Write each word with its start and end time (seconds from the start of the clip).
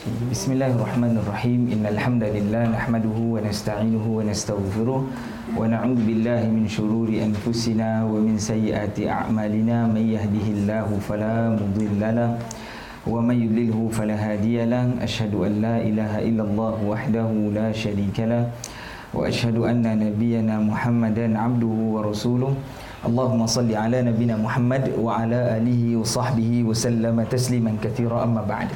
بسم 0.00 0.56
الله 0.56 0.80
الرحمن 0.80 1.20
الرحيم 1.20 1.60
إن 1.76 1.84
الحمد 1.84 2.24
لله 2.24 2.72
نحمده 2.72 3.16
ونستعينه 3.20 4.00
ونستغفره 4.00 5.00
ونعوذ 5.60 6.00
بالله 6.08 6.40
من 6.48 6.64
شرور 6.64 7.12
أنفسنا 7.12 8.08
ومن 8.08 8.40
سيئات 8.40 8.96
أعمالنا 8.96 9.92
من 9.92 10.00
يهده 10.00 10.46
الله 10.56 10.88
فلا 11.04 11.52
مضل 11.52 12.00
له 12.16 12.30
ومن 13.04 13.36
يضلله 13.44 13.78
فلا 13.92 14.16
هادي 14.16 14.64
له 14.64 15.04
أشهد 15.04 15.36
أن 15.36 15.52
لا 15.60 15.76
إله 15.84 16.12
إلا 16.32 16.42
الله 16.48 16.74
وحده 16.80 17.28
لا 17.52 17.68
شريك 17.76 18.24
له 18.24 18.48
وأشهد 19.12 19.60
أن 19.60 19.84
نبينا 19.84 20.64
محمدا 20.64 21.26
عبده 21.36 21.76
ورسوله 21.92 22.52
اللهم 23.04 23.40
صل 23.46 23.68
على 23.68 24.00
نبينا 24.08 24.40
محمد 24.40 24.96
وعلى 24.96 25.60
آله 25.60 25.82
وصحبه 26.00 26.64
وسلم 26.64 27.16
تسليما 27.28 27.76
كثيرا 27.84 28.24
أما 28.24 28.48
بعد 28.48 28.68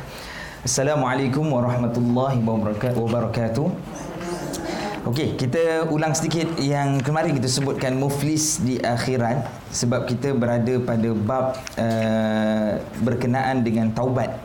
Assalamualaikum 0.64 1.44
warahmatullahi 1.52 2.40
wabarakatuh. 2.40 3.68
Okey, 5.04 5.36
kita 5.36 5.84
ulang 5.92 6.16
sedikit 6.16 6.56
yang 6.56 7.04
kemarin 7.04 7.36
kita 7.36 7.52
sebutkan 7.52 7.92
muflis 8.00 8.64
di 8.64 8.80
akhirat 8.80 9.44
sebab 9.68 10.08
kita 10.08 10.32
berada 10.32 10.80
pada 10.80 11.12
bab 11.12 11.60
uh, 11.76 12.80
berkenaan 13.04 13.60
dengan 13.60 13.92
taubat. 13.92 14.40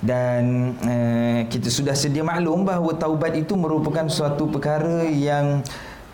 Dan 0.00 0.72
uh, 0.88 1.44
kita 1.52 1.68
sudah 1.68 1.92
sedia 1.92 2.24
maklum 2.24 2.64
bahawa 2.64 2.96
taubat 2.96 3.36
itu 3.36 3.52
merupakan 3.52 4.08
suatu 4.08 4.48
perkara 4.48 5.04
yang 5.04 5.60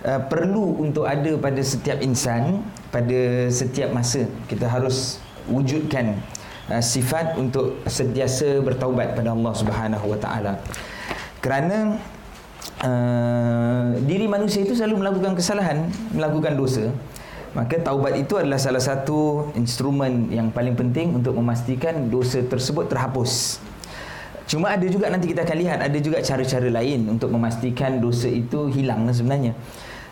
uh, 0.02 0.18
perlu 0.18 0.82
untuk 0.82 1.06
ada 1.06 1.38
pada 1.38 1.62
setiap 1.62 2.02
insan 2.02 2.66
pada 2.90 3.46
setiap 3.54 3.94
masa. 3.94 4.26
Kita 4.50 4.66
harus 4.66 5.22
wujudkan 5.46 6.18
uh, 6.70 6.82
sifat 6.84 7.36
untuk 7.40 7.82
sentiasa 7.88 8.60
bertaubat 8.60 9.16
pada 9.16 9.32
Allah 9.32 9.52
Subhanahu 9.56 10.06
Wa 10.14 10.18
Taala. 10.20 10.52
Kerana 11.40 11.98
uh, 12.84 13.96
diri 14.04 14.28
manusia 14.28 14.62
itu 14.62 14.76
selalu 14.76 15.02
melakukan 15.06 15.32
kesalahan, 15.34 15.88
melakukan 16.12 16.54
dosa. 16.54 16.92
Maka 17.56 17.80
taubat 17.80 18.14
itu 18.20 18.36
adalah 18.36 18.60
salah 18.60 18.78
satu 18.78 19.50
instrumen 19.56 20.28
yang 20.28 20.52
paling 20.52 20.76
penting 20.76 21.16
untuk 21.16 21.32
memastikan 21.32 22.12
dosa 22.12 22.44
tersebut 22.44 22.92
terhapus. 22.92 23.58
Cuma 24.48 24.72
ada 24.72 24.84
juga 24.88 25.08
nanti 25.12 25.32
kita 25.32 25.44
akan 25.44 25.56
lihat 25.60 25.78
ada 25.80 25.98
juga 26.00 26.20
cara-cara 26.24 26.68
lain 26.68 27.08
untuk 27.08 27.28
memastikan 27.32 28.00
dosa 28.00 28.28
itu 28.28 28.68
hilang 28.68 29.08
sebenarnya. 29.12 29.56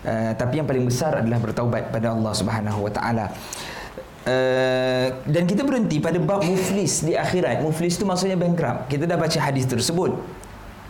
Uh, 0.06 0.32
tapi 0.38 0.60
yang 0.60 0.68
paling 0.68 0.86
besar 0.86 1.18
adalah 1.18 1.40
bertaubat 1.40 1.92
pada 1.92 2.12
Allah 2.12 2.32
Subhanahu 2.32 2.88
Wa 2.88 2.92
Taala. 2.92 3.26
Uh, 4.26 5.22
dan 5.22 5.46
kita 5.46 5.62
berhenti 5.62 6.02
pada 6.02 6.18
bab 6.18 6.42
muflis 6.42 7.06
di 7.06 7.14
akhirat. 7.14 7.62
Muflis 7.62 7.94
itu 7.94 8.02
maksudnya 8.02 8.34
bankrupt. 8.34 8.90
Kita 8.90 9.06
dah 9.06 9.14
baca 9.14 9.38
hadis 9.38 9.70
tersebut 9.70 10.18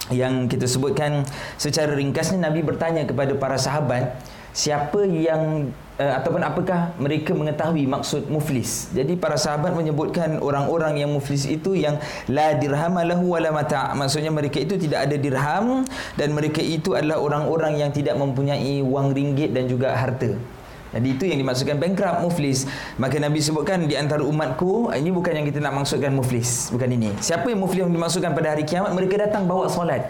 yang 0.08 0.48
kita 0.48 0.64
sebutkan 0.64 1.26
secara 1.60 1.92
ringkasnya 1.92 2.40
Nabi 2.40 2.64
bertanya 2.64 3.04
kepada 3.04 3.36
para 3.36 3.60
sahabat 3.60 4.16
siapa 4.56 5.04
yang 5.04 5.68
uh, 6.00 6.12
ataupun 6.16 6.40
apakah 6.40 6.96
mereka 6.96 7.36
mengetahui 7.36 7.84
maksud 7.84 8.24
muflis. 8.32 8.88
Jadi 8.96 9.20
para 9.20 9.36
sahabat 9.36 9.76
menyebutkan 9.76 10.40
orang-orang 10.40 10.96
yang 11.04 11.12
muflis 11.12 11.44
itu 11.44 11.76
yang 11.76 12.00
la 12.32 12.56
dirham 12.56 12.96
lahu 12.96 13.36
wala 13.36 13.52
mata. 13.52 13.92
Maksudnya 13.92 14.32
mereka 14.32 14.56
itu 14.56 14.80
tidak 14.80 15.12
ada 15.12 15.16
dirham 15.20 15.84
dan 16.16 16.32
mereka 16.32 16.64
itu 16.64 16.96
adalah 16.96 17.20
orang-orang 17.20 17.84
yang 17.84 17.92
tidak 17.92 18.16
mempunyai 18.16 18.80
wang 18.80 19.12
ringgit 19.12 19.52
dan 19.52 19.68
juga 19.68 19.92
harta. 19.92 20.55
Jadi 20.94 21.08
itu 21.18 21.24
yang 21.26 21.38
dimaksudkan 21.42 21.76
bankrupt 21.82 22.22
muflis. 22.22 22.68
Maka 22.96 23.18
Nabi 23.18 23.42
sebutkan 23.42 23.84
di 23.90 23.98
antara 23.98 24.22
umatku, 24.22 24.94
ini 24.94 25.10
bukan 25.10 25.42
yang 25.42 25.46
kita 25.46 25.58
nak 25.58 25.82
maksudkan 25.82 26.14
muflis, 26.14 26.70
bukan 26.70 26.88
ini. 26.94 27.10
Siapa 27.18 27.50
yang 27.50 27.60
muflis 27.60 27.82
yang 27.82 27.92
dimaksudkan 27.92 28.32
pada 28.32 28.54
hari 28.54 28.62
kiamat? 28.62 28.94
Mereka 28.94 29.18
datang 29.18 29.44
bawa 29.50 29.66
solat. 29.66 30.06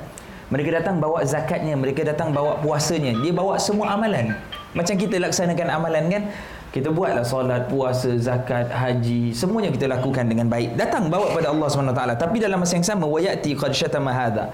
Mereka 0.46 0.78
datang 0.78 1.02
bawa 1.02 1.26
zakatnya, 1.26 1.74
mereka 1.74 2.06
datang 2.06 2.30
bawa 2.30 2.62
puasanya. 2.62 3.18
Dia 3.18 3.34
bawa 3.34 3.58
semua 3.58 3.98
amalan. 3.98 4.38
Macam 4.78 4.94
kita 4.94 5.18
laksanakan 5.18 5.66
amalan 5.74 6.04
kan? 6.06 6.22
Kita 6.70 6.92
buatlah 6.92 7.24
solat, 7.24 7.72
puasa, 7.72 8.14
zakat, 8.20 8.68
haji, 8.68 9.32
semuanya 9.32 9.72
kita 9.72 9.88
lakukan 9.88 10.28
dengan 10.28 10.46
baik. 10.46 10.76
Datang 10.76 11.08
bawa 11.08 11.32
pada 11.32 11.50
Allah 11.50 11.66
SWT. 11.72 12.20
Tapi 12.20 12.36
dalam 12.36 12.60
masa 12.60 12.76
yang 12.76 12.84
sama, 12.84 13.08
wayati 13.08 13.56
qad 13.56 13.72
syatama 13.72 14.12
hadha 14.12 14.52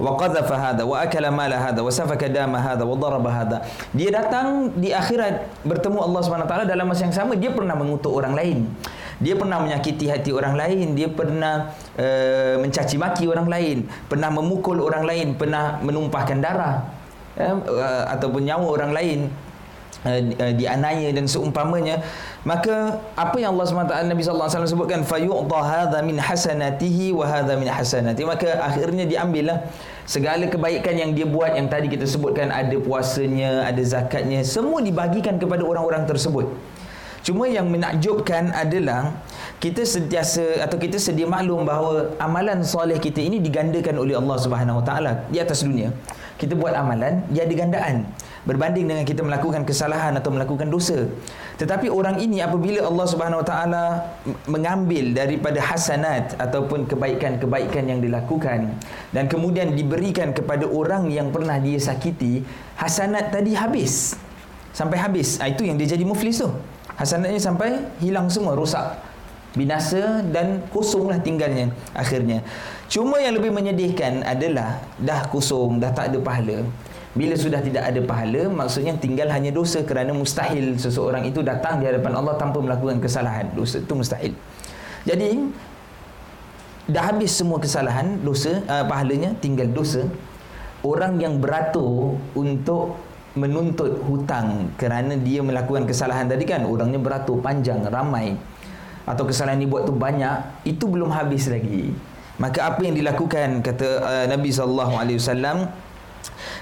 wa 0.00 0.16
qadhafa 0.16 0.56
hadha 0.56 0.82
wa 0.88 0.96
akala 0.96 1.28
mala 1.28 1.60
hadha 1.60 1.84
wa 1.84 1.92
safaka 1.92 2.26
dama 2.26 2.56
hadha 2.56 2.88
wa 2.88 2.96
daraba 2.96 3.30
hadha. 3.30 3.58
Dia 3.92 4.08
datang 4.08 4.72
di 4.72 4.96
akhirat 4.96 5.44
bertemu 5.62 6.00
Allah 6.00 6.20
SWT 6.24 6.54
dalam 6.64 6.88
masa 6.88 7.04
yang 7.04 7.14
sama 7.14 7.36
dia 7.36 7.52
pernah 7.52 7.76
mengutuk 7.76 8.10
orang 8.10 8.32
lain. 8.32 8.64
Dia 9.20 9.36
pernah 9.36 9.60
menyakiti 9.60 10.08
hati 10.08 10.32
orang 10.32 10.56
lain 10.56 10.96
dia 10.96 11.12
pernah 11.12 11.76
uh, 12.00 12.56
mencaci 12.56 12.96
maki 12.96 13.28
orang 13.28 13.52
lain 13.52 13.84
pernah 14.08 14.32
memukul 14.32 14.80
orang 14.80 15.04
lain 15.04 15.36
pernah 15.36 15.76
menumpahkan 15.84 16.40
darah 16.40 16.88
uh, 17.36 18.08
ataupun 18.16 18.48
nyawa 18.48 18.64
orang 18.64 18.96
lain 18.96 19.18
uh, 20.08 20.20
dianiaya 20.56 21.12
dan 21.12 21.28
seumpamanya. 21.28 22.00
Maka 22.48 22.96
apa 23.12 23.36
yang 23.36 23.52
Allah 23.52 23.68
SWT 23.68 23.94
Nabi 24.08 24.24
wasallam 24.24 24.64
sebutkan 24.64 25.04
fayu'ta 25.04 25.60
hadha 25.60 26.00
min 26.00 26.16
hasanatihi 26.16 27.12
wa 27.12 27.28
hadha 27.28 27.60
min 27.60 27.68
hasanati. 27.68 28.24
Maka 28.24 28.64
akhirnya 28.64 29.04
diambillah 29.04 29.68
segala 30.10 30.50
kebaikan 30.50 30.98
yang 30.98 31.10
dia 31.14 31.22
buat 31.22 31.54
yang 31.54 31.70
tadi 31.70 31.86
kita 31.86 32.02
sebutkan 32.02 32.50
ada 32.50 32.74
puasanya 32.82 33.62
ada 33.70 33.78
zakatnya 33.78 34.42
semua 34.42 34.82
dibagikan 34.82 35.38
kepada 35.38 35.62
orang-orang 35.62 36.02
tersebut. 36.10 36.50
Cuma 37.22 37.46
yang 37.46 37.70
menakjubkan 37.70 38.50
adalah 38.50 39.14
kita 39.62 39.86
sentiasa 39.86 40.66
atau 40.66 40.80
kita 40.82 40.98
sedia 40.98 41.28
maklum 41.30 41.62
bahawa 41.68 42.16
amalan 42.18 42.64
soleh 42.66 42.98
kita 42.98 43.22
ini 43.22 43.38
digandakan 43.38 44.02
oleh 44.02 44.18
Allah 44.18 44.36
Subhanahu 44.40 44.80
Wa 44.82 44.84
Taala 44.88 45.12
di 45.30 45.38
atas 45.38 45.62
dunia. 45.62 45.94
Kita 46.40 46.58
buat 46.58 46.74
amalan 46.74 47.22
dia 47.30 47.46
ada 47.46 47.54
gandaan 47.54 47.96
berbanding 48.48 48.88
dengan 48.88 49.04
kita 49.04 49.20
melakukan 49.20 49.68
kesalahan 49.68 50.16
atau 50.16 50.32
melakukan 50.32 50.72
dosa. 50.72 51.04
Tetapi 51.60 51.92
orang 51.92 52.16
ini 52.24 52.40
apabila 52.40 52.88
Allah 52.88 53.06
Subhanahu 53.06 53.44
Wa 53.44 53.46
Taala 53.46 53.84
mengambil 54.48 55.12
daripada 55.12 55.60
hasanat 55.60 56.40
ataupun 56.40 56.88
kebaikan-kebaikan 56.88 57.84
yang 57.84 58.00
dilakukan 58.00 58.72
dan 59.12 59.24
kemudian 59.28 59.76
diberikan 59.76 60.32
kepada 60.32 60.64
orang 60.64 61.12
yang 61.12 61.28
pernah 61.28 61.60
dia 61.60 61.76
sakiti, 61.76 62.40
hasanat 62.80 63.28
tadi 63.28 63.52
habis. 63.52 64.16
Sampai 64.70 65.02
habis. 65.02 65.36
Ah, 65.42 65.50
itu 65.50 65.66
yang 65.66 65.76
dia 65.76 65.92
jadi 65.92 66.06
muflis 66.06 66.40
tu. 66.40 66.48
Hasanatnya 66.96 67.42
sampai 67.42 67.80
hilang 68.00 68.30
semua, 68.32 68.56
rosak. 68.56 68.96
Binasa 69.50 70.22
dan 70.30 70.62
kosonglah 70.70 71.18
tinggalnya 71.18 71.74
akhirnya. 71.90 72.38
Cuma 72.86 73.18
yang 73.18 73.34
lebih 73.34 73.50
menyedihkan 73.50 74.22
adalah 74.22 74.78
dah 75.02 75.26
kosong, 75.26 75.82
dah 75.82 75.90
tak 75.90 76.14
ada 76.14 76.22
pahala. 76.22 76.62
Bila 77.10 77.34
sudah 77.34 77.58
tidak 77.58 77.90
ada 77.90 78.00
pahala, 78.06 78.46
maksudnya 78.46 78.94
tinggal 78.94 79.26
hanya 79.34 79.50
dosa 79.50 79.82
kerana 79.82 80.14
mustahil 80.14 80.78
seseorang 80.78 81.26
itu 81.26 81.42
datang 81.42 81.82
di 81.82 81.90
hadapan 81.90 82.22
Allah 82.22 82.38
tanpa 82.38 82.62
melakukan 82.62 83.02
kesalahan. 83.02 83.50
Dosa 83.50 83.82
itu 83.82 83.94
mustahil. 83.98 84.32
Jadi 85.02 85.42
dah 86.86 87.10
habis 87.10 87.34
semua 87.34 87.58
kesalahan, 87.58 88.22
dosa 88.22 88.62
uh, 88.70 88.86
pahalanya 88.86 89.34
tinggal 89.42 89.66
dosa. 89.74 90.06
Orang 90.86 91.18
yang 91.18 91.42
beratur 91.42 92.14
untuk 92.38 92.94
menuntut 93.34 93.90
hutang 94.06 94.70
kerana 94.78 95.18
dia 95.18 95.42
melakukan 95.42 95.90
kesalahan 95.90 96.30
tadi 96.30 96.46
kan, 96.46 96.62
orangnya 96.62 97.02
beratur 97.02 97.42
panjang, 97.42 97.82
ramai 97.90 98.38
atau 99.02 99.26
kesalahan 99.26 99.58
ini 99.58 99.66
buat 99.66 99.82
tu 99.82 99.94
banyak, 99.98 100.62
itu 100.62 100.86
belum 100.86 101.10
habis 101.10 101.50
lagi. 101.50 101.90
Maka 102.38 102.70
apa 102.70 102.80
yang 102.86 102.94
dilakukan 102.94 103.66
kata 103.66 103.88
uh, 103.98 104.24
Nabi 104.30 104.54
sallallahu 104.54 104.94
alaihi 104.94 105.18
wasallam 105.18 105.68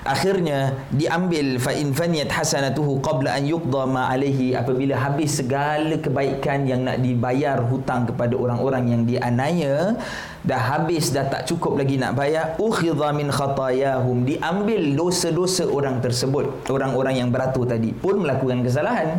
akhirnya 0.06 0.75
diambil 0.94 1.59
fa 1.61 1.75
in 1.75 1.91
faniyat 1.93 2.31
hasanatuhu 2.31 3.03
qabla 3.05 3.34
an 3.39 3.44
yuqda 3.44 3.83
ma 3.84 4.09
alaihi 4.12 4.55
apabila 4.55 4.94
habis 4.97 5.39
segala 5.41 5.97
kebaikan 5.99 6.65
yang 6.65 6.87
nak 6.87 7.03
dibayar 7.03 7.59
hutang 7.61 8.06
kepada 8.09 8.34
orang-orang 8.34 8.84
yang 8.91 9.03
dianiaya 9.05 9.99
dah 10.47 10.61
habis 10.61 11.11
dah 11.11 11.27
tak 11.27 11.44
cukup 11.50 11.77
lagi 11.77 11.99
nak 11.99 12.15
bayar 12.15 12.56
ukhidha 12.56 13.11
min 13.12 13.29
khatayahum. 13.29 14.25
Diambil 14.25 14.94
dosa-dosa 14.94 15.67
orang 15.69 15.99
tersebut 16.00 16.70
orang-orang 16.70 17.20
yang 17.20 17.29
beratur 17.35 17.67
tadi 17.67 17.91
pun 17.93 18.23
melakukan 18.23 18.62
kesalahan. 18.62 19.19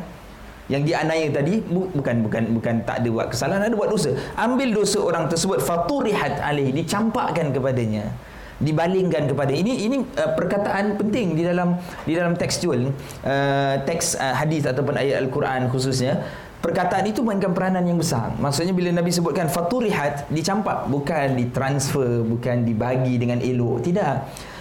Yang 0.69 0.93
dianiaya 0.93 1.27
tadi 1.33 1.65
bu, 1.65 1.89
bukan 1.97 2.21
bukan 2.21 2.43
bukan 2.53 2.75
tak 2.85 3.01
ada 3.01 3.09
buat 3.09 3.27
kesalahan 3.33 3.65
ada 3.65 3.73
buat 3.73 3.89
dosa. 3.89 4.13
Ambil 4.37 4.69
dosa 4.69 5.01
orang 5.01 5.25
tersebut 5.25 5.65
faturihat 5.65 6.37
alaihi 6.45 6.69
dicampakkan 6.69 7.49
kepadanya 7.49 8.13
dibalingkan 8.59 9.31
kepada 9.31 9.55
ini 9.55 9.87
ini 9.87 9.97
uh, 10.03 10.35
perkataan 10.35 10.99
penting 10.99 11.33
di 11.33 11.47
dalam 11.47 11.79
di 12.03 12.13
dalam 12.13 12.35
tekstual 12.35 12.91
uh, 13.23 13.75
teks 13.87 14.19
uh, 14.19 14.35
hadis 14.35 14.67
ataupun 14.67 14.99
ayat 14.99 15.23
al-Quran 15.23 15.71
khususnya. 15.71 16.21
Perkataan 16.59 17.07
itu 17.07 17.23
mainkan 17.23 17.55
peranan 17.55 17.87
yang 17.87 17.95
besar. 17.95 18.35
Maksudnya 18.35 18.75
bila 18.75 18.91
nabi 18.91 19.15
sebutkan 19.15 19.47
faturihat 19.47 20.27
dicampak 20.27 20.91
bukan 20.91 21.39
ditransfer 21.39 22.19
bukan 22.27 22.67
dibagi 22.67 23.15
dengan 23.15 23.39
elok. 23.39 23.79
Tidak. 23.79 24.15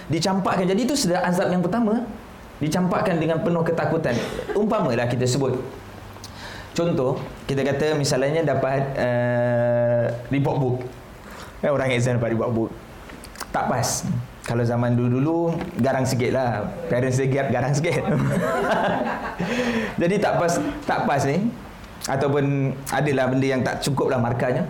Dicampakkan. 0.07 0.63
Jadi 0.63 0.87
itu 0.87 0.95
sudah 0.95 1.27
azab 1.27 1.51
yang 1.51 1.59
pertama. 1.59 2.07
Dicampakkan 2.63 3.19
dengan 3.19 3.43
penuh 3.43 3.67
ketakutan. 3.67 4.15
Umpamalah 4.55 5.11
kita 5.11 5.27
sebut. 5.27 5.59
Contoh 6.71 7.19
kita 7.43 7.67
kata 7.67 7.91
misalnya 7.99 8.47
dapat 8.47 8.79
uh, 8.95 10.07
report 10.31 10.55
book. 10.55 10.77
Orang 11.67 11.91
exam 11.91 12.15
dapat 12.15 12.31
report 12.31 12.51
book 12.55 12.71
tak 13.49 13.65
pas. 13.69 13.87
Kalau 14.45 14.65
zaman 14.65 14.97
dulu-dulu 14.97 15.53
garang 15.77 16.05
sikit 16.05 16.33
lah. 16.33 16.65
Parents 16.89 17.17
dia 17.21 17.45
garang 17.49 17.73
sikit. 17.73 18.01
Jadi 20.01 20.15
tak 20.17 20.41
pas 20.41 20.53
tak 20.85 20.99
pas 21.05 21.21
ni. 21.25 21.49
Ataupun 22.09 22.73
adalah 22.89 23.29
benda 23.29 23.45
yang 23.45 23.61
tak 23.61 23.85
cukup 23.85 24.09
lah 24.09 24.17
markahnya 24.17 24.65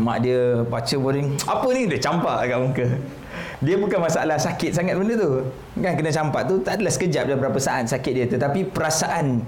mak 0.00 0.24
dia 0.24 0.64
baca 0.64 0.94
boring 0.96 1.36
apa 1.44 1.68
ni? 1.76 1.82
Dia 1.90 1.98
campak 2.00 2.48
kat 2.48 2.58
muka. 2.60 2.86
Dia 3.60 3.76
bukan 3.76 4.00
masalah 4.00 4.40
sakit 4.40 4.72
sangat 4.72 4.96
benda 4.96 5.20
tu. 5.20 5.44
Kan 5.80 5.92
kena 6.00 6.10
campak 6.12 6.48
tu 6.48 6.54
tak 6.64 6.80
adalah 6.80 6.92
sekejap 6.92 7.24
dia 7.28 7.36
berapa 7.36 7.58
saat 7.60 7.92
sakit 7.92 8.12
dia. 8.16 8.26
Tetapi 8.28 8.72
perasaan 8.72 9.44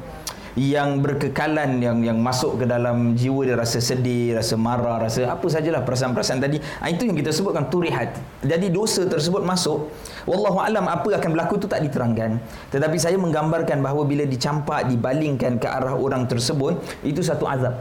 yang 0.55 1.03
berkekalan 1.03 1.83
yang 1.83 1.99
yang 2.07 2.19
masuk 2.23 2.63
ke 2.63 2.65
dalam 2.65 3.19
jiwa 3.19 3.43
dia 3.43 3.59
rasa 3.59 3.83
sedih, 3.83 4.39
rasa 4.39 4.55
marah, 4.55 5.03
rasa 5.03 5.27
apa 5.27 5.47
sajalah 5.51 5.83
perasaan-perasaan 5.83 6.39
tadi. 6.39 6.63
Ah, 6.79 6.91
itu 6.91 7.11
yang 7.11 7.19
kita 7.19 7.35
sebutkan 7.35 7.67
turihat. 7.67 8.15
Jadi 8.47 8.71
dosa 8.71 9.03
tersebut 9.03 9.43
masuk, 9.43 9.91
wallahu 10.31 10.63
alam 10.63 10.87
apa 10.87 11.11
akan 11.19 11.31
berlaku 11.35 11.59
itu 11.59 11.67
tak 11.67 11.83
diterangkan. 11.83 12.39
Tetapi 12.71 12.97
saya 13.03 13.19
menggambarkan 13.19 13.83
bahawa 13.83 14.07
bila 14.07 14.23
dicampak, 14.23 14.87
dibalingkan 14.87 15.59
ke 15.59 15.67
arah 15.67 15.99
orang 15.99 16.31
tersebut, 16.31 16.79
itu 17.03 17.19
satu 17.19 17.51
azab 17.51 17.75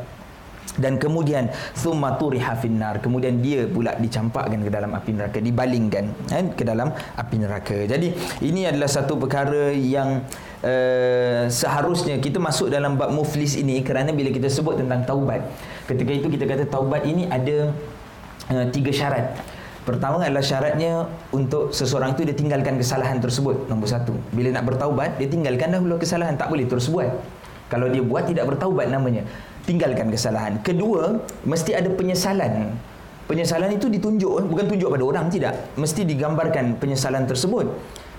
dan 0.78 0.98
kemudian 0.98 1.54
thumma 1.78 2.18
turiha 2.18 2.58
finnar 2.58 2.98
kemudian 2.98 3.38
dia 3.46 3.70
pula 3.70 3.94
dicampakkan 3.94 4.58
ke 4.58 4.72
dalam 4.74 4.90
api 4.98 5.12
neraka 5.14 5.38
dibalingkan 5.38 6.06
kan 6.26 6.46
ke 6.58 6.64
dalam 6.66 6.90
api 7.14 7.36
neraka 7.38 7.78
jadi 7.86 8.10
ini 8.42 8.66
adalah 8.66 8.90
satu 8.90 9.14
perkara 9.22 9.70
yang 9.70 10.26
uh, 10.64 11.46
seharusnya 11.52 12.18
kita 12.18 12.40
masuk 12.40 12.72
dalam 12.72 12.96
bab 12.96 13.12
muflis 13.12 13.60
ini 13.60 13.84
kerana 13.84 14.16
bila 14.16 14.32
kita 14.32 14.48
sebut 14.48 14.80
tentang 14.80 15.04
taubat 15.04 15.44
ketika 15.86 16.12
itu 16.12 16.28
kita 16.32 16.48
kata 16.48 16.64
taubat 16.72 17.04
ini 17.04 17.28
ada 17.28 17.70
uh, 18.50 18.66
tiga 18.72 18.90
syarat 18.90 19.36
Pertama 19.84 20.16
adalah 20.24 20.40
syaratnya 20.40 21.12
untuk 21.36 21.76
seseorang 21.76 22.16
itu 22.16 22.24
dia 22.24 22.32
tinggalkan 22.32 22.80
kesalahan 22.80 23.20
tersebut. 23.20 23.68
Nombor 23.68 23.92
satu. 23.92 24.16
Bila 24.32 24.56
nak 24.56 24.64
bertaubat, 24.64 25.20
dia 25.20 25.28
tinggalkan 25.28 25.76
dahulu 25.76 26.00
kesalahan. 26.00 26.40
Tak 26.40 26.48
boleh 26.48 26.64
terus 26.72 26.88
buat. 26.88 27.12
Kalau 27.68 27.92
dia 27.92 28.00
buat, 28.00 28.24
tidak 28.24 28.48
bertaubat 28.48 28.88
namanya 28.88 29.28
tinggalkan 29.68 30.08
kesalahan. 30.08 30.60
Kedua, 30.64 31.20
mesti 31.44 31.76
ada 31.76 31.92
penyesalan. 31.92 32.76
Penyesalan 33.28 33.76
itu 33.76 33.88
ditunjuk, 33.92 34.48
bukan 34.48 34.66
tunjuk 34.72 34.88
pada 34.92 35.04
orang, 35.04 35.26
tidak. 35.28 35.56
Mesti 35.76 36.08
digambarkan 36.08 36.80
penyesalan 36.80 37.28
tersebut. 37.28 37.68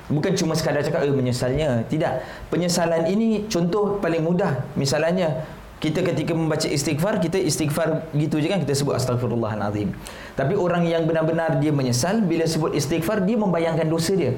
Bukan 0.09 0.37
cuma 0.37 0.53
sekadar 0.53 0.85
cakap, 0.85 1.05
eh 1.05 1.15
menyesalnya. 1.15 1.89
Tidak. 1.89 2.13
Penyesalan 2.53 3.09
ini 3.09 3.49
contoh 3.49 3.97
paling 4.01 4.21
mudah. 4.21 4.69
Misalnya, 4.77 5.49
kita 5.81 6.05
ketika 6.05 6.33
membaca 6.33 6.65
istighfar, 6.65 7.21
kita 7.21 7.41
istighfar 7.41 8.09
gitu 8.17 8.41
je 8.41 8.49
kan, 8.53 8.61
kita 8.61 8.77
sebut 8.77 8.97
astagfirullahaladzim. 8.97 9.93
Tapi 10.37 10.55
orang 10.57 10.85
yang 10.85 11.09
benar-benar 11.09 11.61
dia 11.61 11.73
menyesal, 11.73 12.25
bila 12.25 12.45
sebut 12.45 12.77
istighfar, 12.77 13.25
dia 13.25 13.37
membayangkan 13.37 13.89
dosa 13.89 14.13
dia 14.13 14.37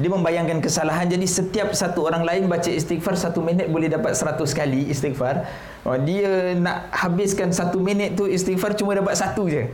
dia 0.00 0.08
membayangkan 0.08 0.64
kesalahan 0.64 1.04
jadi 1.04 1.26
setiap 1.28 1.68
satu 1.76 2.08
orang 2.08 2.24
lain 2.24 2.48
baca 2.48 2.66
istighfar 2.66 3.12
satu 3.12 3.44
minit 3.44 3.68
boleh 3.68 3.92
dapat 3.92 4.16
seratus 4.16 4.56
kali 4.56 4.88
istighfar 4.88 5.44
oh, 5.84 6.00
dia 6.00 6.56
nak 6.56 6.88
habiskan 6.88 7.52
satu 7.52 7.76
minit 7.76 8.16
tu 8.16 8.24
istighfar 8.24 8.72
cuma 8.72 8.96
dapat 8.96 9.12
satu 9.12 9.52
je 9.52 9.68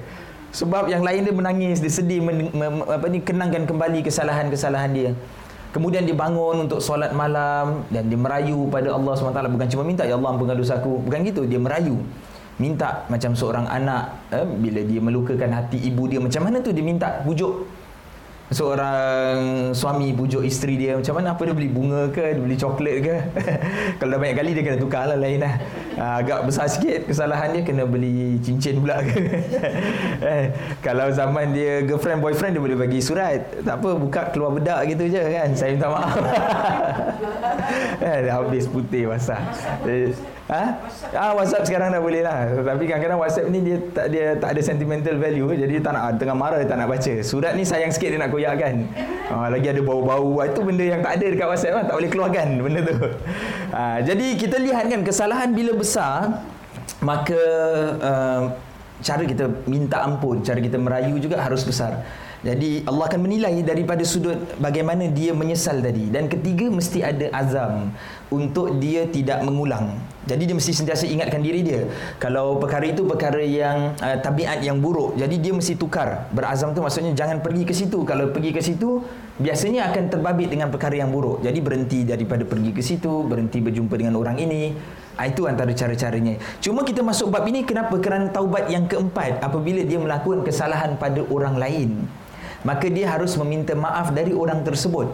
sebab 0.51 0.89
yang 0.89 1.05
lain 1.05 1.29
dia 1.29 1.35
menangis 1.35 1.79
dia 1.81 1.93
sedih 1.93 2.25
men, 2.25 2.49
men, 2.53 2.85
apa 2.89 3.07
ni 3.13 3.21
kenangkan 3.21 3.69
kembali 3.69 4.01
kesalahan-kesalahan 4.05 4.91
dia. 4.93 5.11
Kemudian 5.69 6.09
dia 6.09 6.17
bangun 6.17 6.65
untuk 6.65 6.81
solat 6.81 7.13
malam 7.13 7.85
dan 7.93 8.09
dia 8.09 8.17
merayu 8.17 8.73
pada 8.73 8.89
Allah 8.89 9.13
SWT 9.13 9.53
bukan 9.53 9.69
cuma 9.69 9.85
minta 9.85 10.01
ya 10.09 10.17
Allah 10.17 10.33
ampunkan 10.33 10.57
dosaku 10.57 11.05
bukan 11.05 11.21
gitu 11.29 11.45
dia 11.45 11.61
merayu. 11.61 12.01
Minta 12.59 13.07
macam 13.07 13.37
seorang 13.39 13.69
anak 13.71 14.33
eh, 14.35 14.43
bila 14.43 14.81
dia 14.83 14.99
melukakan 14.99 15.53
hati 15.55 15.79
ibu 15.79 16.09
dia 16.11 16.19
macam 16.19 16.43
mana 16.43 16.65
tu 16.65 16.73
dia 16.73 16.83
minta? 16.83 17.21
Bujuk 17.23 17.69
seorang 18.49 19.37
suami 19.77 20.17
pujuk 20.17 20.41
isteri 20.41 20.81
dia 20.81 20.97
macam 20.97 21.21
mana? 21.21 21.37
Apa 21.37 21.43
dia 21.45 21.55
beli 21.55 21.69
bunga 21.69 22.09
ke? 22.09 22.37
Dia 22.37 22.43
beli 22.43 22.57
coklat 22.57 22.97
ke? 23.05 23.17
Kalau 24.01 24.11
dah 24.17 24.19
banyak 24.21 24.37
kali 24.37 24.51
dia 24.57 24.63
kena 24.65 24.79
tukar 24.81 25.05
lah 25.05 25.19
lain 25.21 25.45
lah. 25.45 25.55
Ha, 25.99 26.23
agak 26.23 26.47
besar 26.47 26.71
sikit 26.71 27.11
kesalahan 27.11 27.59
dia 27.59 27.63
kena 27.67 27.83
beli 27.83 28.39
cincin 28.39 28.79
pula 28.79 29.03
ke 29.03 29.19
eh, 30.31 30.55
kalau 30.79 31.11
zaman 31.11 31.51
dia 31.51 31.83
girlfriend 31.83 32.23
boyfriend 32.23 32.55
dia 32.55 32.63
boleh 32.63 32.79
bagi 32.79 33.03
surat. 33.03 33.43
Tak 33.67 33.83
apa 33.83 33.99
buka 33.99 34.31
keluar 34.31 34.55
bedak 34.55 34.87
gitu 34.95 35.11
je 35.11 35.19
kan? 35.19 35.51
Saya 35.59 35.75
minta 35.75 35.91
maaf. 35.91 36.15
Eh, 37.99 38.31
habis 38.31 38.71
putih 38.71 39.11
basah. 39.11 39.43
Eh, 39.85 40.15
Ha? 40.49 40.81
Ah 41.13 41.37
WhatsApp 41.37 41.69
sekarang 41.69 41.93
dah 41.93 42.01
boleh 42.01 42.25
lah. 42.25 42.49
Tapi 42.57 42.89
kadang-kadang 42.89 43.21
WhatsApp 43.21 43.53
ni 43.53 43.61
dia 43.61 43.77
tak 43.93 44.07
dia 44.09 44.33
tak 44.41 44.57
ada 44.57 44.61
sentimental 44.65 45.21
value 45.21 45.53
jadi 45.53 45.73
dia 45.77 45.83
tak 45.85 45.93
nak 45.93 46.17
tengah 46.17 46.37
marah 46.37 46.57
dia 46.57 46.69
tak 46.69 46.81
nak 46.81 46.89
baca. 46.89 47.15
Surat 47.21 47.53
ni 47.53 47.69
sayang 47.69 47.93
sikit 47.93 48.17
dia 48.17 48.21
nak 48.21 48.33
koyakkan. 48.33 48.89
Ha, 49.29 49.53
lagi 49.53 49.69
ada 49.69 49.81
bau-bau. 49.85 50.41
Itu 50.41 50.65
benda 50.65 50.85
yang 50.89 51.05
tak 51.05 51.21
ada 51.21 51.27
dekat 51.29 51.47
WhatsApp 51.53 51.75
lah. 51.77 51.85
tak 51.93 51.95
boleh 52.01 52.11
keluarkan 52.11 52.47
benda 52.65 52.81
tu. 52.89 52.97
Ha, 53.77 54.01
jadi 54.01 54.27
kita 54.41 54.57
lihat 54.57 54.89
kan 54.89 55.01
kesalahan 55.05 55.53
bila 55.53 55.77
besar 55.77 56.41
maka 57.05 57.41
uh, 58.01 58.43
cara 59.05 59.23
kita 59.23 59.45
minta 59.71 60.03
ampun, 60.03 60.43
cara 60.43 60.59
kita 60.59 60.81
merayu 60.81 61.21
juga 61.23 61.39
harus 61.39 61.63
besar. 61.63 62.03
Jadi 62.39 62.87
Allah 62.87 63.11
akan 63.11 63.21
menilai 63.27 63.67
daripada 63.67 64.07
sudut 64.07 64.39
bagaimana 64.63 65.11
dia 65.11 65.35
menyesal 65.35 65.83
tadi 65.83 66.07
dan 66.07 66.31
ketiga 66.31 66.71
mesti 66.71 67.03
ada 67.03 67.27
azam 67.35 67.91
untuk 68.31 68.79
dia 68.79 69.11
tidak 69.11 69.43
mengulang. 69.43 69.99
Jadi 70.29 70.47
dia 70.47 70.55
mesti 70.55 70.71
sentiasa 70.71 71.09
ingatkan 71.11 71.43
diri 71.43 71.67
dia. 71.67 71.89
Kalau 72.23 72.61
perkara 72.63 72.87
itu 72.87 73.03
perkara 73.03 73.43
yang 73.43 73.97
uh, 73.99 74.17
tabiat 74.23 74.63
yang 74.63 74.79
buruk, 74.79 75.19
jadi 75.19 75.35
dia 75.35 75.51
mesti 75.51 75.75
tukar. 75.75 76.31
Berazam 76.31 76.77
tu 76.77 76.85
maksudnya 76.85 77.11
jangan 77.17 77.43
pergi 77.43 77.67
ke 77.67 77.75
situ. 77.75 78.07
Kalau 78.07 78.31
pergi 78.31 78.55
ke 78.55 78.63
situ 78.63 79.03
biasanya 79.43 79.91
akan 79.91 80.07
terbabit 80.07 80.55
dengan 80.55 80.71
perkara 80.71 80.95
yang 80.95 81.11
buruk. 81.11 81.43
Jadi 81.43 81.59
berhenti 81.59 82.07
daripada 82.07 82.47
pergi 82.47 82.71
ke 82.71 82.85
situ, 82.85 83.27
berhenti 83.27 83.59
berjumpa 83.59 83.99
dengan 83.99 84.15
orang 84.15 84.39
ini. 84.39 84.77
Ah, 85.19 85.27
itu 85.27 85.51
antara 85.51 85.75
cara-caranya. 85.75 86.39
Cuma 86.63 86.87
kita 86.87 87.03
masuk 87.03 87.35
bab 87.35 87.43
ini 87.51 87.67
kenapa? 87.67 87.99
Kerana 87.99 88.31
taubat 88.31 88.71
yang 88.71 88.87
keempat 88.87 89.43
apabila 89.43 89.83
dia 89.83 89.99
melakukan 89.99 90.47
kesalahan 90.47 90.95
pada 90.95 91.27
orang 91.27 91.59
lain 91.59 92.07
maka 92.67 92.91
dia 92.91 93.07
harus 93.07 93.39
meminta 93.39 93.75
maaf 93.79 94.11
dari 94.11 94.35
orang 94.35 94.67
tersebut. 94.67 95.07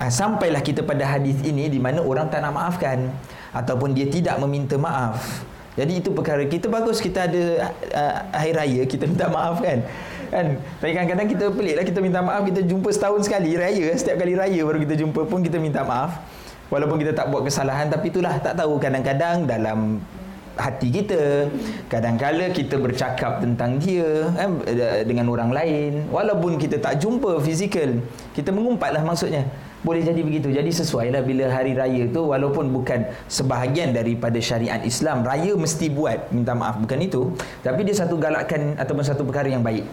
Ha, 0.00 0.08
sampailah 0.08 0.64
kita 0.64 0.80
pada 0.80 1.04
hadis 1.04 1.36
ini 1.44 1.68
di 1.68 1.76
mana 1.76 2.00
orang 2.00 2.32
tak 2.32 2.40
nak 2.40 2.56
maafkan 2.56 3.12
ataupun 3.52 3.92
dia 3.92 4.08
tidak 4.08 4.36
meminta 4.40 4.80
maaf. 4.80 5.44
Jadi 5.76 6.00
itu 6.00 6.08
perkara 6.16 6.40
kita 6.48 6.72
bagus 6.72 7.04
kita 7.04 7.28
ada 7.28 7.68
uh, 7.92 8.14
akhir 8.32 8.54
raya 8.56 8.82
kita 8.88 9.04
minta 9.04 9.28
maaf 9.28 9.60
kan? 9.60 9.84
Kan? 10.32 10.56
Tapi 10.80 10.90
kadang-kadang 10.96 11.28
kita 11.28 11.44
pelik 11.52 11.74
lah 11.76 11.84
kita 11.84 12.00
minta 12.00 12.20
maaf 12.24 12.42
kita 12.48 12.64
jumpa 12.64 12.88
setahun 12.88 13.28
sekali 13.28 13.52
raya. 13.60 13.92
Setiap 13.92 14.16
kali 14.16 14.32
raya 14.32 14.60
baru 14.64 14.80
kita 14.80 14.96
jumpa 14.96 15.28
pun 15.28 15.44
kita 15.44 15.60
minta 15.60 15.84
maaf. 15.84 16.16
Walaupun 16.72 16.96
kita 16.98 17.12
tak 17.12 17.28
buat 17.28 17.44
kesalahan 17.44 17.92
tapi 17.92 18.08
itulah 18.10 18.40
tak 18.40 18.56
tahu 18.56 18.80
kadang-kadang 18.80 19.44
dalam 19.44 20.00
hati 20.56 20.88
kita. 20.88 21.52
Kadang-kala 21.92 22.50
kita 22.50 22.80
bercakap 22.80 23.44
tentang 23.44 23.76
dia 23.76 24.32
eh, 24.40 25.04
dengan 25.04 25.28
orang 25.30 25.52
lain. 25.52 26.08
Walaupun 26.08 26.56
kita 26.56 26.80
tak 26.80 26.98
jumpa 26.98 27.38
fizikal 27.44 28.00
kita 28.32 28.50
mengumpatlah 28.52 29.04
maksudnya. 29.04 29.44
Boleh 29.84 30.02
jadi 30.02 30.18
begitu. 30.24 30.50
Jadi 30.50 30.72
sesuailah 30.72 31.22
bila 31.22 31.46
hari 31.52 31.76
raya 31.76 32.10
tu 32.10 32.32
walaupun 32.32 32.72
bukan 32.74 33.06
sebahagian 33.30 33.94
daripada 33.94 34.40
syariat 34.42 34.82
Islam 34.82 35.22
raya 35.22 35.54
mesti 35.54 35.92
buat. 35.92 36.32
Minta 36.34 36.56
maaf 36.56 36.80
bukan 36.82 36.98
itu. 36.98 37.22
Tapi 37.62 37.86
dia 37.86 37.94
satu 37.94 38.18
galakkan 38.18 38.74
ataupun 38.80 39.04
satu 39.06 39.22
perkara 39.22 39.46
yang 39.52 39.62
baik. 39.62 39.86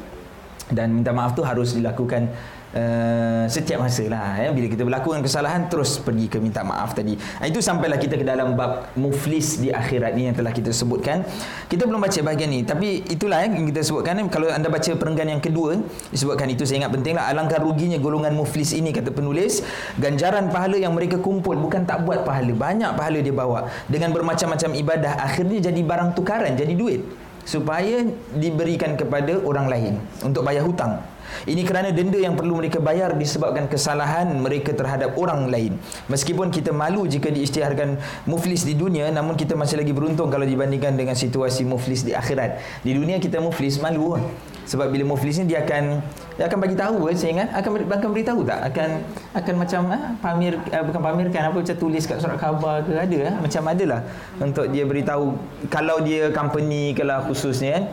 Dan 0.72 1.03
minta 1.03 1.12
maaf 1.13 1.36
tu 1.38 1.43
harus 1.46 1.75
dilakukan 1.75 2.32
uh, 2.74 3.32
setiap 3.47 3.83
masa 3.83 4.03
lah 4.07 4.39
ya. 4.39 4.50
bila 4.51 4.67
kita 4.67 4.83
melakukan 4.83 5.19
kesalahan 5.23 5.67
terus 5.71 6.00
pergi 6.00 6.27
ke 6.27 6.38
minta 6.41 6.62
maaf 6.62 6.95
tadi. 6.97 7.15
Itu 7.43 7.59
sampailah 7.59 7.97
kita 7.97 8.19
ke 8.19 8.25
dalam 8.25 8.55
bab 8.57 8.91
muflis 9.00 9.59
di 9.59 9.69
akhirat 9.71 10.15
ni 10.17 10.27
yang 10.31 10.35
telah 10.35 10.51
kita 10.51 10.71
sebutkan. 10.71 11.23
Kita 11.67 11.88
belum 11.88 12.03
baca 12.03 12.19
bahagian 12.23 12.50
ni 12.51 12.62
tapi 12.65 13.05
itulah 13.07 13.43
yang 13.43 13.67
kita 13.69 13.81
sebutkan 13.83 14.19
kalau 14.27 14.50
anda 14.50 14.67
baca 14.67 14.91
perenggan 14.95 15.38
yang 15.38 15.41
kedua 15.43 15.79
disebutkan 16.09 16.50
itu 16.51 16.63
saya 16.67 16.85
ingat 16.85 16.93
penting 16.93 17.13
lah. 17.17 17.31
Alangkah 17.31 17.59
ruginya 17.59 17.97
golongan 18.00 18.33
muflis 18.35 18.75
ini 18.75 18.91
kata 18.91 19.13
penulis. 19.13 19.63
Ganjaran 20.00 20.51
pahala 20.51 20.75
yang 20.75 20.93
mereka 20.93 21.19
kumpul 21.19 21.55
bukan 21.55 21.85
tak 21.85 22.03
buat 22.03 22.27
pahala 22.27 22.53
banyak 22.53 22.91
pahala 22.95 23.19
dia 23.19 23.35
bawa. 23.35 23.69
Dengan 23.88 24.12
bermacam-macam 24.12 24.69
ibadah 24.79 25.13
akhirnya 25.21 25.69
jadi 25.69 25.81
barang 25.83 26.15
tukaran 26.17 26.55
jadi 26.55 26.73
duit. 26.75 27.01
Supaya 27.43 28.07
diberikan 28.39 28.95
kepada 28.95 29.35
orang 29.43 29.67
lain 29.67 29.93
untuk 30.23 30.47
bayar 30.47 30.63
hutang. 30.63 31.12
Ini 31.44 31.62
kerana 31.68 31.89
denda 31.89 32.20
yang 32.20 32.38
perlu 32.38 32.60
mereka 32.60 32.80
bayar 32.80 33.15
disebabkan 33.18 33.68
kesalahan 33.68 34.30
mereka 34.38 34.72
terhadap 34.72 35.15
orang 35.20 35.50
lain. 35.50 35.75
Meskipun 36.08 36.53
kita 36.53 36.72
malu 36.72 37.03
jika 37.10 37.34
diisytiharkan 37.34 38.00
muflis 38.30 38.63
di 38.63 38.77
dunia, 38.77 39.10
namun 39.12 39.36
kita 39.36 39.58
masih 39.58 39.82
lagi 39.82 39.92
beruntung 39.92 40.30
kalau 40.30 40.44
dibandingkan 40.44 40.96
dengan 40.96 41.18
situasi 41.18 41.65
muflis 41.68 42.06
di 42.06 42.15
akhirat. 42.15 42.60
Di 42.86 42.92
dunia 42.96 43.18
kita 43.20 43.42
muflis 43.42 43.82
malu 43.82 44.15
sebab 44.63 44.89
bila 44.89 45.03
muflis 45.15 45.39
ni 45.43 45.51
dia 45.51 45.63
akan 45.63 46.00
dia 46.39 46.50
akan 46.50 46.60
bagi 46.63 46.75
tahu 46.75 47.12
eh, 47.12 47.15
saya 47.15 47.32
ingat 47.39 47.50
akan 47.53 47.70
akan 47.88 48.10
beritahu 48.10 48.39
tak? 48.48 48.60
Akan 48.74 48.89
akan 49.36 49.53
macam 49.60 49.82
eh, 49.91 50.03
pamir 50.24 50.53
eh, 50.72 50.84
bukan 50.84 51.01
pamirkan 51.03 51.41
apa 51.51 51.58
macam 51.62 51.77
tulis 51.77 52.03
kat 52.08 52.17
surat 52.17 52.38
khabar 52.39 52.82
ke 52.82 52.93
ada 52.96 53.20
eh, 53.29 53.36
macam 53.38 53.62
adalah 53.70 54.01
untuk 54.39 54.65
dia 54.72 54.84
beritahu 54.88 55.36
kalau 55.67 56.00
dia 56.01 56.32
company 56.32 56.96
kalau 56.96 57.22
khususnya 57.27 57.72
eh, 57.79 57.84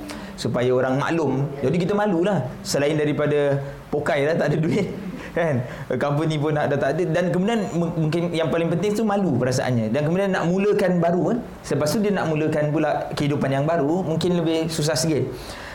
supaya 0.41 0.73
orang 0.73 0.97
maklum. 0.97 1.45
Jadi 1.61 1.77
kita 1.77 1.93
malulah 1.93 2.41
selain 2.65 2.97
daripada 2.97 3.61
pokai 3.93 4.25
lah 4.25 4.41
tak 4.41 4.49
ada 4.49 4.57
duit 4.57 4.89
kan? 5.37 5.61
Company 6.00 6.41
pun 6.41 6.57
nak 6.57 6.73
dah 6.73 6.79
tak 6.81 6.91
ada. 6.97 7.05
Dan 7.05 7.29
kemudian 7.29 7.61
mungkin 7.77 8.33
yang 8.33 8.49
paling 8.49 8.73
penting 8.73 8.97
tu 8.97 9.05
malu 9.05 9.37
perasaannya. 9.37 9.93
Dan 9.93 10.09
kemudian 10.09 10.33
nak 10.33 10.49
mulakan 10.49 10.97
baru 10.97 11.23
kan 11.37 11.39
selepas 11.61 11.93
tu 11.93 12.00
dia 12.00 12.17
nak 12.17 12.33
mulakan 12.33 12.73
pula 12.73 13.12
kehidupan 13.12 13.53
yang 13.53 13.69
baru 13.69 14.00
mungkin 14.00 14.41
lebih 14.41 14.73
susah 14.73 14.97
sikit 14.97 15.29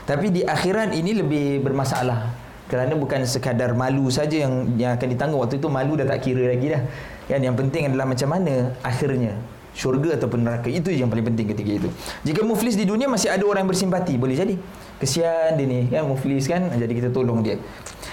tapi 0.05 0.29
di 0.29 0.45
akhirat 0.45 0.93
ini 0.93 1.17
lebih 1.17 1.65
bermasalah. 1.65 2.29
Kerana 2.65 2.97
bukan 2.97 3.25
sekadar 3.25 3.77
malu 3.77 4.09
saja 4.09 4.45
yang 4.45 4.69
yang 4.77 4.93
akan 4.97 5.07
ditanggung. 5.09 5.41
Waktu 5.41 5.57
itu 5.57 5.67
malu 5.69 5.97
dah 5.97 6.05
tak 6.05 6.25
kira 6.25 6.49
lagi 6.49 6.73
dah. 6.73 6.81
Kan? 7.25 7.41
Yang 7.41 7.55
penting 7.65 7.89
adalah 7.89 8.05
macam 8.09 8.29
mana 8.29 8.73
akhirnya? 8.85 9.33
Syurga 9.75 10.15
ataupun 10.17 10.45
neraka. 10.45 10.69
Itu 10.69 10.93
yang 10.93 11.09
paling 11.09 11.25
penting 11.25 11.45
ketika 11.51 11.71
itu. 11.83 11.89
Jika 12.21 12.41
muflis 12.45 12.77
di 12.77 12.85
dunia 12.85 13.09
masih 13.09 13.33
ada 13.33 13.43
orang 13.43 13.65
yang 13.65 13.71
bersimpati 13.73 14.13
boleh 14.17 14.37
jadi. 14.37 14.55
Kesian 15.01 15.59
dia 15.59 15.65
ni 15.65 15.89
kan 15.89 16.05
muflis 16.05 16.45
kan? 16.47 16.69
Jadi 16.69 16.93
kita 16.95 17.09
tolong 17.09 17.41
dia. 17.41 17.57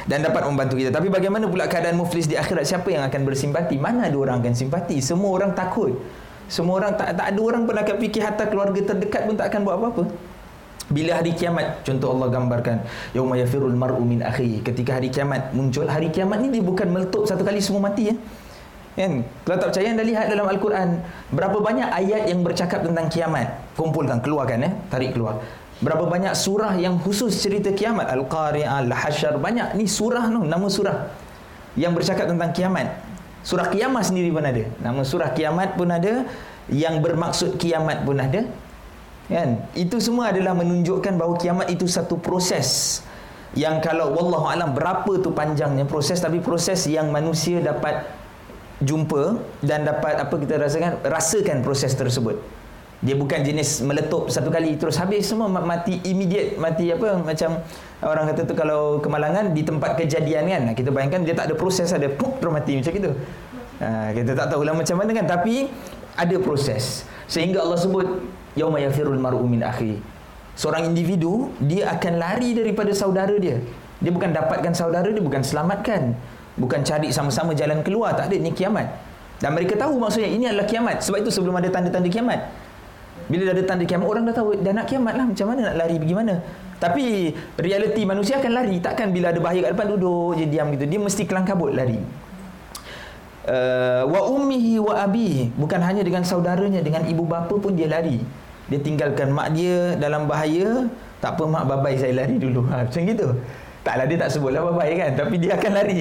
Dan 0.09 0.25
dapat 0.25 0.49
membantu 0.49 0.81
kita. 0.81 0.91
Tapi 0.91 1.13
bagaimana 1.13 1.47
pula 1.47 1.69
keadaan 1.69 1.97
muflis 1.97 2.25
di 2.25 2.35
akhirat? 2.41 2.67
Siapa 2.67 2.89
yang 2.89 3.05
akan 3.09 3.21
bersimpati? 3.25 3.77
Mana 3.77 4.09
ada 4.09 4.17
orang 4.17 4.41
akan 4.43 4.53
simpati? 4.57 4.99
Semua 5.01 5.33
orang 5.33 5.53
takut. 5.53 5.97
Semua 6.51 6.83
orang 6.83 6.93
tak 6.99 7.15
tak 7.17 7.27
ada 7.31 7.41
orang 7.41 7.63
pun 7.69 7.77
akan 7.79 7.95
fikir 8.01 8.21
hatta 8.21 8.45
keluarga 8.49 8.81
terdekat 8.93 9.25
pun 9.25 9.35
tak 9.39 9.49
akan 9.49 9.61
buat 9.65 9.77
apa-apa 9.81 10.32
bila 10.91 11.23
hari 11.23 11.37
kiamat 11.39 11.87
contoh 11.87 12.17
Allah 12.19 12.29
gambarkan 12.33 12.77
yauma 13.15 13.39
yafirul 13.39 13.77
mar'u 13.77 14.03
min 14.03 14.25
akhi 14.25 14.65
ketika 14.67 14.99
hari 14.99 15.13
kiamat 15.13 15.55
muncul 15.55 15.87
hari 15.87 16.11
kiamat 16.11 16.43
ni 16.43 16.51
dia 16.51 16.65
bukan 16.65 16.91
meletup 16.91 17.23
satu 17.29 17.47
kali 17.47 17.63
semua 17.63 17.93
mati 17.93 18.11
ya 18.11 18.17
Kan? 18.93 19.25
Kalau 19.49 19.57
tak 19.57 19.69
percaya 19.73 19.89
anda 19.89 20.05
lihat 20.05 20.29
dalam 20.29 20.45
Al-Quran 20.53 21.01
berapa 21.33 21.57
banyak 21.65 21.89
ayat 21.89 22.29
yang 22.29 22.45
bercakap 22.45 22.85
tentang 22.85 23.09
kiamat. 23.09 23.49
Kumpulkan, 23.73 24.21
keluarkan 24.21 24.69
eh, 24.69 24.73
tarik 24.93 25.17
keluar. 25.17 25.41
Berapa 25.81 26.05
banyak 26.05 26.37
surah 26.37 26.77
yang 26.77 27.01
khusus 27.01 27.33
cerita 27.41 27.73
kiamat. 27.73 28.13
Al-Qari'ah, 28.13 28.85
Al-Hashar, 28.85 29.41
banyak 29.41 29.81
ni 29.81 29.89
surah 29.89 30.29
tu, 30.29 30.45
nama 30.45 30.67
surah 30.69 31.09
yang 31.75 31.97
bercakap 31.97 32.29
tentang 32.29 32.53
kiamat. 32.53 32.93
Surah 33.43 33.73
kiamat 33.73 34.13
sendiri 34.13 34.29
pun 34.29 34.45
ada. 34.45 34.63
Nama 34.79 35.01
surah 35.03 35.33
kiamat 35.33 35.75
pun 35.75 35.89
ada, 35.89 36.29
yang 36.71 37.01
bermaksud 37.03 37.57
kiamat 37.59 38.05
pun 38.05 38.21
ada. 38.21 38.45
Kan? 39.33 39.49
Itu 39.73 39.97
semua 39.99 40.31
adalah 40.31 40.53
menunjukkan 40.53 41.17
bahawa 41.17 41.35
kiamat 41.41 41.67
itu 41.73 41.89
satu 41.89 42.21
proses 42.21 43.01
yang 43.53 43.85
kalau 43.85 44.17
wallahu 44.17 44.49
alam 44.49 44.73
berapa 44.73 45.21
tu 45.21 45.29
panjangnya 45.33 45.85
proses 45.85 46.17
tapi 46.25 46.41
proses 46.41 46.89
yang 46.89 47.13
manusia 47.13 47.61
dapat 47.61 48.09
jumpa 48.81 49.39
dan 49.61 49.85
dapat 49.85 50.17
apa 50.17 50.35
kita 50.41 50.57
rasakan 50.57 51.01
rasakan 51.05 51.61
proses 51.61 51.93
tersebut. 51.93 52.41
Dia 53.03 53.19
bukan 53.19 53.43
jenis 53.43 53.83
meletup 53.83 54.31
satu 54.31 54.47
kali 54.49 54.79
terus 54.79 54.95
habis 54.95 55.27
semua 55.27 55.51
mati 55.51 55.99
immediate 56.07 56.55
mati 56.55 56.87
apa 56.95 57.19
macam 57.19 57.59
orang 57.99 58.31
kata 58.31 58.47
tu 58.47 58.55
kalau 58.55 59.03
kemalangan 59.03 59.51
di 59.51 59.63
tempat 59.67 59.99
kejadian 59.99 60.47
kan. 60.49 60.63
Kita 60.73 60.89
bayangkan 60.95 61.27
dia 61.27 61.35
tak 61.35 61.51
ada 61.51 61.55
proses 61.59 61.91
ada 61.91 62.07
puk 62.09 62.39
terus 62.39 62.55
mati 62.55 62.79
macam 62.79 62.93
itu. 62.95 63.11
Ha, 63.83 64.15
kita 64.15 64.39
tak 64.39 64.47
tahu 64.55 64.63
lah 64.63 64.75
macam 64.79 64.97
mana 65.03 65.11
kan 65.13 65.27
tapi 65.27 65.67
ada 66.15 66.37
proses. 66.39 67.03
Sehingga 67.27 67.67
Allah 67.67 67.79
sebut 67.81 68.07
yauma 68.59 68.79
yafirul 68.81 69.19
mar'u 69.19 69.45
min 69.45 69.65
akhi 69.65 70.01
seorang 70.57 70.89
individu 70.93 71.53
dia 71.63 71.93
akan 71.97 72.21
lari 72.21 72.53
daripada 72.53 72.93
saudara 72.93 73.35
dia 73.37 73.61
dia 74.03 74.11
bukan 74.11 74.31
dapatkan 74.35 74.73
saudara 74.75 75.09
dia 75.09 75.23
bukan 75.23 75.41
selamatkan 75.41 76.17
Bukan 76.53 76.85
cari 76.85 77.09
sama-sama 77.09 77.57
jalan 77.57 77.81
keluar. 77.81 78.13
Tak 78.13 78.29
ada. 78.29 78.37
Ini 78.37 78.53
kiamat. 78.53 78.87
Dan 79.41 79.57
mereka 79.57 79.75
tahu 79.75 79.97
maksudnya 79.97 80.29
ini 80.29 80.45
adalah 80.45 80.69
kiamat. 80.69 81.01
Sebab 81.01 81.25
itu 81.25 81.31
sebelum 81.33 81.57
ada 81.57 81.69
tanda-tanda 81.73 82.09
kiamat. 82.13 82.41
Bila 83.31 83.49
dah 83.49 83.55
ada 83.57 83.65
tanda 83.65 83.85
kiamat, 83.89 84.07
orang 84.07 84.23
dah 84.29 84.35
tahu 84.37 84.49
dah 84.61 84.73
nak 84.77 84.87
kiamat 84.91 85.15
lah. 85.17 85.25
Macam 85.33 85.47
mana 85.49 85.61
nak 85.73 85.77
lari 85.81 85.97
bagaimana. 85.97 86.35
Tapi 86.77 87.33
realiti 87.57 88.03
manusia 88.05 88.37
akan 88.37 88.53
lari. 88.53 88.77
Takkan 88.85 89.09
bila 89.15 89.33
ada 89.33 89.41
bahaya 89.41 89.65
kat 89.65 89.71
depan 89.73 89.89
duduk 89.97 90.37
je 90.37 90.45
diam 90.51 90.69
gitu. 90.77 90.85
Dia 90.85 91.01
mesti 91.01 91.23
kelang 91.25 91.47
kabut 91.49 91.73
lari. 91.73 91.99
Uh, 93.43 94.07
wa 94.07 94.23
ummihi 94.39 94.79
wa 94.79 95.03
abihi 95.03 95.51
bukan 95.59 95.83
hanya 95.83 96.07
dengan 96.07 96.23
saudaranya 96.23 96.79
dengan 96.79 97.03
ibu 97.11 97.27
bapa 97.27 97.51
pun 97.59 97.75
dia 97.75 97.91
lari 97.91 98.23
dia 98.73 98.81
tinggalkan 98.81 99.29
mak 99.29 99.53
dia 99.53 100.01
dalam 100.01 100.25
bahaya. 100.25 100.89
Tak 101.21 101.39
apa 101.39 101.45
mak 101.45 101.65
babai 101.69 102.01
saya 102.01 102.25
lari 102.25 102.41
dulu. 102.41 102.65
Ha, 102.73 102.89
macam 102.89 103.03
gitu. 103.05 103.29
Taklah 103.83 104.07
dia 104.07 104.19
tak 104.19 104.31
sebutlah 104.31 104.63
apa 104.63 104.73
baik 104.79 104.95
kan 104.95 105.13
Tapi 105.19 105.35
dia 105.43 105.59
akan 105.59 105.71
lari. 105.75 106.01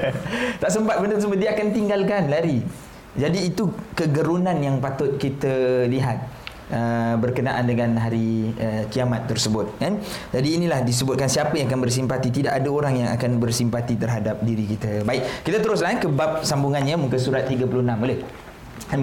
Tak 0.62 0.70
sempat 0.74 0.98
benda 0.98 1.18
semua 1.22 1.38
Dia 1.38 1.54
akan 1.54 1.66
tinggalkan 1.70 2.26
lari. 2.26 2.66
Jadi 3.14 3.38
itu 3.46 3.70
kegerunan 3.94 4.56
yang 4.58 4.82
patut 4.82 5.16
kita 5.16 5.86
lihat 5.88 6.42
Uh, 6.72 7.20
berkenaan 7.20 7.68
dengan 7.68 8.00
hari 8.00 8.48
uh, 8.56 8.88
kiamat 8.88 9.28
tersebut 9.28 9.76
kan? 9.76 10.00
Jadi 10.32 10.56
inilah 10.56 10.80
disebutkan 10.80 11.28
siapa 11.28 11.52
yang 11.60 11.68
akan 11.68 11.84
bersimpati. 11.84 12.32
Tidak 12.32 12.48
ada 12.48 12.64
orang 12.72 12.96
yang 12.96 13.10
akan 13.12 13.36
bersimpati 13.36 14.00
terhadap 14.00 14.40
diri 14.40 14.64
kita. 14.64 15.04
Baik 15.04 15.44
kita 15.44 15.60
teruslah 15.60 15.92
eh, 15.92 16.00
ke 16.00 16.08
bab 16.08 16.40
sambungannya. 16.40 16.96
Muka 16.96 17.20
surat 17.20 17.44
36 17.44 17.68
boleh 17.76 18.24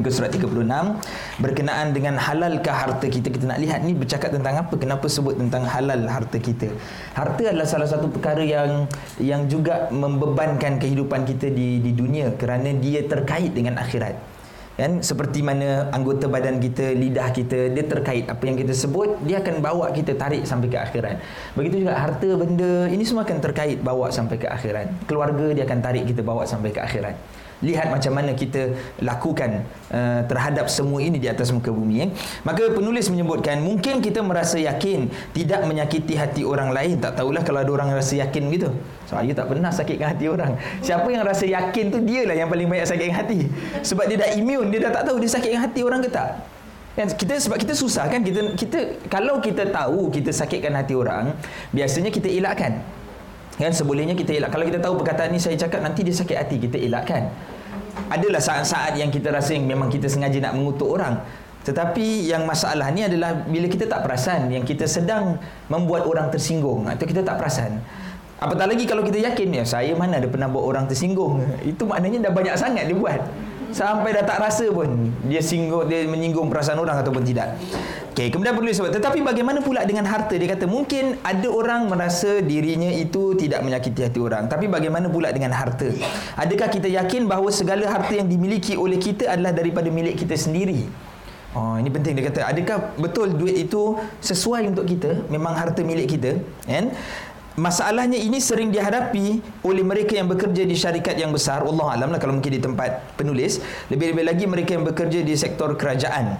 ke 0.05 0.13
surat 0.13 0.29
36 0.29 0.61
berkenaan 1.41 1.89
dengan 1.97 2.13
halalkah 2.21 2.85
harta 2.85 3.09
kita? 3.09 3.33
Kita 3.33 3.49
nak 3.49 3.57
lihat 3.57 3.81
ni 3.81 3.97
bercakap 3.97 4.29
tentang 4.29 4.61
apa? 4.61 4.77
Kenapa 4.77 5.09
sebut 5.09 5.33
tentang 5.33 5.65
halal 5.65 6.05
harta 6.05 6.37
kita? 6.37 6.69
Harta 7.17 7.49
adalah 7.49 7.65
salah 7.65 7.89
satu 7.89 8.05
perkara 8.05 8.45
yang 8.45 8.85
yang 9.17 9.49
juga 9.49 9.89
membebankan 9.89 10.77
kehidupan 10.77 11.25
kita 11.25 11.49
di 11.49 11.81
di 11.81 11.91
dunia 11.97 12.37
kerana 12.37 12.69
dia 12.77 13.01
terkait 13.09 13.49
dengan 13.49 13.81
akhirat. 13.81 14.13
Kan? 14.79 15.03
Seperti 15.03 15.43
mana 15.43 15.91
anggota 15.91 16.31
badan 16.31 16.61
kita 16.61 16.93
lidah 16.95 17.33
kita 17.33 17.73
dia 17.73 17.83
terkait. 17.83 18.29
Apa 18.29 18.45
yang 18.45 18.55
kita 18.61 18.71
sebut 18.71 19.17
dia 19.25 19.41
akan 19.43 19.59
bawa 19.59 19.89
kita 19.91 20.15
tarik 20.15 20.45
sampai 20.45 20.69
ke 20.69 20.77
akhirat. 20.77 21.19
Begitu 21.57 21.83
juga 21.83 21.97
harta 21.97 22.29
benda 22.37 22.87
ini 22.87 23.03
semua 23.03 23.25
akan 23.25 23.41
terkait 23.41 23.81
bawa 23.81 24.07
sampai 24.13 24.37
ke 24.37 24.47
akhirat. 24.47 25.09
Keluarga 25.09 25.51
dia 25.51 25.65
akan 25.65 25.79
tarik 25.81 26.05
kita 26.07 26.21
bawa 26.21 26.45
sampai 26.45 26.71
ke 26.71 26.79
akhirat 26.79 27.38
lihat 27.59 27.91
macam 27.91 28.15
mana 28.15 28.31
kita 28.31 28.71
lakukan 29.03 29.67
uh, 29.91 30.23
terhadap 30.27 30.71
semua 30.71 31.03
ini 31.03 31.19
di 31.19 31.27
atas 31.27 31.51
muka 31.51 31.71
bumi 31.71 32.07
eh. 32.07 32.09
maka 32.47 32.71
penulis 32.71 33.11
menyebutkan 33.11 33.59
mungkin 33.59 33.99
kita 33.99 34.23
merasa 34.23 34.55
yakin 34.55 35.11
tidak 35.35 35.67
menyakiti 35.67 36.15
hati 36.15 36.41
orang 36.47 36.71
lain. 36.71 36.99
Tak 37.03 37.19
tahulah 37.19 37.43
kalau 37.43 37.59
ada 37.63 37.71
orang 37.71 37.89
rasa 37.95 38.19
yakin 38.19 38.47
gitu 38.55 38.71
saya 39.09 39.31
tak 39.33 39.49
pernah 39.49 39.73
sakitkan 39.73 40.15
hati 40.15 40.25
orang. 40.29 40.53
Siapa 40.85 41.07
yang 41.09 41.25
rasa 41.25 41.49
yakin 41.49 41.85
tu 41.89 41.99
dia 42.05 42.29
lah 42.29 42.35
yang 42.37 42.47
paling 42.47 42.69
banyak 42.69 42.87
sakitkan 42.87 43.15
hati. 43.25 43.39
Sebab 43.81 44.05
dia 44.05 44.17
dah 44.21 44.29
imun 44.37 44.69
dia 44.69 44.79
dah 44.85 44.91
tak 45.01 45.03
tahu 45.09 45.17
dia 45.17 45.31
sakitkan 45.33 45.61
hati 45.65 45.81
orang 45.81 45.99
ke 46.05 46.09
tak. 46.13 46.29
Kan 46.93 47.07
kita 47.15 47.39
sebab 47.39 47.57
kita 47.57 47.73
susah 47.73 48.11
kan 48.11 48.21
kita 48.21 48.53
kita 48.59 48.79
kalau 49.07 49.39
kita 49.39 49.71
tahu 49.71 50.11
kita 50.11 50.35
sakitkan 50.35 50.75
hati 50.75 50.93
orang 50.97 51.31
biasanya 51.71 52.11
kita 52.11 52.27
elakkan 52.27 52.81
Kan 53.59 53.75
sebolehnya 53.75 54.15
kita 54.15 54.31
elak. 54.39 54.55
Kalau 54.55 54.63
kita 54.63 54.79
tahu 54.79 54.95
perkataan 55.03 55.35
ni 55.35 55.39
saya 55.43 55.59
cakap 55.59 55.83
nanti 55.83 56.07
dia 56.07 56.15
sakit 56.15 56.37
hati, 56.39 56.55
kita 56.63 56.79
elakkan. 56.79 57.27
Adalah 58.07 58.39
saat-saat 58.39 58.95
yang 58.95 59.11
kita 59.11 59.35
rasa 59.35 59.51
yang 59.51 59.67
memang 59.67 59.91
kita 59.91 60.07
sengaja 60.07 60.39
nak 60.39 60.55
mengutuk 60.55 60.87
orang. 60.87 61.19
Tetapi 61.67 62.23
yang 62.31 62.47
masalah 62.47 62.87
ni 62.95 63.03
adalah 63.03 63.35
bila 63.35 63.67
kita 63.67 63.83
tak 63.83 64.07
perasan 64.07 64.47
yang 64.47 64.63
kita 64.63 64.87
sedang 64.87 65.35
membuat 65.67 66.07
orang 66.07 66.31
tersinggung 66.31 66.87
atau 66.87 67.03
kita 67.03 67.19
tak 67.19 67.35
perasan. 67.35 67.83
Apatah 68.39 68.71
lagi 68.71 68.87
kalau 68.87 69.03
kita 69.03 69.19
yakin 69.19 69.51
ya 69.51 69.63
saya 69.67 69.91
mana 69.91 70.23
ada 70.23 70.31
pernah 70.31 70.47
buat 70.47 70.63
orang 70.63 70.87
tersinggung. 70.87 71.43
Itu 71.59 71.83
maknanya 71.83 72.31
dah 72.31 72.33
banyak 72.33 72.55
sangat 72.55 72.87
dia 72.87 72.95
buat 72.95 73.19
sampai 73.71 74.15
dah 74.15 74.25
tak 74.25 74.39
rasa 74.41 74.65
pun 74.69 75.13
dia 75.25 75.41
singgung 75.43 75.85
dia 75.89 76.05
menyinggung 76.05 76.47
perasaan 76.47 76.79
orang 76.81 76.99
ataupun 77.01 77.23
tidak. 77.23 77.55
Okey, 78.13 78.33
kemudian 78.33 78.51
perlu 78.51 78.67
disebut 78.67 78.91
tetapi 78.91 79.23
bagaimana 79.23 79.63
pula 79.63 79.87
dengan 79.87 80.03
harta? 80.03 80.35
Dia 80.35 80.49
kata 80.51 80.67
mungkin 80.67 81.15
ada 81.23 81.47
orang 81.47 81.87
merasa 81.87 82.43
dirinya 82.43 82.91
itu 82.91 83.37
tidak 83.39 83.63
menyakiti 83.63 84.03
hati 84.03 84.19
orang, 84.19 84.51
tapi 84.51 84.67
bagaimana 84.67 85.07
pula 85.07 85.31
dengan 85.31 85.55
harta? 85.55 85.87
Adakah 86.35 86.67
kita 86.67 86.91
yakin 86.91 87.29
bahawa 87.29 87.47
segala 87.53 87.87
harta 87.87 88.11
yang 88.11 88.27
dimiliki 88.27 88.75
oleh 88.75 88.99
kita 88.99 89.31
adalah 89.31 89.55
daripada 89.55 89.87
milik 89.87 90.19
kita 90.19 90.35
sendiri? 90.35 90.89
Oh, 91.49 91.81
ini 91.81 91.89
penting 91.89 92.13
dia 92.13 92.29
kata, 92.29 92.45
adakah 92.45 92.93
betul 93.01 93.33
duit 93.33 93.57
itu 93.57 93.97
sesuai 94.21 94.69
untuk 94.69 94.85
kita? 94.85 95.25
Memang 95.33 95.57
harta 95.57 95.81
milik 95.81 96.13
kita, 96.13 96.37
kan? 96.61 96.93
Masalahnya 97.59 98.15
ini 98.15 98.39
sering 98.39 98.71
dihadapi 98.71 99.43
oleh 99.67 99.83
mereka 99.83 100.15
yang 100.15 100.31
bekerja 100.31 100.63
di 100.63 100.75
syarikat 100.79 101.19
yang 101.19 101.35
besar. 101.35 101.59
Allah 101.67 101.91
alam 101.91 102.07
lah 102.07 102.19
kalau 102.23 102.39
mungkin 102.39 102.55
di 102.55 102.63
tempat 102.63 103.19
penulis. 103.19 103.59
Lebih-lebih 103.91 104.23
lagi 104.23 104.47
mereka 104.47 104.79
yang 104.79 104.87
bekerja 104.87 105.19
di 105.19 105.35
sektor 105.35 105.75
kerajaan. 105.75 106.39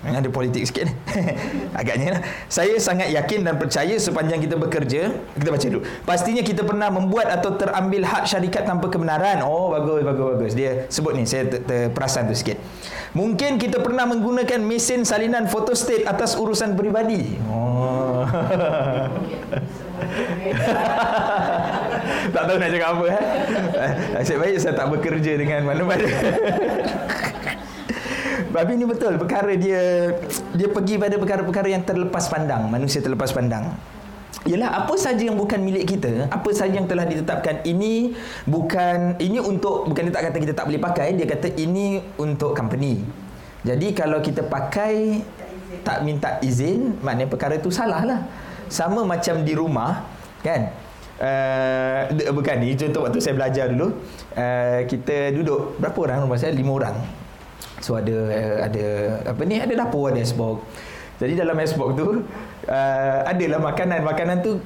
Ada 0.00 0.32
politik 0.32 0.64
sikit 0.64 0.88
Agaknya 1.80 2.16
lah. 2.16 2.22
Saya 2.48 2.72
sangat 2.80 3.12
yakin 3.12 3.44
dan 3.44 3.60
percaya 3.60 3.92
Sepanjang 4.00 4.40
kita 4.40 4.56
bekerja 4.56 5.12
Kita 5.12 5.48
baca 5.52 5.66
dulu. 5.68 5.84
Pastinya 6.08 6.40
kita 6.40 6.64
pernah 6.64 6.88
membuat 6.88 7.28
Atau 7.28 7.60
terambil 7.60 8.08
hak 8.08 8.24
syarikat 8.24 8.64
Tanpa 8.64 8.88
kebenaran. 8.88 9.44
Oh 9.44 9.68
bagus 9.68 10.00
bagus 10.00 10.26
bagus. 10.32 10.52
Dia 10.56 10.88
sebut 10.88 11.12
ni 11.12 11.28
Saya 11.28 11.52
terperasan 11.52 12.32
tu 12.32 12.34
sikit. 12.36 12.56
Mungkin 13.12 13.60
kita 13.60 13.84
pernah 13.84 14.08
menggunakan 14.08 14.64
Mesin 14.64 15.04
salinan 15.04 15.44
fotostat 15.52 16.08
Atas 16.08 16.32
urusan 16.32 16.80
peribadi. 16.80 17.36
Oh 17.52 18.24
tak 22.34 22.42
tahu 22.46 22.56
nak 22.58 22.70
cakap 22.72 22.88
apa 22.96 23.04
eh. 23.08 23.18
Nasib 24.18 24.36
baik 24.40 24.56
saya 24.60 24.74
tak 24.76 24.88
bekerja 24.92 25.32
dengan 25.36 25.64
mana-mana. 25.64 26.04
Babi 28.50 28.74
ni 28.74 28.82
betul 28.82 29.14
perkara 29.14 29.54
dia 29.54 30.10
dia 30.58 30.66
pergi 30.66 30.98
pada 30.98 31.14
perkara-perkara 31.14 31.70
yang 31.70 31.86
terlepas 31.86 32.26
pandang, 32.26 32.66
manusia 32.66 32.98
terlepas 32.98 33.30
pandang. 33.30 33.78
Ialah 34.48 34.82
apa 34.82 34.96
saja 34.96 35.20
yang 35.20 35.36
bukan 35.36 35.60
milik 35.60 35.84
kita, 35.84 36.26
apa 36.32 36.50
saja 36.50 36.80
yang 36.80 36.88
telah 36.88 37.04
ditetapkan 37.04 37.60
ini 37.62 38.16
bukan 38.48 39.20
ini 39.20 39.38
untuk 39.38 39.86
bukan 39.86 40.08
dia 40.08 40.14
tak 40.16 40.32
kata 40.32 40.36
kita 40.40 40.54
tak 40.56 40.66
boleh 40.66 40.80
pakai, 40.80 41.14
dia 41.14 41.28
kata 41.28 41.52
ini 41.60 42.00
untuk 42.18 42.56
company. 42.56 43.04
Jadi 43.60 43.92
kalau 43.92 44.24
kita 44.24 44.48
pakai 44.48 45.20
tak 45.84 46.02
minta 46.02 46.40
izin, 46.40 46.96
maknanya 47.04 47.28
perkara 47.28 47.60
itu 47.60 47.68
salah 47.68 48.02
lah. 48.02 48.20
Sama 48.70 49.02
macam 49.02 49.42
di 49.42 49.52
rumah, 49.52 50.06
kan? 50.46 50.70
Uh, 51.20 52.32
bukan 52.32 52.64
ni 52.64 52.72
contoh 52.80 53.04
waktu 53.04 53.20
saya 53.20 53.36
belajar 53.36 53.68
dulu. 53.68 53.92
Uh, 54.32 54.88
kita 54.88 55.34
duduk 55.36 55.76
berapa 55.76 55.98
orang 56.00 56.24
rumah 56.24 56.40
saya? 56.40 56.56
Lima 56.56 56.72
orang. 56.80 56.96
So 57.84 57.98
ada 57.98 58.14
uh, 58.14 58.56
ada 58.64 58.84
apa 59.28 59.42
ni? 59.44 59.60
Ada 59.60 59.84
dapur 59.84 60.08
ada 60.08 60.22
sbok 60.24 60.64
jadi 61.20 61.36
dalam 61.36 61.52
sbok 61.60 61.90
tu 62.00 62.06
uh, 62.08 63.18
adalah 63.28 63.60
makanan. 63.60 64.00
Makanan 64.00 64.36
tu 64.40 64.56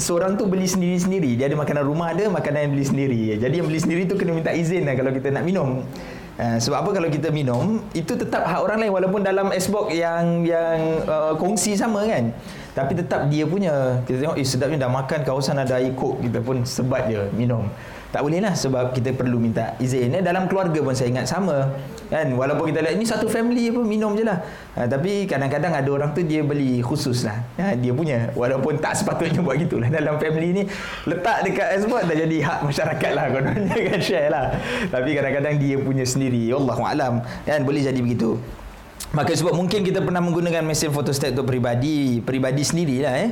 seorang 0.00 0.40
tu 0.40 0.48
beli 0.48 0.64
sendiri-sendiri. 0.64 1.36
Dia 1.36 1.52
ada 1.52 1.56
makanan 1.60 1.84
rumah 1.84 2.16
ada 2.16 2.32
makanan 2.32 2.64
yang 2.64 2.72
beli 2.72 2.86
sendiri. 2.88 3.20
Jadi 3.36 3.54
yang 3.60 3.68
beli 3.68 3.76
sendiri 3.76 4.02
tu 4.08 4.16
kena 4.16 4.32
minta 4.32 4.48
izin 4.56 4.88
lah 4.88 4.96
kalau 4.96 5.12
kita 5.12 5.28
nak 5.28 5.44
minum. 5.44 5.84
Uh, 6.40 6.56
sebab 6.56 6.80
apa 6.80 6.90
kalau 6.96 7.08
kita 7.12 7.28
minum 7.28 7.84
itu 7.92 8.16
tetap 8.16 8.48
hak 8.48 8.56
orang 8.64 8.80
lain. 8.80 8.92
Walaupun 8.96 9.20
dalam 9.20 9.52
Xbox 9.52 9.92
yang 9.92 10.48
yang 10.48 11.04
uh, 11.04 11.36
kongsi 11.36 11.76
sama 11.76 12.08
kan 12.08 12.32
tapi 12.78 12.94
tetap 12.94 13.26
dia 13.26 13.42
punya 13.42 13.98
kita 14.06 14.22
tengok 14.22 14.36
eh 14.38 14.46
sedapnya 14.46 14.86
dah 14.86 14.90
makan 14.94 15.26
kawasan 15.26 15.58
ada 15.58 15.82
air 15.82 15.90
kok 15.98 16.22
kita 16.22 16.38
pun 16.38 16.62
sebat 16.62 17.10
je 17.10 17.18
minum. 17.34 17.66
Tak 18.08 18.24
boleh 18.24 18.40
lah 18.40 18.54
sebab 18.56 18.94
kita 18.96 19.12
perlu 19.12 19.36
minta 19.36 19.76
izin. 19.82 20.14
Eh, 20.14 20.22
dalam 20.24 20.48
keluarga 20.48 20.80
pun 20.80 20.94
saya 20.94 21.12
ingat 21.12 21.26
sama 21.28 21.74
kan? 22.06 22.24
Walaupun 22.32 22.70
kita 22.70 22.80
lihat 22.80 22.94
ini 22.96 23.04
satu 23.04 23.26
family 23.26 23.68
pun 23.74 23.82
minum 23.82 24.14
je 24.14 24.22
lah. 24.24 24.40
Ha, 24.78 24.86
tapi 24.86 25.26
kadang-kadang 25.26 25.74
ada 25.74 25.90
orang 25.90 26.14
tu 26.14 26.22
dia 26.22 26.40
beli 26.46 26.78
khusus 26.80 27.26
lah 27.26 27.42
ha, 27.58 27.74
dia 27.74 27.90
punya 27.90 28.30
walaupun 28.38 28.78
tak 28.78 28.94
sepatutnya 28.94 29.42
buat 29.42 29.58
gitulah. 29.58 29.90
Dalam 29.90 30.14
family 30.22 30.48
ni 30.54 30.62
letak 31.04 31.50
dekat 31.50 31.82
export 31.82 32.06
dah 32.06 32.14
jadi 32.14 32.36
hak 32.46 32.58
masyarakat 32.62 33.10
lah 33.10 33.24
kononnya 33.34 33.76
kan 33.90 34.00
share 34.00 34.30
lah. 34.30 34.54
Tapi 34.86 35.10
kadang-kadang 35.18 35.54
dia 35.58 35.76
punya 35.82 36.06
sendiri 36.06 36.46
Allahualam 36.54 37.26
kan 37.42 37.60
boleh 37.66 37.82
jadi 37.82 37.98
begitu 37.98 38.38
Maka 39.12 39.32
sebab 39.32 39.56
mungkin 39.56 39.80
kita 39.84 40.04
pernah 40.04 40.20
menggunakan 40.20 40.60
mesin 40.64 40.92
photostat 40.92 41.32
untuk 41.32 41.48
peribadi, 41.48 42.20
peribadi 42.20 42.60
sendirilah 42.60 43.14
eh. 43.24 43.30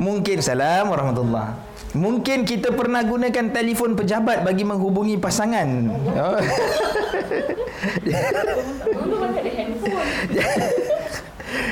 Mungkin 0.00 0.40
salam 0.40 0.88
warahmatullahi 0.88 1.76
Mungkin 1.96 2.44
kita 2.44 2.76
pernah 2.76 3.00
gunakan 3.00 3.52
telefon 3.56 3.96
pejabat 3.96 4.44
bagi 4.44 4.68
menghubungi 4.68 5.16
pasangan. 5.16 5.68
Oh. 6.12 6.36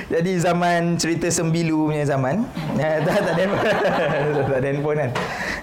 Jadi 0.08 0.32
zaman 0.38 0.96
cerita 0.96 1.28
sembilu 1.28 1.90
punya 1.90 2.08
zaman. 2.08 2.46
Eh, 2.78 3.02
tak, 3.06 3.20
tak 3.20 3.34
ada 3.36 3.44
tak 4.48 4.58
ada 4.62 4.66
handphone 4.70 4.98
kan. 5.04 5.10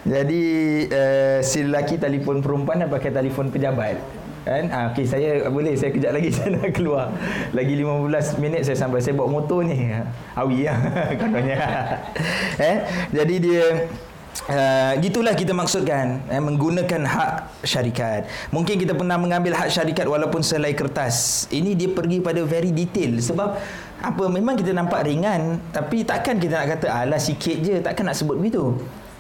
Jadi 0.02 0.44
uh, 0.92 1.40
si 1.46 1.66
lelaki 1.66 1.96
telefon 1.98 2.44
perempuan 2.46 2.86
dan 2.86 2.90
pakai 2.92 3.10
telefon 3.10 3.50
pejabat. 3.50 3.98
Kan? 4.42 4.74
Ah, 4.74 4.90
okay, 4.90 5.06
saya 5.06 5.46
boleh 5.54 5.78
saya 5.78 5.94
kejap 5.94 6.12
lagi 6.18 6.30
saya 6.38 6.58
nak 6.58 6.74
keluar. 6.74 7.14
Lagi 7.54 7.74
15 7.78 8.42
minit 8.42 8.62
saya 8.66 8.78
sampai 8.78 9.00
saya 9.02 9.14
bawa 9.14 9.30
motor 9.30 9.62
ni. 9.62 9.94
Awi 10.34 10.66
ya 10.66 10.76
kononnya. 11.22 11.58
eh, 12.72 12.78
jadi 13.14 13.36
dia 13.38 13.66
Uh, 14.48 14.96
gitulah 15.04 15.36
kita 15.36 15.52
maksudkan 15.52 16.24
eh, 16.32 16.40
menggunakan 16.40 17.04
hak 17.04 17.62
syarikat. 17.68 18.26
Mungkin 18.50 18.80
kita 18.80 18.96
pernah 18.96 19.20
mengambil 19.20 19.54
hak 19.54 19.70
syarikat 19.70 20.08
walaupun 20.08 20.40
selai 20.40 20.72
kertas. 20.72 21.46
Ini 21.52 21.76
dia 21.76 21.92
pergi 21.92 22.24
pada 22.24 22.40
very 22.48 22.72
detail 22.72 23.20
sebab 23.20 23.60
apa 24.02 24.24
memang 24.32 24.58
kita 24.58 24.74
nampak 24.74 25.06
ringan 25.06 25.62
tapi 25.70 26.02
takkan 26.08 26.42
kita 26.42 26.58
nak 26.58 26.68
kata 26.74 26.88
ala 26.90 27.22
sikit 27.22 27.58
je 27.60 27.76
takkan 27.84 28.08
nak 28.08 28.18
sebut 28.18 28.40
begitu. 28.40 28.72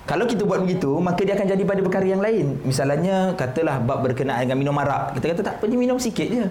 Kalau 0.10 0.25
kita 0.25 0.43
buat 0.43 0.65
begitu 0.65 0.91
maka 0.98 1.22
dia 1.22 1.38
akan 1.38 1.48
jadi 1.48 1.63
pada 1.63 1.81
perkara 1.86 2.05
yang 2.05 2.22
lain. 2.22 2.58
Misalnya 2.65 3.38
katalah 3.38 3.79
bab 3.79 4.01
berkenaan 4.01 4.43
dengan 4.43 4.58
minum 4.58 4.75
arak. 4.81 5.17
Kita 5.17 5.25
kata 5.36 5.41
tak 5.46 5.55
apa 5.62 5.65
minum 5.72 6.01
sikit 6.01 6.27
je. 6.27 6.46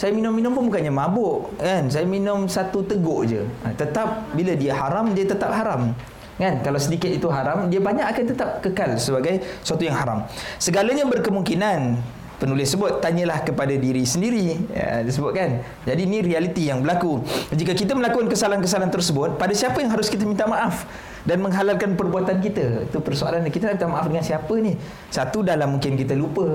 Saya 0.00 0.16
minum-minum 0.16 0.56
pun 0.56 0.72
bukannya 0.72 0.88
mabuk 0.88 1.54
kan. 1.60 1.86
Saya 1.92 2.08
minum 2.08 2.48
satu 2.48 2.82
teguk 2.82 3.28
je. 3.28 3.44
Ha, 3.62 3.76
tetap 3.76 4.32
bila 4.32 4.56
dia 4.56 4.72
haram 4.74 5.12
dia 5.12 5.28
tetap 5.28 5.52
haram 5.52 5.92
kan 6.40 6.56
kalau 6.64 6.80
sedikit 6.80 7.12
itu 7.12 7.28
haram 7.28 7.68
dia 7.68 7.84
banyak 7.84 8.00
akan 8.00 8.24
tetap 8.32 8.48
kekal 8.64 8.96
sebagai 8.96 9.44
sesuatu 9.60 9.84
yang 9.84 9.92
haram 9.92 10.24
segalanya 10.56 11.04
berkemungkinan 11.04 12.00
penulis 12.40 12.72
sebut 12.72 13.04
tanyalah 13.04 13.44
kepada 13.44 13.76
diri 13.76 14.08
sendiri 14.08 14.56
ya, 14.72 15.04
disebutkan 15.04 15.60
jadi 15.84 16.00
ini 16.00 16.24
realiti 16.24 16.72
yang 16.72 16.80
berlaku. 16.80 17.20
Jika 17.52 17.76
kita 17.76 17.92
melakukan 17.92 18.32
kesalahan-kesalahan 18.32 18.88
tersebut 18.88 19.36
pada 19.36 19.52
siapa 19.52 19.84
yang 19.84 19.92
harus 19.92 20.08
kita 20.08 20.24
minta 20.24 20.48
maaf 20.48 20.88
dan 21.28 21.44
menghalalkan 21.44 22.00
perbuatan 22.00 22.40
kita? 22.40 22.88
Itu 22.88 23.04
persoalan 23.04 23.44
kita 23.52 23.76
minta 23.76 23.84
maaf 23.84 24.08
dengan 24.08 24.24
siapa 24.24 24.56
ni? 24.56 24.72
Satu 25.12 25.44
dalam 25.44 25.76
mungkin 25.76 26.00
kita 26.00 26.16
lupa 26.16 26.48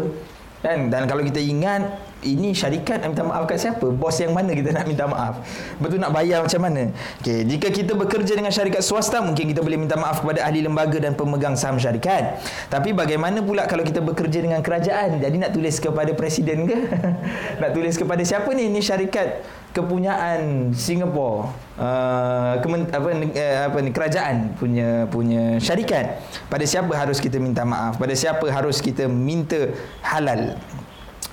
kan? 0.65 0.89
Dan 0.89 1.05
kalau 1.05 1.21
kita 1.21 1.37
ingat 1.37 1.85
ini 2.25 2.57
syarikat 2.57 3.05
nak 3.05 3.13
minta 3.13 3.23
maaf 3.23 3.45
kat 3.45 3.61
siapa? 3.61 3.85
Bos 3.93 4.17
yang 4.17 4.33
mana 4.33 4.57
kita 4.57 4.73
nak 4.73 4.89
minta 4.89 5.05
maaf? 5.05 5.45
Betul 5.77 6.01
nak 6.01 6.09
bayar 6.09 6.41
macam 6.41 6.61
mana? 6.65 6.89
Okey 7.21 7.45
jika 7.45 7.69
kita 7.69 7.93
bekerja 7.93 8.33
dengan 8.33 8.49
syarikat 8.49 8.81
swasta 8.81 9.21
mungkin 9.21 9.53
kita 9.53 9.61
boleh 9.61 9.77
minta 9.77 9.93
maaf 9.93 10.25
kepada 10.25 10.41
ahli 10.41 10.65
lembaga 10.65 10.97
dan 10.97 11.13
pemegang 11.13 11.53
saham 11.53 11.77
syarikat. 11.77 12.41
Tapi 12.73 12.97
bagaimana 12.97 13.45
pula 13.45 13.69
kalau 13.69 13.85
kita 13.85 14.01
bekerja 14.01 14.41
dengan 14.41 14.65
kerajaan? 14.65 15.21
Jadi 15.21 15.35
nak 15.37 15.53
tulis 15.53 15.77
kepada 15.77 16.11
presiden 16.17 16.65
ke? 16.65 16.77
Nak 17.61 17.71
tulis 17.71 17.95
kepada 17.95 18.25
siapa 18.25 18.49
ni? 18.57 18.67
Ini 18.67 18.81
syarikat 18.81 19.45
kepunyaan 19.75 20.71
Singapura 20.71 21.51
uh, 21.75 22.55
kemen, 22.63 22.87
apa 22.87 23.11
uh, 23.11 23.59
apa 23.67 23.77
ni 23.83 23.91
kerajaan 23.91 24.55
punya 24.55 25.03
punya 25.11 25.59
syarikat. 25.59 26.23
Pada 26.47 26.63
siapa 26.63 26.95
harus 26.95 27.19
kita 27.19 27.35
minta 27.43 27.67
maaf? 27.67 27.99
Pada 27.99 28.15
siapa 28.15 28.47
harus 28.47 28.79
kita 28.79 29.11
minta 29.11 29.75
halal? 29.99 30.55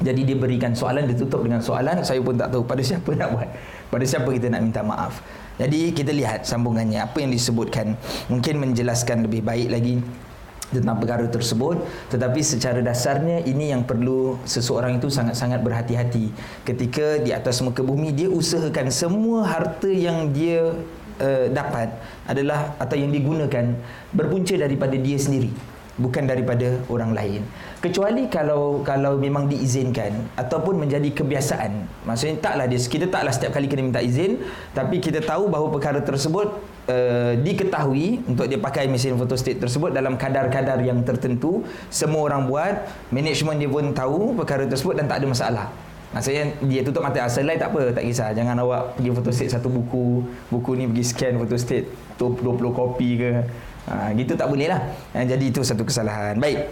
Jadi 0.03 0.27
dia 0.27 0.35
berikan 0.35 0.75
soalan 0.75 1.07
dia 1.07 1.15
tutup 1.15 1.47
dengan 1.47 1.63
soalan. 1.63 2.03
Saya 2.03 2.19
pun 2.19 2.35
tak 2.35 2.51
tahu 2.51 2.67
pada 2.67 2.83
siapa 2.83 3.15
nak 3.23 3.29
buat. 3.31 3.49
Pada 3.95 4.03
siapa 4.03 4.27
kita 4.35 4.51
nak 4.51 4.61
minta 4.67 4.83
maaf? 4.83 5.23
Jadi 5.63 5.95
kita 5.95 6.11
lihat 6.11 6.43
sambungannya. 6.43 7.07
Apa 7.07 7.23
yang 7.23 7.31
disebutkan? 7.31 7.95
Mungkin 8.27 8.59
menjelaskan 8.59 9.31
lebih 9.31 9.47
baik 9.47 9.71
lagi 9.71 10.03
tentang 10.73 10.97
perkara 10.99 11.29
tersebut. 11.29 11.85
Tetapi 12.09 12.41
secara 12.41 12.81
dasarnya 12.81 13.45
ini 13.45 13.71
yang 13.71 13.85
perlu 13.85 14.41
seseorang 14.49 14.97
itu 14.97 15.13
sangat-sangat 15.13 15.61
berhati-hati. 15.61 16.33
Ketika 16.65 17.21
di 17.21 17.31
atas 17.31 17.61
muka 17.61 17.85
bumi 17.85 18.11
dia 18.11 18.33
usahakan 18.33 18.89
semua 18.89 19.45
harta 19.45 19.93
yang 19.93 20.33
dia 20.33 20.73
uh, 21.21 21.47
dapat 21.53 21.93
adalah 22.25 22.73
atau 22.81 22.97
yang 22.97 23.13
digunakan 23.13 23.77
berpunca 24.17 24.57
daripada 24.57 24.97
dia 24.97 25.21
sendiri 25.21 25.53
bukan 26.01 26.25
daripada 26.25 26.81
orang 26.89 27.13
lain. 27.13 27.41
Kecuali 27.85 28.25
kalau 28.33 28.81
kalau 28.81 29.21
memang 29.21 29.45
diizinkan 29.51 30.17
ataupun 30.41 30.81
menjadi 30.81 31.13
kebiasaan. 31.13 31.85
Maksudnya 32.09 32.41
taklah 32.41 32.65
dia 32.65 32.81
kita 32.81 33.07
taklah 33.13 33.33
setiap 33.35 33.53
kali 33.53 33.69
kena 33.69 33.85
minta 33.85 34.01
izin 34.01 34.41
tapi 34.73 35.03
kita 35.03 35.21
tahu 35.21 35.53
bahawa 35.53 35.69
perkara 35.69 36.01
tersebut 36.01 36.49
uh, 36.89 37.33
diketahui 37.39 38.25
untuk 38.27 38.47
dia 38.49 38.59
pakai 38.59 38.89
mesin 38.89 39.15
photostat 39.15 39.61
tersebut 39.61 39.93
dalam 39.93 40.19
kadar-kadar 40.19 40.81
yang 40.83 41.03
tertentu 41.07 41.63
semua 41.93 42.31
orang 42.31 42.49
buat 42.49 42.75
management 43.13 43.59
dia 43.61 43.71
pun 43.71 43.85
tahu 43.93 44.35
perkara 44.39 44.65
tersebut 44.67 44.99
dan 44.99 45.07
tak 45.07 45.23
ada 45.23 45.29
masalah 45.29 45.69
Maksudnya 46.13 46.45
dia 46.69 46.85
tutup 46.85 47.01
mata 47.01 47.25
asal 47.25 47.49
lain 47.49 47.57
tak 47.57 47.73
apa 47.73 47.89
tak 47.89 48.05
kisah 48.05 48.37
jangan 48.37 48.53
awak 48.61 49.01
pergi 49.01 49.17
photostat 49.17 49.49
satu 49.49 49.73
buku 49.73 50.21
buku 50.53 50.77
ni 50.77 50.85
pergi 50.85 51.05
scan 51.09 51.41
photostat 51.41 51.89
20 52.21 52.37
kopi 52.69 53.09
ke 53.17 53.31
Ha, 53.83 54.15
gitu 54.15 54.39
tak 54.39 54.47
boleh 54.47 54.71
lah. 54.71 54.81
Ha, 55.11 55.27
jadi 55.27 55.43
itu 55.43 55.59
satu 55.67 55.83
kesalahan. 55.83 56.39
Baik. 56.39 56.71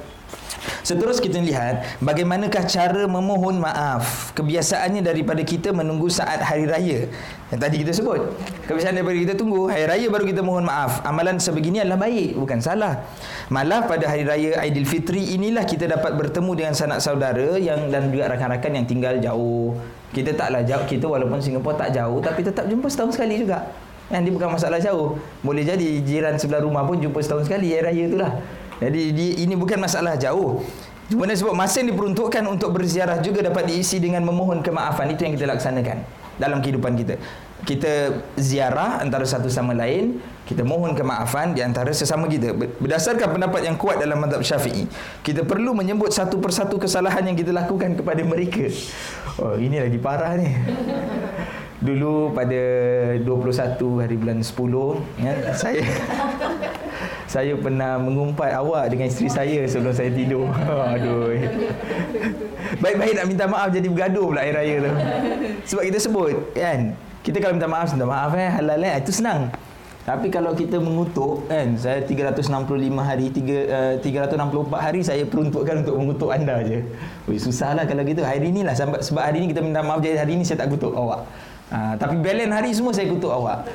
Seterus 0.80 1.20
kita 1.20 1.38
lihat 1.38 2.00
bagaimanakah 2.00 2.64
cara 2.66 3.04
memohon 3.04 3.60
maaf. 3.60 4.32
Kebiasaannya 4.34 5.04
daripada 5.04 5.44
kita 5.44 5.70
menunggu 5.70 6.08
saat 6.08 6.40
hari 6.40 6.66
raya. 6.66 7.06
Yang 7.52 7.60
tadi 7.60 7.76
kita 7.84 7.92
sebut. 7.94 8.20
Kebiasaan 8.66 8.98
daripada 8.98 9.18
kita 9.18 9.34
tunggu 9.36 9.68
hari 9.68 9.86
raya 9.86 10.06
baru 10.08 10.24
kita 10.26 10.40
mohon 10.40 10.64
maaf. 10.66 11.04
Amalan 11.06 11.38
sebegini 11.38 11.84
adalah 11.84 12.00
baik, 12.00 12.38
bukan 12.38 12.58
salah. 12.58 13.06
Malah 13.52 13.86
pada 13.86 14.08
hari 14.08 14.24
raya 14.26 14.58
Aidilfitri 14.62 15.36
inilah 15.36 15.62
kita 15.68 15.86
dapat 15.86 16.16
bertemu 16.16 16.52
dengan 16.58 16.74
sanak 16.74 16.98
saudara 16.98 17.54
yang 17.60 17.92
dan 17.92 18.10
juga 18.10 18.32
rakan-rakan 18.32 18.82
yang 18.82 18.86
tinggal 18.88 19.14
jauh. 19.20 19.76
Kita 20.10 20.34
taklah 20.34 20.66
jauh, 20.66 20.84
kita 20.90 21.06
walaupun 21.06 21.38
Singapura 21.38 21.86
tak 21.86 21.94
jauh 21.94 22.18
tapi 22.18 22.42
tetap 22.42 22.66
jumpa 22.66 22.90
setahun 22.90 23.14
sekali 23.14 23.38
juga. 23.38 23.62
Yang 24.10 24.22
dia 24.26 24.32
bukan 24.34 24.48
masalah 24.58 24.78
jauh. 24.82 25.22
Boleh 25.46 25.62
jadi 25.62 26.02
jiran 26.02 26.34
sebelah 26.34 26.66
rumah 26.66 26.82
pun 26.82 26.98
jumpa 26.98 27.22
setahun 27.22 27.46
sekali 27.46 27.70
hari 27.70 27.86
raya 27.86 28.02
itulah. 28.10 28.32
Jadi 28.80 29.12
dia, 29.12 29.30
ini 29.44 29.54
bukan 29.54 29.76
masalah 29.76 30.16
jauh. 30.16 30.64
Cuma 31.10 31.26
sebab 31.26 31.52
masa 31.52 31.82
yang 31.82 31.92
diperuntukkan 31.92 32.42
untuk 32.46 32.70
berziarah 32.74 33.18
juga 33.20 33.42
dapat 33.44 33.68
diisi 33.68 34.00
dengan 34.00 34.24
memohon 34.24 34.64
kemaafan. 34.64 35.10
Itu 35.12 35.26
yang 35.26 35.34
kita 35.36 35.46
laksanakan 35.52 35.96
dalam 36.40 36.64
kehidupan 36.64 36.96
kita. 36.96 37.20
Kita 37.60 38.24
ziarah 38.40 39.04
antara 39.04 39.28
satu 39.28 39.52
sama 39.52 39.76
lain. 39.76 40.16
kita 40.50 40.66
mohon 40.66 40.98
kemaafan 40.98 41.54
di 41.54 41.62
antara 41.62 41.94
sesama 41.94 42.26
kita 42.26 42.50
berdasarkan 42.58 43.38
pendapat 43.38 43.70
yang 43.70 43.78
kuat 43.78 44.02
dalam 44.02 44.18
mazhab 44.18 44.42
Syafi'i 44.42 44.90
kita 45.22 45.46
perlu 45.46 45.78
menyebut 45.78 46.10
satu 46.10 46.42
persatu 46.42 46.74
kesalahan 46.74 47.22
yang 47.22 47.38
kita 47.38 47.54
lakukan 47.54 47.94
kepada 47.94 48.18
mereka 48.26 48.66
oh 49.38 49.54
ini 49.54 49.78
lagi 49.78 50.02
parah 50.02 50.34
ni 50.34 50.50
dulu 51.78 52.34
pada 52.34 52.62
21 53.22 54.02
hari 54.02 54.16
bulan 54.18 54.42
10 54.42 55.22
ya, 55.22 55.32
saya 55.54 55.86
saya 57.30 57.54
pernah 57.54 57.94
mengumpat 58.02 58.50
awak 58.58 58.90
dengan 58.90 59.06
isteri 59.06 59.30
saya 59.30 59.62
sebelum 59.70 59.94
saya 59.94 60.10
tidur 60.10 60.50
aduh 60.98 61.30
baik-baik 62.82 63.22
nak 63.22 63.26
minta 63.30 63.46
maaf 63.46 63.70
jadi 63.70 63.86
bergaduh 63.86 64.34
pula 64.34 64.42
air 64.42 64.54
raya 64.58 64.74
tu 64.82 64.90
sebab 65.70 65.82
kita 65.86 65.98
sebut 66.02 66.34
kan 66.58 66.90
kita 67.22 67.38
kalau 67.38 67.54
minta 67.54 67.70
maaf 67.70 67.94
minta 67.94 68.02
maaf 68.10 68.34
eh 68.34 68.50
halal 68.50 68.82
eh 68.82 68.98
itu 68.98 69.14
senang 69.14 69.46
tapi 70.00 70.26
kalau 70.26 70.58
kita 70.58 70.82
mengutuk 70.82 71.46
kan 71.46 71.78
saya 71.78 72.02
365 72.02 72.50
hari 72.98 73.30
3 73.30 74.02
uh, 74.02 74.26
364 74.34 74.74
hari 74.74 75.00
saya 75.06 75.22
peruntukkan 75.22 75.86
untuk 75.86 75.94
mengutuk 76.00 76.32
anda 76.32 76.64
je. 76.64 76.80
Oi 77.28 77.36
susahlah 77.36 77.84
kalau 77.84 78.00
gitu. 78.02 78.24
Hari 78.24 78.48
inilah 78.48 78.72
sebab 78.72 79.04
sebab 79.04 79.22
hari 79.22 79.44
ini 79.44 79.52
kita 79.52 79.60
minta 79.60 79.84
maaf 79.84 80.00
jadi 80.00 80.24
hari 80.24 80.40
ini 80.40 80.42
saya 80.42 80.64
tak 80.64 80.72
kutuk 80.72 80.96
awak. 80.96 81.28
Uh, 81.68 81.94
tapi 82.00 82.16
balance 82.16 82.50
hari 82.50 82.70
semua 82.72 82.96
saya 82.96 83.12
kutuk 83.12 83.28
awak. 83.28 83.68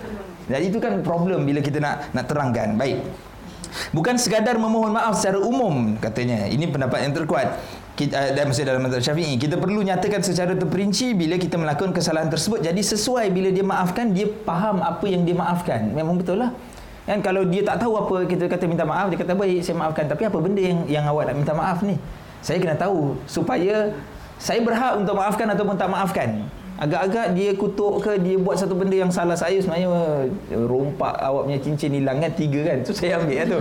Jadi 0.49 0.65
itu 0.73 0.77
kan 0.81 0.99
problem 1.05 1.45
bila 1.45 1.61
kita 1.61 1.77
nak 1.77 2.09
nak 2.11 2.25
terangkan. 2.25 2.73
Baik. 2.73 2.99
Bukan 3.91 4.15
sekadar 4.19 4.55
memohon 4.59 4.93
maaf 4.95 5.19
secara 5.19 5.39
umum 5.39 5.95
katanya. 5.99 6.47
Ini 6.47 6.69
pendapat 6.69 7.05
yang 7.05 7.13
terkuat. 7.15 7.59
Kita, 7.95 8.11
uh, 8.11 8.29
dan 8.35 8.51
masih 8.51 8.67
dalam 8.67 8.83
mazhab 8.83 8.99
Syafi'i. 8.99 9.39
Kita 9.39 9.55
perlu 9.55 9.79
nyatakan 9.79 10.19
secara 10.19 10.51
terperinci 10.51 11.15
bila 11.15 11.39
kita 11.39 11.55
melakukan 11.55 11.95
kesalahan 11.95 12.27
tersebut. 12.27 12.59
Jadi 12.59 12.81
sesuai 12.83 13.31
bila 13.31 13.49
dia 13.55 13.63
maafkan 13.63 14.11
dia 14.11 14.27
faham 14.43 14.83
apa 14.83 15.05
yang 15.07 15.23
dia 15.23 15.35
maafkan. 15.35 15.95
Memang 15.95 16.19
betul 16.19 16.43
lah. 16.43 16.51
Kan 17.05 17.21
kalau 17.21 17.45
dia 17.47 17.61
tak 17.61 17.85
tahu 17.85 17.95
apa 18.01 18.15
kita 18.25 18.49
kata 18.49 18.65
minta 18.65 18.83
maaf 18.83 19.13
dia 19.13 19.19
kata 19.21 19.31
baik 19.37 19.63
saya 19.63 19.79
maafkan. 19.79 20.11
Tapi 20.11 20.27
apa 20.27 20.37
benda 20.41 20.59
yang 20.59 20.79
yang 20.89 21.05
awak 21.07 21.31
nak 21.31 21.35
minta 21.39 21.53
maaf 21.55 21.79
ni? 21.85 21.95
Saya 22.43 22.59
kena 22.59 22.75
tahu 22.75 23.15
supaya 23.25 23.95
saya 24.35 24.59
berhak 24.59 24.99
untuk 24.99 25.15
maafkan 25.15 25.47
ataupun 25.47 25.75
tak 25.79 25.87
maafkan 25.87 26.43
agak-agak 26.75 27.31
dia 27.35 27.55
kutuk 27.55 28.03
ke 28.03 28.19
dia 28.19 28.35
buat 28.35 28.59
satu 28.59 28.75
benda 28.75 28.95
yang 28.95 29.11
salah 29.11 29.35
saya 29.35 29.55
sebenarnya 29.63 30.27
rompak 30.67 31.15
awak 31.23 31.47
punya 31.47 31.59
cincin 31.63 31.91
hilang 31.95 32.19
kan 32.19 32.31
tiga 32.35 32.61
kan? 32.67 32.77
Tu 32.83 32.91
saya 32.91 33.19
ambil 33.19 33.37
lah 33.39 33.45
tu. 33.47 33.59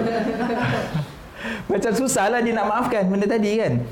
Macam 1.70 1.92
susah 1.92 2.32
lah 2.32 2.40
dia 2.42 2.52
nak 2.56 2.66
maafkan 2.66 3.06
benda 3.06 3.26
tadi 3.30 3.60
kan? 3.60 3.82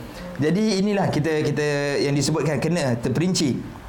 Jadi 0.43 0.83
inilah 0.83 1.07
kita 1.13 1.45
kita 1.45 1.67
yang 2.03 2.17
disebutkan 2.17 2.59
kena 2.59 2.99
terperinci. 2.99 3.82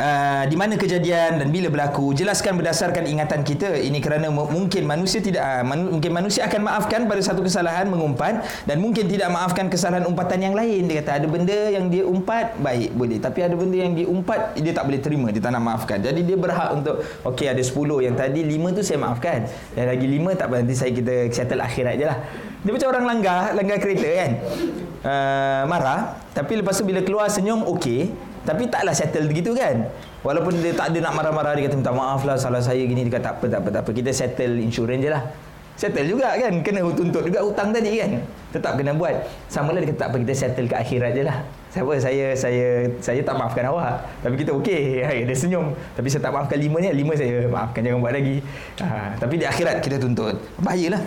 Uh, 0.00 0.48
di 0.48 0.56
mana 0.56 0.80
kejadian 0.80 1.44
dan 1.44 1.52
bila 1.52 1.68
berlaku 1.68 2.16
jelaskan 2.16 2.56
berdasarkan 2.56 3.04
ingatan 3.04 3.44
kita. 3.44 3.76
Ini 3.76 4.00
kerana 4.00 4.32
mungkin 4.32 4.88
manusia 4.88 5.20
tidak 5.20 5.44
uh, 5.44 5.60
man- 5.60 5.92
mungkin 5.92 6.16
manusia 6.16 6.48
akan 6.48 6.64
maafkan 6.64 7.04
pada 7.04 7.20
satu 7.20 7.44
kesalahan 7.44 7.84
mengumpat 7.84 8.40
dan 8.64 8.80
mungkin 8.80 9.04
tidak 9.12 9.28
maafkan 9.28 9.68
kesalahan 9.68 10.08
umpatan 10.08 10.40
yang 10.40 10.56
lain. 10.56 10.88
Dia 10.88 11.04
kata 11.04 11.20
ada 11.20 11.26
benda 11.28 11.58
yang 11.68 11.92
dia 11.92 12.08
umpat 12.08 12.56
baik 12.56 12.96
boleh. 12.96 13.20
Tapi 13.20 13.44
ada 13.44 13.52
benda 13.52 13.76
yang 13.76 13.92
diumpat 13.92 14.56
dia 14.56 14.72
tak 14.72 14.88
boleh 14.88 15.00
terima. 15.04 15.28
Dia 15.36 15.44
tak 15.44 15.52
nak 15.52 15.68
maafkan. 15.68 16.00
Jadi 16.00 16.24
dia 16.24 16.36
berhak 16.40 16.72
untuk 16.72 17.04
okey 17.36 17.52
ada 17.52 17.60
10 17.60 18.00
yang 18.00 18.16
tadi 18.16 18.40
5 18.40 18.80
tu 18.80 18.80
saya 18.80 19.04
maafkan. 19.04 19.52
Dan 19.76 19.84
lagi 19.84 20.08
5 20.08 20.40
tak 20.40 20.46
apa 20.48 20.54
nanti 20.64 20.74
saya 20.80 20.96
kita 20.96 21.28
settle 21.28 21.60
akhirat 21.60 22.00
je 22.00 22.06
lah. 22.08 22.16
Dia 22.64 22.72
macam 22.72 22.88
orang 22.88 23.04
langgar 23.04 23.52
langgar 23.52 23.76
kereta 23.76 24.08
kan? 24.16 24.30
Uh, 25.04 25.62
marah. 25.68 26.16
Tapi 26.32 26.64
lepas 26.64 26.72
tu 26.80 26.88
bila 26.88 27.04
keluar 27.04 27.28
senyum 27.28 27.68
okey 27.76 28.29
tapi 28.40 28.64
taklah 28.72 28.96
settle 28.96 29.28
begitu 29.28 29.52
kan? 29.52 29.84
Walaupun 30.24 30.56
dia 30.64 30.72
tak 30.72 30.92
ada 30.92 30.98
nak 31.08 31.12
marah-marah 31.16 31.52
dia 31.56 31.68
kata 31.68 31.76
minta 31.76 31.92
maaf 31.92 32.24
lah 32.24 32.40
salah 32.40 32.60
saya 32.64 32.80
gini. 32.80 33.04
Dia 33.04 33.20
kata 33.20 33.24
tak 33.24 33.34
apa 33.36 33.44
tak 33.48 33.60
apa 33.60 33.68
tak 33.68 33.82
apa. 33.84 33.90
Kita 33.92 34.10
settle 34.16 34.54
insurans 34.64 35.00
je 35.04 35.10
lah. 35.12 35.22
Settle 35.76 36.08
juga 36.08 36.36
kan? 36.36 36.52
Kena 36.60 36.84
tuntut 36.92 37.24
juga 37.24 37.40
hutang 37.44 37.72
tadi 37.72 38.00
kan? 38.00 38.20
Tetap 38.52 38.80
kena 38.80 38.96
buat. 38.96 39.16
Sama 39.48 39.76
lah 39.76 39.80
dia 39.84 39.92
kata 39.92 40.00
tak 40.00 40.08
apa 40.12 40.16
kita 40.24 40.34
settle 40.36 40.66
ke 40.68 40.76
akhirat 40.76 41.12
je 41.12 41.22
lah. 41.24 41.36
Siapa? 41.70 41.92
Saya 42.00 42.26
saya 42.36 42.66
saya 43.00 43.20
tak 43.20 43.36
maafkan 43.36 43.64
awak. 43.68 44.08
Tapi 44.24 44.34
kita 44.40 44.56
okey. 44.56 45.04
Dia 45.28 45.36
senyum. 45.36 45.76
Tapi 45.96 46.08
saya 46.08 46.24
tak 46.24 46.32
maafkan 46.32 46.56
lima 46.56 46.76
ni 46.80 46.88
lima 46.96 47.12
saya 47.12 47.44
maafkan 47.44 47.80
jangan 47.84 48.00
buat 48.00 48.12
lagi. 48.16 48.40
Ha, 48.80 49.20
tapi 49.20 49.34
di 49.36 49.44
akhirat 49.44 49.84
kita 49.84 50.00
tuntut. 50.00 50.36
Bahayalah. 50.60 51.00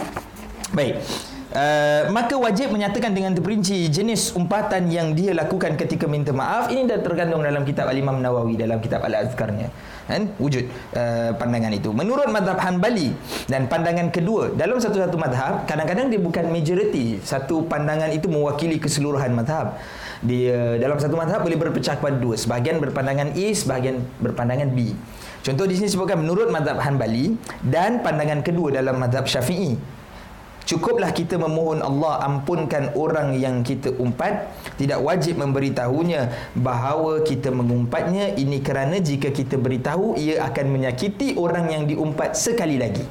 Baik 0.74 1.33
Uh, 1.53 2.09
maka 2.09 2.33
wajib 2.33 2.73
menyatakan 2.73 3.13
dengan 3.13 3.37
terperinci 3.37 3.85
jenis 3.85 4.33
umpatan 4.33 4.89
yang 4.89 5.13
dia 5.13 5.37
lakukan 5.37 5.77
ketika 5.77 6.09
minta 6.09 6.33
maaf. 6.33 6.73
Ini 6.73 6.89
dah 6.89 6.97
tergandung 7.05 7.45
dalam 7.45 7.61
kitab 7.61 7.85
Al-Imam 7.93 8.17
Nawawi 8.17 8.57
dalam 8.57 8.81
kitab 8.81 9.05
Al-Azkarnya. 9.05 9.69
Kan? 10.09 10.33
Wujud 10.41 10.65
uh, 10.97 11.37
pandangan 11.37 11.69
itu. 11.69 11.93
Menurut 11.93 12.25
madhab 12.33 12.57
Hanbali 12.57 13.13
dan 13.45 13.69
pandangan 13.69 14.09
kedua 14.09 14.49
dalam 14.57 14.81
satu-satu 14.81 15.13
madhab 15.13 15.69
kadang-kadang 15.69 16.09
dia 16.09 16.17
bukan 16.17 16.49
majoriti. 16.49 17.21
Satu 17.21 17.69
pandangan 17.69 18.09
itu 18.09 18.25
mewakili 18.25 18.81
keseluruhan 18.81 19.37
madhab. 19.37 19.77
Dia 20.25 20.81
dalam 20.81 20.97
satu 20.97 21.13
madhab 21.13 21.45
boleh 21.45 21.61
berpecah 21.61 22.01
kepada 22.01 22.17
dua. 22.17 22.33
Sebahagian 22.33 22.81
berpandangan 22.81 23.29
A 23.37 23.45
sebahagian 23.53 24.01
berpandangan 24.17 24.73
B. 24.73 24.97
Contoh 25.45 25.69
di 25.69 25.77
sini 25.77 25.85
sebutkan 25.85 26.17
menurut 26.17 26.49
madhab 26.49 26.81
Hanbali 26.81 27.37
dan 27.61 28.01
pandangan 28.01 28.41
kedua 28.41 28.73
dalam 28.73 28.97
madhab 28.97 29.29
Syafi'i 29.29 29.92
Cukuplah 30.63 31.12
kita 31.12 31.36
memohon 31.36 31.84
Allah 31.84 32.23
ampunkan 32.23 32.95
orang 32.95 33.36
yang 33.36 33.67
kita 33.67 33.91
umpat 33.99 34.47
Tidak 34.80 34.99
wajib 35.04 35.39
memberitahunya 35.43 36.32
bahawa 36.56 37.19
kita 37.23 37.52
mengumpatnya 37.52 38.32
Ini 38.34 38.63
kerana 38.63 39.04
jika 39.04 39.28
kita 39.30 39.60
beritahu 39.60 40.15
Ia 40.15 40.47
akan 40.47 40.65
menyakiti 40.71 41.36
orang 41.36 41.67
yang 41.67 41.84
diumpat 41.84 42.39
sekali 42.39 42.80
lagi 42.80 43.04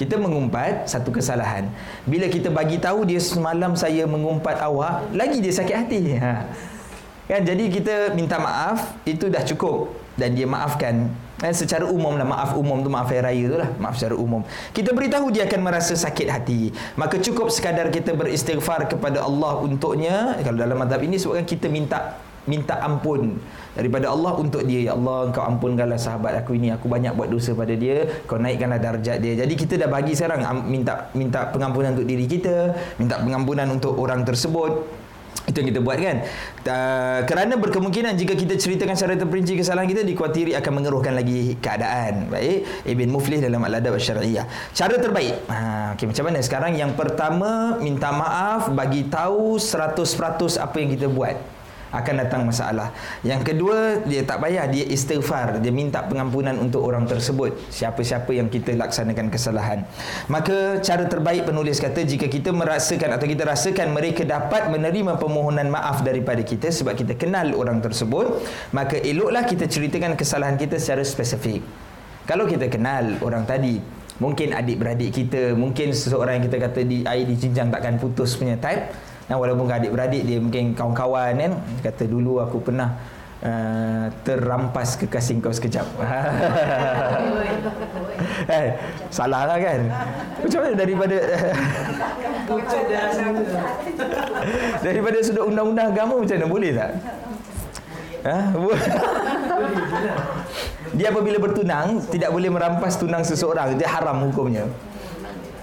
kita 0.00 0.16
mengumpat 0.16 0.88
satu 0.88 1.12
kesalahan. 1.12 1.68
Bila 2.08 2.24
kita 2.24 2.48
bagi 2.48 2.80
tahu 2.80 3.04
dia 3.04 3.20
semalam 3.20 3.76
saya 3.76 4.08
mengumpat 4.08 4.56
awak, 4.64 5.12
lagi 5.12 5.44
dia 5.44 5.52
sakit 5.52 5.76
hati. 5.76 6.16
Ha. 6.16 6.48
Kan 7.28 7.44
jadi 7.44 7.64
kita 7.68 7.94
minta 8.16 8.40
maaf 8.40 8.96
itu 9.04 9.28
dah 9.28 9.44
cukup 9.44 9.92
dan 10.16 10.32
dia 10.32 10.48
maafkan 10.48 11.12
eh, 11.44 11.54
secara 11.54 11.84
umum 11.88 12.16
lah 12.16 12.26
maaf 12.26 12.56
umum 12.56 12.80
tu 12.84 12.88
maaf 12.92 13.10
raya 13.10 13.44
tu 13.48 13.56
lah. 13.60 13.70
Maaf 13.80 13.96
secara 13.96 14.16
umum. 14.16 14.44
Kita 14.72 14.92
beritahu 14.92 15.32
dia 15.32 15.48
akan 15.48 15.60
merasa 15.60 15.96
sakit 15.96 16.28
hati. 16.28 16.70
Maka 16.96 17.20
cukup 17.20 17.48
sekadar 17.48 17.88
kita 17.88 18.12
beristighfar 18.16 18.88
kepada 18.88 19.24
Allah 19.24 19.60
untuknya. 19.60 20.36
Kalau 20.44 20.58
dalam 20.60 20.76
madhab 20.76 21.00
ini 21.00 21.16
sebabkan 21.16 21.46
kita 21.48 21.66
minta 21.68 22.20
minta 22.48 22.80
ampun 22.80 23.36
daripada 23.76 24.08
Allah 24.08 24.32
untuk 24.40 24.64
dia. 24.64 24.90
Ya 24.90 24.92
Allah 24.96 25.28
engkau 25.28 25.44
ampunkanlah 25.44 26.00
sahabat 26.00 26.40
aku 26.40 26.56
ini. 26.56 26.72
Aku 26.72 26.88
banyak 26.88 27.12
buat 27.12 27.28
dosa 27.28 27.52
pada 27.52 27.72
dia. 27.76 28.08
Kau 28.24 28.40
naikkanlah 28.40 28.80
darjat 28.80 29.20
dia. 29.20 29.36
Jadi 29.44 29.54
kita 29.56 29.76
dah 29.76 29.88
bagi 29.88 30.16
sekarang 30.16 30.44
minta 30.66 31.12
minta 31.12 31.48
pengampunan 31.52 31.92
untuk 31.96 32.08
diri 32.08 32.26
kita 32.26 32.72
minta 32.96 33.20
pengampunan 33.20 33.68
untuk 33.70 33.96
orang 33.96 34.24
tersebut 34.24 34.99
itu 35.50 35.56
yang 35.60 35.68
kita 35.74 35.80
buat 35.82 35.98
kan? 35.98 36.16
Uh, 36.62 37.20
kerana 37.26 37.58
berkemungkinan 37.58 38.14
jika 38.14 38.38
kita 38.38 38.54
ceritakan 38.54 38.94
secara 38.94 39.18
terperinci 39.18 39.58
kesalahan 39.58 39.88
kita 39.90 40.06
dikuatiri 40.06 40.54
akan 40.54 40.72
mengeruhkan 40.82 41.16
lagi 41.16 41.58
keadaan. 41.58 42.30
Baik 42.30 42.86
Ibn 42.86 43.08
Muflih 43.10 43.42
dalam 43.42 43.60
Al-Adab 43.66 43.98
Syariah 43.98 44.46
cara 44.72 44.94
terbaik. 44.96 45.36
Ha, 45.50 45.96
okay, 45.98 46.06
macam 46.06 46.24
mana? 46.30 46.38
Sekarang 46.40 46.72
yang 46.78 46.94
pertama 46.94 47.80
minta 47.82 48.14
maaf 48.14 48.70
bagi 48.70 49.10
tahu 49.10 49.58
100% 49.58 50.62
apa 50.62 50.76
yang 50.78 50.90
kita 50.94 51.10
buat 51.10 51.59
akan 51.90 52.14
datang 52.26 52.46
masalah. 52.46 52.94
Yang 53.26 53.54
kedua, 53.54 54.02
dia 54.06 54.22
tak 54.22 54.42
payah 54.42 54.66
dia 54.70 54.86
istighfar, 54.86 55.58
dia 55.58 55.74
minta 55.74 56.02
pengampunan 56.06 56.54
untuk 56.58 56.86
orang 56.86 57.06
tersebut, 57.06 57.54
siapa-siapa 57.70 58.30
yang 58.30 58.46
kita 58.46 58.74
laksanakan 58.78 59.28
kesalahan. 59.28 59.82
Maka 60.30 60.78
cara 60.80 61.06
terbaik 61.06 61.50
penulis 61.50 61.82
kata 61.82 62.06
jika 62.06 62.30
kita 62.30 62.54
merasakan 62.54 63.18
atau 63.18 63.26
kita 63.26 63.42
rasakan 63.42 63.90
mereka 63.90 64.22
dapat 64.22 64.70
menerima 64.70 65.18
permohonan 65.18 65.66
maaf 65.68 66.06
daripada 66.06 66.40
kita 66.46 66.70
sebab 66.70 66.94
kita 66.94 67.18
kenal 67.18 67.52
orang 67.58 67.82
tersebut, 67.82 68.38
maka 68.70 68.98
eloklah 69.02 69.42
kita 69.42 69.66
ceritakan 69.66 70.14
kesalahan 70.14 70.54
kita 70.54 70.78
secara 70.78 71.02
spesifik. 71.02 71.62
Kalau 72.30 72.46
kita 72.46 72.70
kenal 72.70 73.18
orang 73.26 73.42
tadi, 73.42 73.82
mungkin 74.22 74.54
adik-beradik 74.54 75.10
kita, 75.10 75.56
mungkin 75.58 75.90
seseorang 75.90 76.38
yang 76.38 76.44
kita 76.46 76.58
kata 76.62 76.80
di 76.86 77.02
air 77.02 77.26
di 77.26 77.34
cincang 77.34 77.72
takkan 77.74 77.98
putus 77.98 78.36
punya 78.38 78.54
type, 78.60 78.92
dan 79.30 79.38
walaupun 79.38 79.70
adik-beradik 79.70 80.26
dia 80.26 80.42
mungkin 80.42 80.74
kawan-kawan 80.74 81.38
kan? 81.38 81.52
Kata 81.86 82.02
dulu 82.10 82.42
aku 82.42 82.66
pernah 82.66 82.98
uh, 83.46 84.10
terrampas 84.26 84.98
kekasih 84.98 85.38
kau 85.38 85.54
sekejap. 85.54 85.86
Eh, 88.50 88.74
salah 89.14 89.46
lah 89.46 89.62
kan? 89.62 89.86
Macam 90.42 90.58
mana 90.60 90.74
daripada 90.74 91.14
daripada 94.86 95.18
sudut 95.22 95.46
undang-undang 95.46 95.94
agama 95.94 96.18
macam 96.18 96.34
mana? 96.34 96.46
Boleh 96.50 96.70
tak? 96.74 96.90
Ha? 98.26 98.36
dia 100.98 101.06
apabila 101.14 101.38
bertunang 101.38 102.02
tidak 102.10 102.34
boleh 102.34 102.50
merampas 102.50 102.98
tunang 102.98 103.22
seseorang. 103.22 103.78
Dia 103.78 103.94
haram 103.94 104.26
hukumnya 104.26 104.66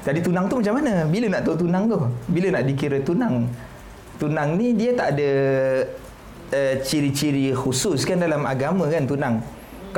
Tadi 0.07 0.23
tunang 0.23 0.47
tu 0.47 0.63
macam 0.63 0.79
mana? 0.79 1.03
Bila 1.03 1.25
nak 1.35 1.41
tahu 1.43 1.67
tunang 1.67 1.83
tu? 1.91 1.99
Bila 2.31 2.47
nak 2.55 2.63
dikira 2.63 3.03
tunang? 3.03 3.43
Tunang 4.15 4.55
ni 4.55 4.71
dia 4.71 4.95
tak 4.95 5.19
ada 5.19 5.29
uh, 6.55 6.73
ciri-ciri 6.79 7.51
khusus 7.51 8.07
kan 8.07 8.15
dalam 8.15 8.47
agama 8.47 8.87
kan 8.87 9.03
tunang. 9.03 9.43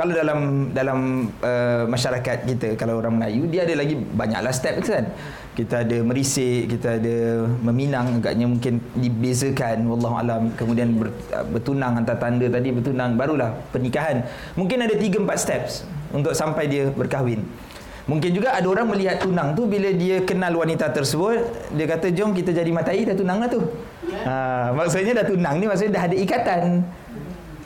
kalau 0.00 0.16
dalam 0.16 0.70
dalam 0.72 1.28
uh, 1.44 1.84
masyarakat 1.84 2.48
kita 2.48 2.68
kalau 2.80 3.04
orang 3.04 3.20
Melayu 3.20 3.44
dia 3.52 3.68
ada 3.68 3.74
lagi 3.76 4.00
banyaklah 4.00 4.48
step 4.48 4.80
kan 4.80 5.12
kita 5.52 5.84
ada 5.84 5.96
merisik 6.00 6.72
kita 6.72 6.96
ada 6.96 7.44
meminang 7.60 8.22
agaknya 8.22 8.48
mungkin 8.48 8.80
dibezakan 8.96 9.84
wallahu 9.84 10.16
alam 10.16 10.42
kemudian 10.56 10.96
ber, 10.96 11.12
bertunang 11.52 12.00
antara 12.00 12.16
tanda 12.16 12.48
tadi 12.48 12.72
bertunang 12.72 13.18
barulah 13.20 13.52
pernikahan 13.74 14.24
mungkin 14.56 14.88
ada 14.88 14.96
3 14.96 15.04
4 15.04 15.36
steps 15.36 15.84
untuk 16.16 16.32
sampai 16.32 16.64
dia 16.70 16.88
berkahwin 16.94 17.44
Mungkin 18.10 18.34
juga 18.34 18.58
ada 18.58 18.66
orang 18.66 18.90
melihat 18.90 19.22
tunang 19.22 19.54
tu 19.54 19.70
bila 19.70 19.86
dia 19.94 20.18
kenal 20.26 20.50
wanita 20.58 20.90
tersebut, 20.90 21.46
dia 21.78 21.86
kata 21.86 22.10
jom 22.10 22.34
kita 22.34 22.50
jadi 22.50 22.66
matai 22.74 23.06
dah 23.06 23.14
tunang 23.14 23.38
lah 23.38 23.46
tu. 23.46 23.62
Ha, 24.26 24.74
maksudnya 24.74 25.22
dah 25.22 25.26
tunang 25.30 25.62
ni 25.62 25.70
maksudnya 25.70 25.94
dah 25.94 26.04
ada 26.10 26.16
ikatan. 26.18 26.62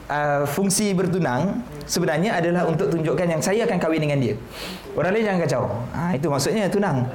Uh, 0.04 0.44
fungsi 0.44 0.92
bertunang 0.92 1.64
sebenarnya 1.88 2.37
adalah 2.37 2.68
untuk 2.68 2.92
tunjukkan 2.92 3.24
yang 3.24 3.40
saya 3.40 3.64
akan 3.64 3.80
kahwin 3.80 4.04
dengan 4.04 4.20
dia. 4.20 4.37
Orang 4.92 5.16
lain 5.16 5.24
jangan 5.24 5.40
kacau. 5.48 5.62
Ha, 5.96 6.12
itu 6.12 6.28
maksudnya 6.28 6.68
tunang. 6.68 7.09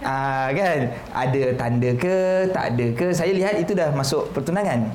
Ha, 0.00 0.48
kan? 0.56 0.80
Ada 1.12 1.42
tanda 1.60 1.90
ke, 1.92 2.48
tak 2.56 2.64
ada 2.72 2.86
ke? 2.96 3.06
Saya 3.12 3.36
lihat 3.36 3.60
itu 3.60 3.76
dah 3.76 3.92
masuk 3.92 4.32
pertunangan. 4.32 4.88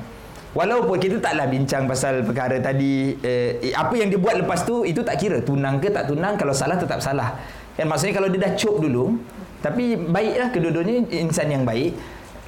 Walaupun 0.56 0.98
kita 0.98 1.22
taklah 1.22 1.46
bincang 1.46 1.84
pasal 1.86 2.24
perkara 2.24 2.56
tadi 2.58 3.14
eh, 3.20 3.70
apa 3.76 3.92
yang 3.94 4.08
dia 4.08 4.16
buat 4.16 4.32
lepas 4.42 4.64
tu 4.64 4.80
itu 4.82 5.04
tak 5.04 5.20
kira 5.20 5.44
tunang 5.44 5.76
ke 5.76 5.92
tak 5.92 6.08
tunang 6.08 6.34
kalau 6.34 6.50
salah 6.50 6.74
tetap 6.74 6.98
salah. 7.04 7.36
Kan 7.78 7.86
maksudnya 7.86 8.18
kalau 8.18 8.26
dia 8.26 8.40
dah 8.42 8.52
cop 8.58 8.82
dulu 8.82 9.14
tapi 9.58 9.94
baiklah 9.94 10.50
kedua-duanya 10.54 11.06
insan 11.14 11.50
yang 11.50 11.62
baik. 11.62 11.94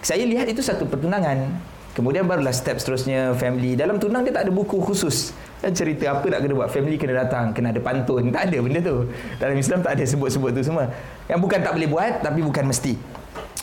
Saya 0.02 0.26
lihat 0.26 0.46
itu 0.50 0.62
satu 0.62 0.86
pertunangan. 0.86 1.50
Kemudian 1.90 2.22
barulah 2.22 2.54
step 2.54 2.78
seterusnya 2.78 3.34
family. 3.34 3.74
Dalam 3.74 3.98
tunang 3.98 4.22
dia 4.22 4.30
tak 4.30 4.46
ada 4.46 4.52
buku 4.54 4.78
khusus. 4.78 5.34
Dan 5.58 5.74
cerita 5.74 6.16
apa 6.16 6.24
nak 6.30 6.40
kena 6.46 6.54
buat. 6.54 6.70
Family 6.70 6.96
kena 6.96 7.26
datang. 7.26 7.50
Kena 7.50 7.74
ada 7.74 7.82
pantun. 7.82 8.30
Tak 8.30 8.48
ada 8.48 8.58
benda 8.62 8.80
tu. 8.80 9.10
Dalam 9.42 9.58
Islam 9.58 9.82
tak 9.82 9.98
ada 9.98 10.04
sebut-sebut 10.06 10.50
tu 10.54 10.62
semua. 10.62 10.86
Yang 11.26 11.40
bukan 11.42 11.58
tak 11.60 11.72
boleh 11.74 11.88
buat. 11.90 12.12
Tapi 12.22 12.40
bukan 12.46 12.64
mesti. 12.70 12.94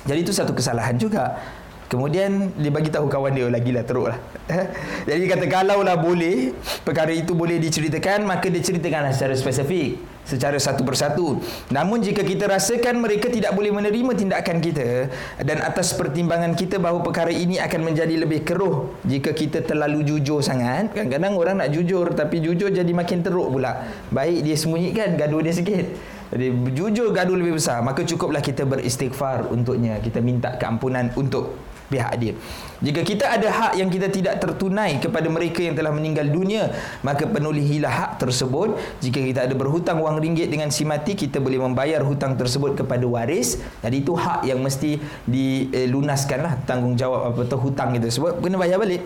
Jadi 0.06 0.20
itu 0.22 0.36
satu 0.36 0.52
kesalahan 0.52 1.00
juga. 1.00 1.40
Kemudian 1.88 2.52
dia 2.60 2.68
bagi 2.68 2.92
tahu 2.92 3.08
kawan 3.08 3.32
dia 3.32 3.48
lagi 3.48 3.72
lah 3.72 3.84
teruk 3.88 4.12
lah. 4.12 4.20
Jadi 5.08 5.20
dia 5.24 5.30
kata 5.32 5.46
kalau 5.48 5.80
lah 5.88 5.96
boleh 5.96 6.52
perkara 6.84 7.16
itu 7.16 7.32
boleh 7.32 7.56
diceritakan 7.64 8.28
maka 8.28 8.52
diceritakanlah 8.52 9.16
secara 9.16 9.36
spesifik 9.40 9.96
secara 10.28 10.60
satu 10.60 10.84
persatu. 10.84 11.40
Namun 11.72 12.04
jika 12.04 12.28
kita 12.28 12.52
rasakan 12.52 13.00
mereka 13.00 13.32
tidak 13.32 13.56
boleh 13.56 13.72
menerima 13.72 14.12
tindakan 14.12 14.60
kita 14.60 15.08
dan 15.40 15.64
atas 15.64 15.96
pertimbangan 15.96 16.52
kita 16.52 16.76
bahawa 16.76 17.00
perkara 17.00 17.32
ini 17.32 17.56
akan 17.64 17.88
menjadi 17.88 18.20
lebih 18.20 18.44
keruh 18.44 18.92
jika 19.08 19.32
kita 19.32 19.64
terlalu 19.64 20.04
jujur 20.04 20.44
sangat. 20.44 20.92
Kadang-kadang 20.92 21.40
orang 21.40 21.56
nak 21.64 21.72
jujur 21.72 22.12
tapi 22.12 22.44
jujur 22.44 22.68
jadi 22.68 22.92
makin 22.92 23.24
teruk 23.24 23.48
pula. 23.48 23.88
Baik 24.12 24.44
dia 24.44 24.60
sembunyikan 24.60 25.16
gaduh 25.16 25.40
dia 25.40 25.56
sikit. 25.56 25.88
Jadi 26.28 26.52
jujur 26.76 27.16
gaduh 27.16 27.40
lebih 27.40 27.56
besar 27.56 27.80
maka 27.80 28.04
cukuplah 28.04 28.44
kita 28.44 28.68
beristighfar 28.68 29.48
untuknya. 29.48 30.04
Kita 30.04 30.20
minta 30.20 30.60
keampunan 30.60 31.16
untuk 31.16 31.56
pihak 31.88 32.12
dia. 32.20 32.34
Jika 32.78 33.02
kita 33.02 33.26
ada 33.26 33.50
hak 33.50 33.74
yang 33.82 33.90
kita 33.90 34.12
tidak 34.14 34.38
tertunai 34.38 35.02
kepada 35.02 35.26
mereka 35.32 35.66
yang 35.66 35.74
telah 35.74 35.90
meninggal 35.90 36.30
dunia, 36.30 36.70
maka 37.02 37.26
penulihilah 37.26 37.90
hak 37.90 38.12
tersebut. 38.22 38.78
Jika 39.02 39.18
kita 39.18 39.50
ada 39.50 39.56
berhutang 39.58 39.98
wang 40.04 40.22
ringgit 40.22 40.52
dengan 40.52 40.70
si 40.70 40.86
mati, 40.86 41.18
kita 41.18 41.42
boleh 41.42 41.58
membayar 41.58 42.06
hutang 42.06 42.38
tersebut 42.38 42.78
kepada 42.78 43.02
waris. 43.10 43.58
Jadi 43.82 44.06
itu 44.06 44.14
hak 44.14 44.46
yang 44.46 44.62
mesti 44.62 45.02
dilunaskanlah 45.26 46.70
tanggungjawab 46.70 47.34
apa 47.34 47.42
tu 47.50 47.58
hutang 47.58 47.98
itu 47.98 48.14
tersebut 48.14 48.38
kena 48.44 48.62
bayar 48.62 48.78
balik. 48.78 49.02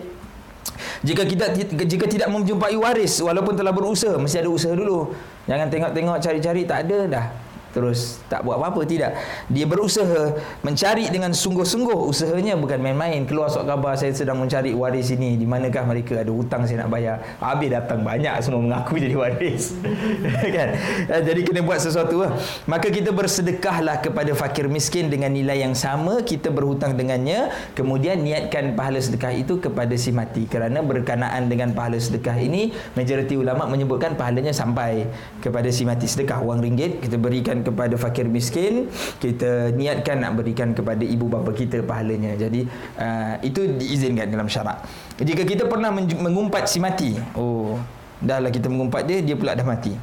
Jika 1.02 1.26
kita 1.26 1.56
jika 1.74 2.06
tidak 2.06 2.28
menjumpai 2.30 2.76
waris 2.78 3.18
walaupun 3.18 3.58
telah 3.58 3.74
berusaha, 3.74 4.14
mesti 4.20 4.38
ada 4.38 4.50
usaha 4.52 4.76
dulu. 4.76 5.10
Jangan 5.48 5.66
tengok-tengok 5.72 6.16
cari-cari 6.22 6.62
tak 6.62 6.86
ada 6.86 6.98
dah 7.08 7.26
terus 7.72 8.20
tak 8.28 8.44
buat 8.44 8.60
apa-apa 8.60 8.84
tidak. 8.84 9.16
Dia 9.48 9.64
berusaha 9.64 10.36
mencari 10.60 11.08
dengan 11.08 11.32
sungguh-sungguh. 11.32 11.98
Usahanya 12.06 12.54
bukan 12.54 12.78
main-main. 12.78 13.24
Keluar 13.24 13.48
surat 13.48 13.66
khabar 13.66 13.96
saya 13.96 14.12
sedang 14.12 14.38
mencari 14.38 14.76
waris 14.76 15.08
ini. 15.10 15.40
Di 15.40 15.48
manakah 15.48 15.88
mereka? 15.88 16.20
Ada 16.20 16.30
hutang 16.30 16.68
saya 16.68 16.84
nak 16.84 16.92
bayar. 16.92 17.24
Habis 17.40 17.68
datang 17.72 18.04
banyak 18.04 18.34
semua 18.44 18.60
mengaku 18.60 19.00
jadi 19.00 19.16
waris. 19.16 19.72
Kan? 20.56 20.68
Eh, 21.08 21.22
jadi 21.24 21.40
kena 21.42 21.60
buat 21.64 21.80
sesuatu 21.80 22.28
lah. 22.28 22.36
maka 22.68 22.92
kita 22.92 23.10
bersedekahlah 23.10 24.04
kepada 24.04 24.36
fakir 24.36 24.68
miskin 24.68 25.08
dengan 25.08 25.32
nilai 25.32 25.64
yang 25.64 25.72
sama. 25.72 26.20
Kita 26.20 26.52
berhutang 26.52 26.94
dengannya. 26.94 27.50
Kemudian 27.72 28.20
niatkan 28.20 28.76
pahala 28.76 29.00
sedekah 29.00 29.32
itu 29.32 29.56
kepada 29.58 29.96
si 29.96 30.12
mati. 30.12 30.44
Kerana 30.44 30.84
berkenaan 30.84 31.48
dengan 31.48 31.72
pahala 31.72 31.96
sedekah 31.96 32.36
ini 32.36 32.76
majoriti 32.92 33.34
ulama 33.40 33.64
menyebutkan 33.64 34.14
pahalanya 34.14 34.52
sampai 34.52 35.08
kepada 35.40 35.72
si 35.72 35.88
mati. 35.88 36.04
Sedekah 36.04 36.44
wang 36.44 36.60
ringgit 36.60 37.00
kita 37.00 37.16
berikan 37.16 37.61
kepada 37.62 37.94
fakir 37.96 38.26
miskin 38.26 38.90
kita 39.22 39.72
niatkan 39.72 40.20
nak 40.20 40.38
berikan 40.38 40.74
kepada 40.74 41.00
ibu 41.00 41.30
bapa 41.30 41.54
kita 41.54 41.80
pahalanya. 41.86 42.34
Jadi 42.36 42.66
uh, 42.98 43.34
itu 43.40 43.78
diizinkan 43.78 44.28
dalam 44.28 44.50
syarak. 44.50 44.84
Jika 45.16 45.46
kita 45.46 45.64
pernah 45.70 45.94
mengumpat 45.94 46.66
si 46.66 46.82
mati 46.82 47.16
oh 47.38 47.78
dah 48.22 48.38
lah 48.38 48.50
kita 48.54 48.70
mengumpat 48.70 49.06
dia 49.06 49.22
dia 49.22 49.38
pula 49.38 49.54
dah 49.54 49.64
mati. 49.66 49.94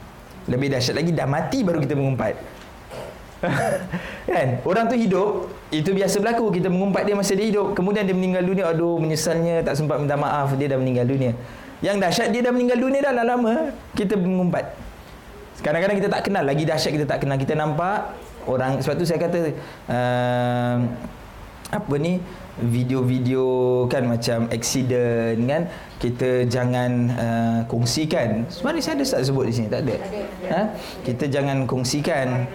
Lebih 0.49 0.73
dahsyat 0.73 0.95
lagi 0.97 1.11
dah 1.13 1.27
mati 1.29 1.61
baru 1.61 1.77
kita 1.83 1.93
mengumpat. 1.93 2.33
Kan? 4.29 4.59
Orang 4.67 4.91
tu 4.91 4.95
hidup 4.99 5.47
itu 5.71 5.95
biasa 5.95 6.19
berlaku. 6.19 6.51
Kita 6.51 6.67
mengumpat 6.67 7.07
dia 7.07 7.15
masa 7.15 7.37
dia 7.37 7.47
hidup. 7.47 7.71
Kemudian 7.77 8.03
dia 8.03 8.15
meninggal 8.15 8.43
dunia. 8.43 8.65
Aduh 8.71 8.99
menyesalnya 8.99 9.63
tak 9.63 9.79
sempat 9.79 10.01
minta 10.01 10.19
maaf 10.19 10.51
dia 10.59 10.67
dah 10.71 10.79
meninggal 10.79 11.07
dunia. 11.07 11.31
Yang 11.79 11.95
dahsyat 12.03 12.27
dia 12.35 12.41
dah 12.43 12.51
meninggal 12.51 12.79
dunia 12.81 12.99
dah 12.99 13.13
lama 13.23 13.71
kita 13.95 14.19
mengumpat 14.19 14.88
Kadang-kadang 15.59 15.97
kita 15.99 16.09
tak 16.09 16.21
kenal. 16.27 16.43
Lagi 16.47 16.63
dahsyat 16.63 16.91
kita 16.95 17.05
tak 17.05 17.19
kenal. 17.23 17.37
Kita 17.39 17.53
nampak 17.55 18.15
orang 18.47 18.79
sebab 18.79 18.95
tu 18.95 19.05
saya 19.05 19.19
kata 19.19 19.39
uh, 19.91 20.77
apa 21.69 21.95
ni 22.01 22.17
video-video 22.57 23.85
kan 23.85 24.09
macam 24.09 24.49
accident 24.49 25.37
kan 25.45 25.69
kita 26.01 26.49
jangan 26.49 26.91
uh, 27.13 27.59
kongsikan. 27.69 28.49
Sebenarnya 28.49 28.81
saya 28.81 28.93
ada 28.97 29.05
tak 29.05 29.21
sebut 29.27 29.45
di 29.47 29.53
sini 29.53 29.67
tak 29.69 29.85
ada. 29.85 29.95
Ha? 30.49 30.61
kita 31.05 31.29
jangan 31.29 31.69
kongsikan. 31.69 32.49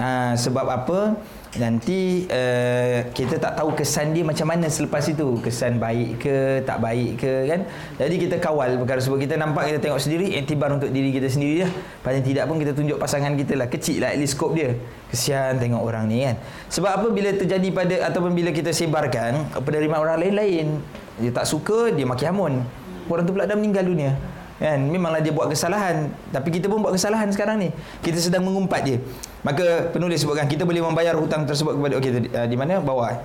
Ha, 0.00 0.32
sebab 0.32 0.64
apa 0.64 1.12
nanti 1.58 2.30
uh, 2.30 3.10
kita 3.10 3.42
tak 3.42 3.58
tahu 3.58 3.74
kesan 3.74 4.14
dia 4.14 4.22
macam 4.22 4.46
mana 4.46 4.70
selepas 4.70 5.02
itu. 5.10 5.42
Kesan 5.42 5.82
baik 5.82 6.22
ke 6.22 6.62
tak 6.62 6.78
baik 6.78 7.18
ke 7.18 7.32
kan? 7.50 7.60
Jadi 7.98 8.14
kita 8.22 8.36
kawal. 8.38 8.78
Perkara 8.78 9.02
sebab 9.02 9.18
kita 9.18 9.34
nampak 9.34 9.66
kita 9.74 9.78
tengok 9.82 9.98
sendiri 9.98 10.38
iktibar 10.38 10.70
untuk 10.70 10.94
diri 10.94 11.10
kita 11.10 11.26
sendiri 11.26 11.66
lah. 11.66 11.70
Paling 12.06 12.22
tidak 12.22 12.44
pun 12.46 12.56
kita 12.62 12.72
tunjuk 12.76 12.98
pasangan 13.02 13.34
kita 13.34 13.58
lah. 13.58 13.66
Kecil 13.66 13.98
lah 13.98 14.14
at 14.14 14.18
least 14.22 14.38
scope 14.38 14.54
dia. 14.54 14.78
Kesian 15.10 15.58
tengok 15.58 15.82
orang 15.82 16.06
ni 16.06 16.22
kan? 16.22 16.38
Sebab 16.70 16.90
apa? 17.02 17.06
Bila 17.10 17.34
terjadi 17.34 17.68
pada 17.74 17.94
ataupun 18.06 18.30
bila 18.30 18.54
kita 18.54 18.70
sebarkan 18.70 19.50
penerimaan 19.66 20.06
orang 20.06 20.22
lain-lain 20.22 20.78
dia 21.18 21.34
tak 21.34 21.44
suka 21.44 21.92
dia 21.92 22.08
maki 22.08 22.24
hamun 22.24 22.64
orang 23.10 23.24
tu 23.28 23.34
pula 23.34 23.44
dah 23.44 23.58
meninggal 23.58 23.84
dunia 23.90 24.14
kan? 24.62 24.78
Memanglah 24.86 25.18
dia 25.18 25.34
buat 25.34 25.50
kesalahan. 25.50 26.14
Tapi 26.30 26.48
kita 26.54 26.70
pun 26.70 26.78
buat 26.78 26.94
kesalahan 26.94 27.26
sekarang 27.34 27.58
ni. 27.58 27.68
Kita 28.04 28.22
sedang 28.22 28.46
mengumpat 28.46 28.86
dia 28.86 29.02
maka 29.40 29.88
penulis 29.88 30.20
sebutkan 30.20 30.44
kita 30.44 30.68
boleh 30.68 30.84
membayar 30.84 31.16
hutang 31.16 31.48
tersebut 31.48 31.76
kepada 31.76 31.94
okey 31.96 32.10
uh, 32.28 32.46
di 32.46 32.56
mana? 32.60 32.80
Bawah 32.84 33.16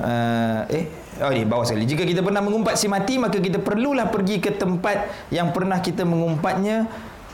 uh, 0.00 0.60
eh 0.68 0.90
oh 1.22 1.30
ni 1.30 1.46
bawah 1.46 1.64
sekali. 1.64 1.88
Jika 1.88 2.04
kita 2.04 2.20
pernah 2.20 2.42
mengumpat 2.42 2.74
si 2.76 2.90
mati 2.90 3.16
maka 3.16 3.38
kita 3.38 3.62
perlulah 3.62 4.10
pergi 4.10 4.42
ke 4.42 4.52
tempat 4.54 5.28
yang 5.32 5.54
pernah 5.54 5.78
kita 5.80 6.02
mengumpatnya. 6.04 6.88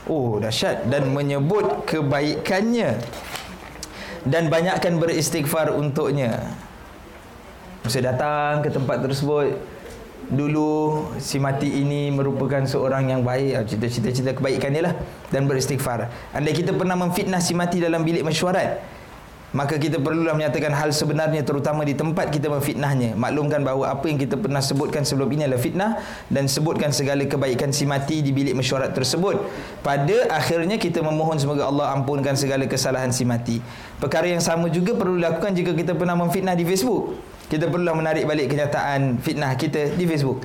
Oh 0.07 0.39
dahsyat. 0.39 0.87
Dan 0.87 1.11
menyebut 1.11 1.85
kebaikannya. 1.85 3.01
Dan 4.21 4.53
banyakkan 4.53 5.01
beristighfar 5.01 5.73
untuknya. 5.73 6.55
Mesti 7.81 7.99
datang 8.05 8.61
ke 8.61 8.69
tempat 8.69 9.01
tersebut 9.01 9.57
dulu 10.31 11.05
si 11.19 11.37
mati 11.37 11.67
ini 11.67 12.09
merupakan 12.09 12.63
seorang 12.63 13.11
yang 13.11 13.21
baik. 13.21 13.51
Ah, 13.53 13.63
cita-cita 13.67 14.31
kebaikan 14.31 14.71
dia 14.71 14.83
lah. 14.89 14.95
Dan 15.29 15.45
beristighfar. 15.45 16.07
Andai 16.31 16.55
kita 16.55 16.71
pernah 16.73 16.95
memfitnah 16.95 17.43
si 17.43 17.51
mati 17.51 17.83
dalam 17.83 18.01
bilik 18.07 18.23
mesyuarat 18.23 19.01
maka 19.51 19.75
kita 19.75 19.99
perlulah 19.99 20.31
menyatakan 20.31 20.71
hal 20.71 20.95
sebenarnya 20.95 21.43
terutama 21.43 21.83
di 21.83 21.91
tempat 21.91 22.31
kita 22.31 22.47
memfitnahnya. 22.47 23.19
Maklumkan 23.19 23.59
bahawa 23.67 23.91
apa 23.91 24.07
yang 24.07 24.15
kita 24.15 24.39
pernah 24.39 24.63
sebutkan 24.63 25.03
sebelum 25.03 25.27
ini 25.35 25.43
adalah 25.43 25.59
fitnah 25.59 25.91
dan 26.31 26.47
sebutkan 26.47 26.95
segala 26.95 27.27
kebaikan 27.27 27.75
si 27.75 27.83
mati 27.83 28.23
di 28.23 28.31
bilik 28.31 28.55
mesyuarat 28.55 28.95
tersebut. 28.95 29.43
Pada 29.83 30.31
akhirnya 30.31 30.79
kita 30.79 31.03
memohon 31.03 31.35
semoga 31.35 31.67
Allah 31.67 31.91
ampunkan 31.99 32.39
segala 32.39 32.63
kesalahan 32.63 33.11
si 33.11 33.27
mati. 33.27 33.59
Perkara 33.99 34.31
yang 34.31 34.39
sama 34.39 34.71
juga 34.71 34.95
perlu 34.95 35.19
dilakukan 35.19 35.51
jika 35.51 35.75
kita 35.75 35.99
pernah 35.99 36.15
memfitnah 36.15 36.55
di 36.55 36.63
Facebook 36.63 37.19
kita 37.51 37.67
perlu 37.67 37.91
menarik 37.91 38.23
balik 38.23 38.47
kenyataan 38.47 39.19
fitnah 39.19 39.51
kita 39.59 39.91
di 39.99 40.07
Facebook. 40.07 40.39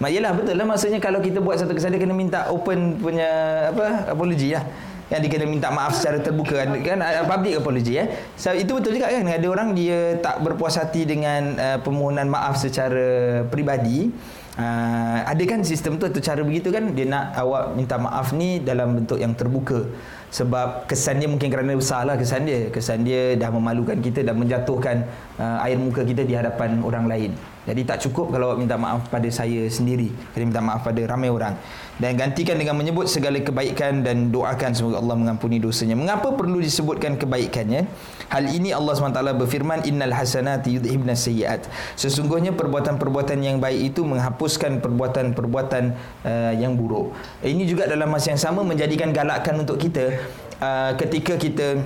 Mak 0.00 0.08
yalah 0.08 0.32
betul 0.32 0.56
lah 0.56 0.64
maksudnya 0.64 1.00
kalau 1.00 1.20
kita 1.20 1.44
buat 1.44 1.60
satu 1.60 1.76
kesalahan 1.76 2.00
kena 2.00 2.16
minta 2.16 2.48
open 2.48 2.96
punya 2.96 3.28
apa 3.76 4.08
apology 4.08 4.56
lah. 4.56 4.64
Kan 5.06 5.22
dia 5.22 5.30
kena 5.30 5.46
minta 5.46 5.68
maaf 5.68 5.94
secara 6.00 6.18
terbuka 6.18 6.56
kan 6.82 6.98
public 7.28 7.60
apology 7.60 8.00
eh. 8.00 8.08
So, 8.40 8.50
itu 8.56 8.72
betul 8.72 8.96
juga 8.96 9.12
kan 9.12 9.28
ada 9.28 9.46
orang 9.46 9.76
dia 9.76 10.18
tak 10.18 10.42
berpuas 10.42 10.80
hati 10.80 11.04
dengan 11.04 11.54
uh, 11.60 11.78
permohonan 11.84 12.26
maaf 12.32 12.56
secara 12.56 13.44
peribadi 13.52 14.08
Uh, 14.56 15.20
ada 15.28 15.44
kan 15.44 15.60
sistem 15.68 16.00
tu 16.00 16.08
atau 16.08 16.16
cara 16.16 16.40
begitu 16.40 16.72
kan 16.72 16.88
dia 16.96 17.04
nak 17.04 17.36
awak 17.36 17.76
minta 17.76 18.00
maaf 18.00 18.32
ni 18.32 18.56
dalam 18.56 18.96
bentuk 18.96 19.20
yang 19.20 19.36
terbuka 19.36 19.84
sebab 20.30 20.90
kesan 20.90 21.22
dia 21.22 21.28
mungkin 21.30 21.48
kerana 21.48 21.74
besar 21.74 22.04
lah 22.04 22.14
kesan 22.18 22.44
dia. 22.44 22.68
Kesan 22.68 23.02
dia 23.06 23.34
dah 23.34 23.50
memalukan 23.50 23.96
kita 23.98 24.22
dan 24.26 24.36
menjatuhkan 24.36 25.06
uh, 25.38 25.64
air 25.64 25.78
muka 25.80 26.04
kita 26.04 26.26
di 26.26 26.34
hadapan 26.36 26.82
orang 26.82 27.06
lain 27.08 27.55
jadi 27.66 27.82
tak 27.82 27.98
cukup 28.06 28.30
kalau 28.30 28.54
awak 28.54 28.62
minta 28.62 28.78
maaf 28.78 29.10
pada 29.10 29.26
saya 29.26 29.66
sendiri. 29.66 30.14
Kena 30.30 30.46
minta 30.46 30.62
maaf 30.62 30.86
pada 30.86 31.02
ramai 31.02 31.34
orang. 31.34 31.58
Dan 31.98 32.14
gantikan 32.14 32.54
dengan 32.54 32.78
menyebut 32.78 33.10
segala 33.10 33.42
kebaikan 33.42 34.06
dan 34.06 34.30
doakan 34.30 34.70
semoga 34.70 35.02
Allah 35.02 35.16
mengampuni 35.18 35.58
dosanya. 35.58 35.98
Mengapa 35.98 36.30
perlu 36.30 36.62
disebutkan 36.62 37.18
kebaikannya? 37.18 37.90
Hal 38.30 38.46
ini 38.54 38.70
Allah 38.70 38.94
SWT 38.94 39.18
berfirman 39.18 39.82
innal 39.82 40.14
hasanati 40.14 40.78
yudhibna 40.78 41.18
sayyiat. 41.18 41.66
Sesungguhnya 41.98 42.54
perbuatan-perbuatan 42.54 43.42
yang 43.42 43.58
baik 43.58 43.96
itu 43.96 44.06
menghapuskan 44.06 44.78
perbuatan-perbuatan 44.78 45.84
uh, 46.22 46.52
yang 46.54 46.78
buruk. 46.78 47.18
Ini 47.42 47.66
juga 47.66 47.90
dalam 47.90 48.12
masa 48.14 48.30
yang 48.30 48.38
sama 48.38 48.62
menjadikan 48.62 49.10
galakan 49.10 49.66
untuk 49.66 49.82
kita 49.82 50.22
uh, 50.62 50.94
ketika 51.00 51.34
kita 51.34 51.82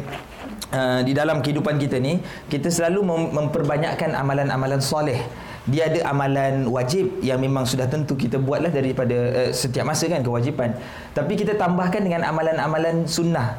uh, 0.74 1.00
di 1.06 1.12
dalam 1.14 1.38
kehidupan 1.38 1.78
kita 1.78 2.02
ni 2.02 2.18
kita 2.50 2.68
selalu 2.68 3.00
mem- 3.06 3.30
memperbanyakkan 3.30 4.14
amalan-amalan 4.14 4.82
soleh 4.82 5.22
dia 5.70 5.86
ada 5.86 6.10
amalan 6.10 6.66
wajib 6.66 7.22
yang 7.22 7.38
memang 7.38 7.62
sudah 7.62 7.86
tentu 7.86 8.18
kita 8.18 8.42
buatlah 8.42 8.74
daripada 8.74 9.14
uh, 9.14 9.50
setiap 9.54 9.86
masa 9.86 10.10
kan 10.10 10.20
kewajipan. 10.20 10.74
Tapi 11.14 11.32
kita 11.38 11.54
tambahkan 11.54 12.02
dengan 12.02 12.26
amalan-amalan 12.26 13.06
sunnah. 13.06 13.56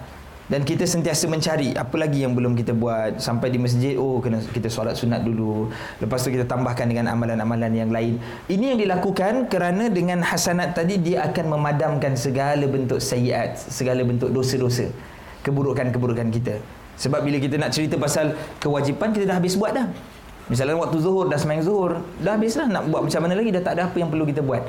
Dan 0.52 0.68
kita 0.68 0.84
sentiasa 0.84 1.32
mencari 1.32 1.72
apa 1.80 1.96
lagi 1.96 2.28
yang 2.28 2.36
belum 2.36 2.60
kita 2.60 2.76
buat. 2.76 3.24
Sampai 3.24 3.56
di 3.56 3.60
masjid 3.64 3.96
oh 3.96 4.20
kena 4.20 4.44
kita 4.44 4.68
solat 4.68 5.00
sunat 5.00 5.24
dulu. 5.24 5.72
Lepas 6.04 6.28
tu 6.28 6.30
kita 6.36 6.44
tambahkan 6.44 6.92
dengan 6.92 7.08
amalan-amalan 7.08 7.72
yang 7.72 7.88
lain. 7.88 8.20
Ini 8.52 8.76
yang 8.76 8.80
dilakukan 8.84 9.48
kerana 9.48 9.88
dengan 9.88 10.20
hasanat 10.20 10.76
tadi 10.76 11.00
dia 11.00 11.24
akan 11.32 11.56
memadamkan 11.56 12.20
segala 12.20 12.68
bentuk 12.68 13.00
sayiat 13.00 13.64
segala 13.64 14.04
bentuk 14.04 14.28
dosa-dosa 14.28 14.92
keburukan-keburukan 15.48 16.28
kita. 16.36 16.60
Sebab 17.00 17.24
bila 17.24 17.40
kita 17.40 17.56
nak 17.56 17.72
cerita 17.72 17.96
pasal 17.96 18.36
kewajipan 18.60 19.16
kita 19.16 19.32
dah 19.32 19.40
habis 19.40 19.56
buat 19.56 19.72
dah 19.72 19.88
Misalnya 20.48 20.80
waktu 20.80 20.98
zuhur 21.04 21.30
dah 21.30 21.38
semayang 21.38 21.64
zuhur, 21.68 22.02
dah 22.24 22.34
habislah 22.40 22.68
nak 22.72 22.90
buat 22.90 23.06
macam 23.06 23.22
mana 23.28 23.34
lagi 23.38 23.50
dah 23.54 23.62
tak 23.62 23.74
ada 23.78 23.92
apa 23.92 23.98
yang 24.00 24.10
perlu 24.10 24.26
kita 24.26 24.42
buat. 24.42 24.64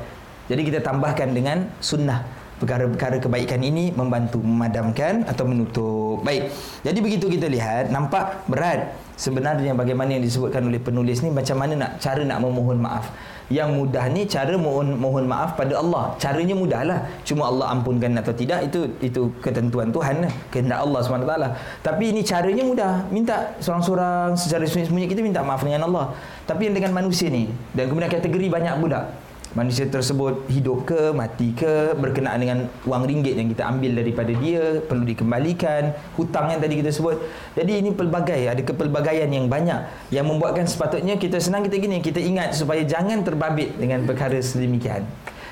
Jadi 0.50 0.62
kita 0.68 0.78
tambahkan 0.84 1.32
dengan 1.32 1.70
sunnah 1.78 2.26
perkara-perkara 2.62 3.18
kebaikan 3.18 3.58
ini 3.58 3.90
membantu 3.90 4.38
memadamkan 4.38 5.26
atau 5.26 5.42
menutup. 5.50 6.22
Baik. 6.22 6.54
Jadi 6.86 6.98
begitu 7.02 7.26
kita 7.26 7.50
lihat 7.50 7.90
nampak 7.90 8.46
berat 8.46 8.94
sebenarnya 9.18 9.74
bagaimana 9.74 10.14
yang 10.14 10.22
disebutkan 10.22 10.62
oleh 10.62 10.78
penulis 10.78 11.18
ni 11.26 11.34
macam 11.34 11.58
mana 11.58 11.74
nak 11.74 11.90
cara 11.98 12.22
nak 12.22 12.38
memohon 12.38 12.78
maaf 12.78 13.10
yang 13.48 13.74
mudah 13.74 14.06
ni 14.12 14.28
cara 14.28 14.54
mohon 14.54 14.94
mohon 15.00 15.24
maaf 15.26 15.58
pada 15.58 15.80
Allah. 15.80 16.14
Caranya 16.20 16.54
mudahlah. 16.54 16.98
Cuma 17.26 17.50
Allah 17.50 17.74
ampunkan 17.74 18.12
atau 18.20 18.34
tidak 18.36 18.68
itu 18.68 18.86
itu 19.02 19.32
ketentuan 19.42 19.90
Tuhan. 19.90 20.28
Lah. 20.28 20.32
kehendak 20.52 20.84
Allah 20.84 21.00
SWT 21.00 21.34
tapi 21.82 22.12
ini 22.12 22.20
caranya 22.22 22.62
mudah. 22.62 22.92
Minta 23.08 23.56
seorang-seorang 23.58 24.36
secara 24.36 24.62
sembunyi-sembunyi 24.68 25.08
kita 25.08 25.20
minta 25.24 25.40
maaf 25.42 25.64
dengan 25.64 25.88
Allah. 25.88 26.12
Tapi 26.44 26.68
yang 26.68 26.74
dengan 26.76 26.92
manusia 26.92 27.30
ni 27.32 27.48
dan 27.72 27.88
kemudian 27.88 28.10
kategori 28.10 28.46
banyak 28.50 28.74
pula 28.82 29.08
manusia 29.52 29.84
tersebut 29.84 30.48
hidup 30.48 30.88
ke 30.88 31.12
mati 31.12 31.52
ke 31.52 31.92
berkenaan 31.96 32.40
dengan 32.40 32.58
wang 32.88 33.04
ringgit 33.04 33.36
yang 33.36 33.52
kita 33.52 33.68
ambil 33.68 33.92
daripada 34.00 34.32
dia 34.32 34.80
perlu 34.80 35.04
dikembalikan 35.04 35.92
hutang 36.16 36.56
yang 36.56 36.60
tadi 36.60 36.80
kita 36.80 36.88
sebut. 36.88 37.20
Jadi 37.52 37.84
ini 37.84 37.90
pelbagai 37.92 38.48
ada 38.48 38.62
kepelbagaian 38.64 39.28
yang 39.28 39.52
banyak 39.52 39.84
yang 40.08 40.24
membuatkan 40.24 40.64
sepatutnya 40.64 41.20
kita 41.20 41.36
senang 41.36 41.64
kita 41.68 41.76
gini 41.76 42.00
kita 42.00 42.20
ingat 42.20 42.56
supaya 42.56 42.80
jangan 42.84 43.20
terbabit 43.20 43.76
dengan 43.76 44.08
perkara 44.08 44.40
sedemikian. 44.40 45.04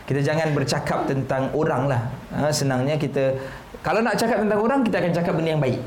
Kita 0.09 0.25
jangan 0.27 0.51
bercakap 0.57 1.07
tentang 1.07 1.55
orang 1.55 1.87
lah. 1.87 2.03
Ha, 2.35 2.51
senangnya 2.51 2.99
kita 2.99 3.37
kalau 3.85 4.01
nak 4.01 4.17
cakap 4.17 4.43
tentang 4.43 4.61
orang 4.61 4.81
kita 4.83 4.97
akan 4.99 5.13
cakap 5.13 5.33
benda 5.37 5.51
yang 5.55 5.63
baik. 5.63 5.81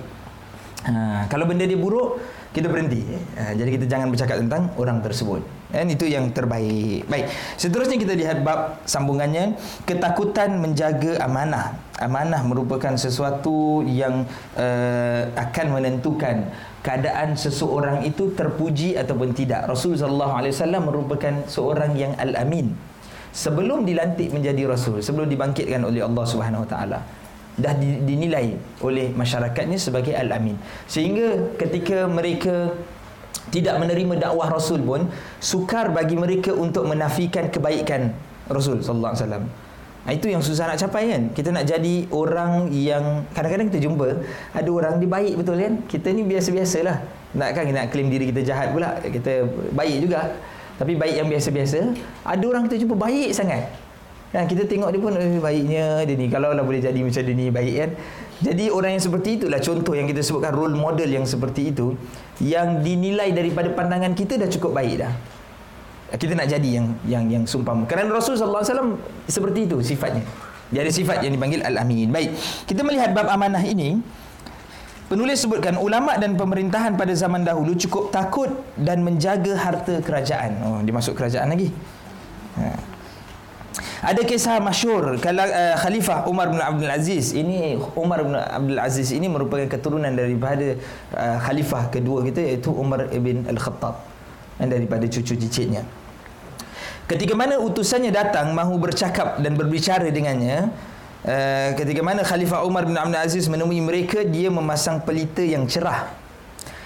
Ha, 0.84 1.26
kalau 1.28 1.50
benda 1.50 1.66
dia 1.66 1.80
buruk 1.80 2.22
kita 2.54 2.70
berhenti. 2.70 3.02
Ha, 3.34 3.58
jadi 3.58 3.70
kita 3.74 3.86
jangan 3.90 4.14
bercakap 4.14 4.38
tentang 4.38 4.70
orang 4.78 5.02
tersebut. 5.02 5.42
Dan 5.74 5.90
itu 5.90 6.06
yang 6.06 6.30
terbaik. 6.30 7.10
Baik. 7.10 7.34
Seterusnya 7.58 7.98
kita 7.98 8.14
lihat 8.14 8.46
bab 8.46 8.78
sambungannya 8.86 9.58
ketakutan 9.90 10.62
menjaga 10.62 11.18
amanah. 11.26 11.74
Amanah 11.98 12.46
merupakan 12.46 12.94
sesuatu 12.94 13.82
yang 13.82 14.30
uh, 14.54 15.34
akan 15.34 15.66
menentukan 15.74 16.54
keadaan 16.86 17.34
seseorang 17.34 18.06
itu 18.06 18.38
terpuji 18.38 18.94
ataupun 19.02 19.34
tidak. 19.34 19.66
Rasulullah 19.66 20.38
SAW 20.46 20.78
merupakan 20.78 21.34
seorang 21.50 21.98
yang 21.98 22.14
al-amin. 22.22 22.70
Sebelum 23.34 23.82
dilantik 23.82 24.30
menjadi 24.30 24.70
rasul, 24.70 25.02
sebelum 25.02 25.26
dibangkitkan 25.26 25.82
oleh 25.82 26.06
Allah 26.06 26.22
Subhanahu 26.22 26.70
Wa 26.70 26.70
Taala 26.70 27.02
dah 27.54 27.74
dinilai 27.78 28.58
oleh 28.82 29.14
masyarakatnya 29.14 29.78
sebagai 29.78 30.18
al-amin. 30.18 30.58
Sehingga 30.90 31.54
ketika 31.58 32.10
mereka 32.10 32.74
tidak 33.54 33.78
menerima 33.78 34.30
dakwah 34.30 34.50
rasul 34.50 34.82
pun 34.82 35.06
sukar 35.38 35.94
bagi 35.94 36.18
mereka 36.18 36.56
untuk 36.56 36.90
menafikan 36.90 37.54
kebaikan 37.54 38.10
rasul 38.50 38.82
sallallahu 38.82 39.14
alaihi 39.14 39.26
wasallam. 39.26 39.46
Nah, 40.04 40.12
itu 40.12 40.28
yang 40.28 40.44
susah 40.44 40.68
nak 40.68 40.76
capai 40.84 41.16
kan? 41.16 41.32
Kita 41.32 41.56
nak 41.56 41.64
jadi 41.64 42.12
orang 42.12 42.68
yang 42.76 43.24
Kadang-kadang 43.32 43.72
kita 43.72 43.88
jumpa 43.88 44.20
Ada 44.52 44.68
orang 44.68 45.00
dia 45.00 45.08
baik 45.08 45.40
betul 45.40 45.56
kan? 45.56 45.80
Kita 45.88 46.12
ni 46.12 46.28
biasa-biasalah 46.28 46.98
Nakkan 47.40 47.72
kita 47.72 47.78
nak 47.80 47.88
claim 47.88 48.12
diri 48.12 48.28
kita 48.28 48.44
jahat 48.44 48.76
pula? 48.76 49.00
Kita 49.00 49.48
baik 49.72 50.04
juga. 50.04 50.36
Tapi 50.76 51.00
baik 51.00 51.24
yang 51.24 51.32
biasa-biasa 51.32 51.96
Ada 52.20 52.44
orang 52.44 52.68
kita 52.68 52.84
jumpa 52.84 53.00
baik 53.00 53.32
sangat 53.32 53.64
dan 54.34 54.50
kita 54.50 54.66
tengok 54.66 54.90
dia 54.90 54.98
pun 54.98 55.14
eh, 55.14 55.38
baiknya 55.38 55.86
dia 56.10 56.16
ni. 56.18 56.26
Kalau 56.26 56.58
lah 56.58 56.66
boleh 56.66 56.82
jadi 56.82 56.98
macam 56.98 57.22
dia 57.22 57.36
ni 57.38 57.54
baik 57.54 57.76
kan. 57.78 57.92
Jadi 58.42 58.66
orang 58.74 58.98
yang 58.98 59.04
seperti 59.06 59.30
itulah 59.38 59.62
contoh 59.62 59.94
yang 59.94 60.10
kita 60.10 60.26
sebutkan 60.26 60.52
role 60.58 60.74
model 60.74 61.06
yang 61.06 61.24
seperti 61.24 61.70
itu 61.70 61.94
yang 62.42 62.82
dinilai 62.82 63.30
daripada 63.30 63.70
pandangan 63.72 64.18
kita 64.18 64.42
dah 64.42 64.50
cukup 64.50 64.74
baik 64.74 65.06
dah. 65.06 65.14
Kita 66.18 66.34
nak 66.34 66.50
jadi 66.50 66.70
yang 66.82 66.88
yang 67.06 67.24
yang 67.30 67.44
sumpah. 67.46 67.86
Kerana 67.86 68.10
Rasulullah 68.10 68.66
SAW 68.66 68.98
seperti 69.30 69.70
itu 69.70 69.78
sifatnya. 69.86 70.26
Dia 70.74 70.82
ada 70.82 70.90
sifat 70.90 71.22
yang 71.22 71.38
dipanggil 71.38 71.62
Al-Amin. 71.62 72.10
Baik. 72.10 72.34
Kita 72.66 72.82
melihat 72.82 73.14
bab 73.14 73.30
amanah 73.30 73.62
ini. 73.62 74.02
Penulis 75.14 75.46
sebutkan 75.46 75.78
ulama 75.78 76.18
dan 76.18 76.34
pemerintahan 76.34 76.98
pada 76.98 77.14
zaman 77.14 77.46
dahulu 77.46 77.78
cukup 77.78 78.10
takut 78.10 78.50
dan 78.82 79.06
menjaga 79.06 79.54
harta 79.54 80.02
kerajaan. 80.02 80.58
Oh, 80.66 80.82
dia 80.82 80.90
masuk 80.90 81.14
kerajaan 81.14 81.54
lagi. 81.54 81.70
Ha. 82.58 82.93
Ada 84.04 84.20
kisah 84.28 84.60
masyur 84.60 85.16
kalau 85.24 85.48
uh, 85.48 85.80
Khalifah 85.80 86.28
Umar 86.28 86.52
bin 86.52 86.60
Abdul 86.60 86.92
Aziz 86.92 87.32
ini 87.32 87.80
Umar 87.96 88.20
bin 88.28 88.36
Abdul 88.36 88.76
Aziz 88.76 89.16
ini 89.16 89.32
merupakan 89.32 89.64
keturunan 89.64 90.12
daripada 90.12 90.76
uh, 91.16 91.40
khalifah 91.40 91.88
kedua 91.88 92.20
kita 92.28 92.44
iaitu 92.44 92.68
Umar 92.76 93.08
bin 93.08 93.48
Al-Khattab 93.48 94.04
dan 94.60 94.68
daripada 94.76 95.08
cucu 95.08 95.40
cicitnya. 95.40 95.88
Ketika 97.08 97.32
mana 97.32 97.56
utusannya 97.64 98.12
datang 98.12 98.52
mahu 98.52 98.76
bercakap 98.76 99.40
dan 99.40 99.56
berbicara 99.56 100.12
dengannya 100.12 100.68
uh, 101.24 101.72
ketika 101.80 102.04
mana 102.04 102.28
Khalifah 102.28 102.68
Umar 102.68 102.84
bin 102.84 103.00
Abdul 103.00 103.24
Aziz 103.24 103.48
menemui 103.48 103.80
mereka 103.80 104.28
dia 104.28 104.52
memasang 104.52 105.00
pelita 105.00 105.40
yang 105.40 105.64
cerah. 105.64 106.12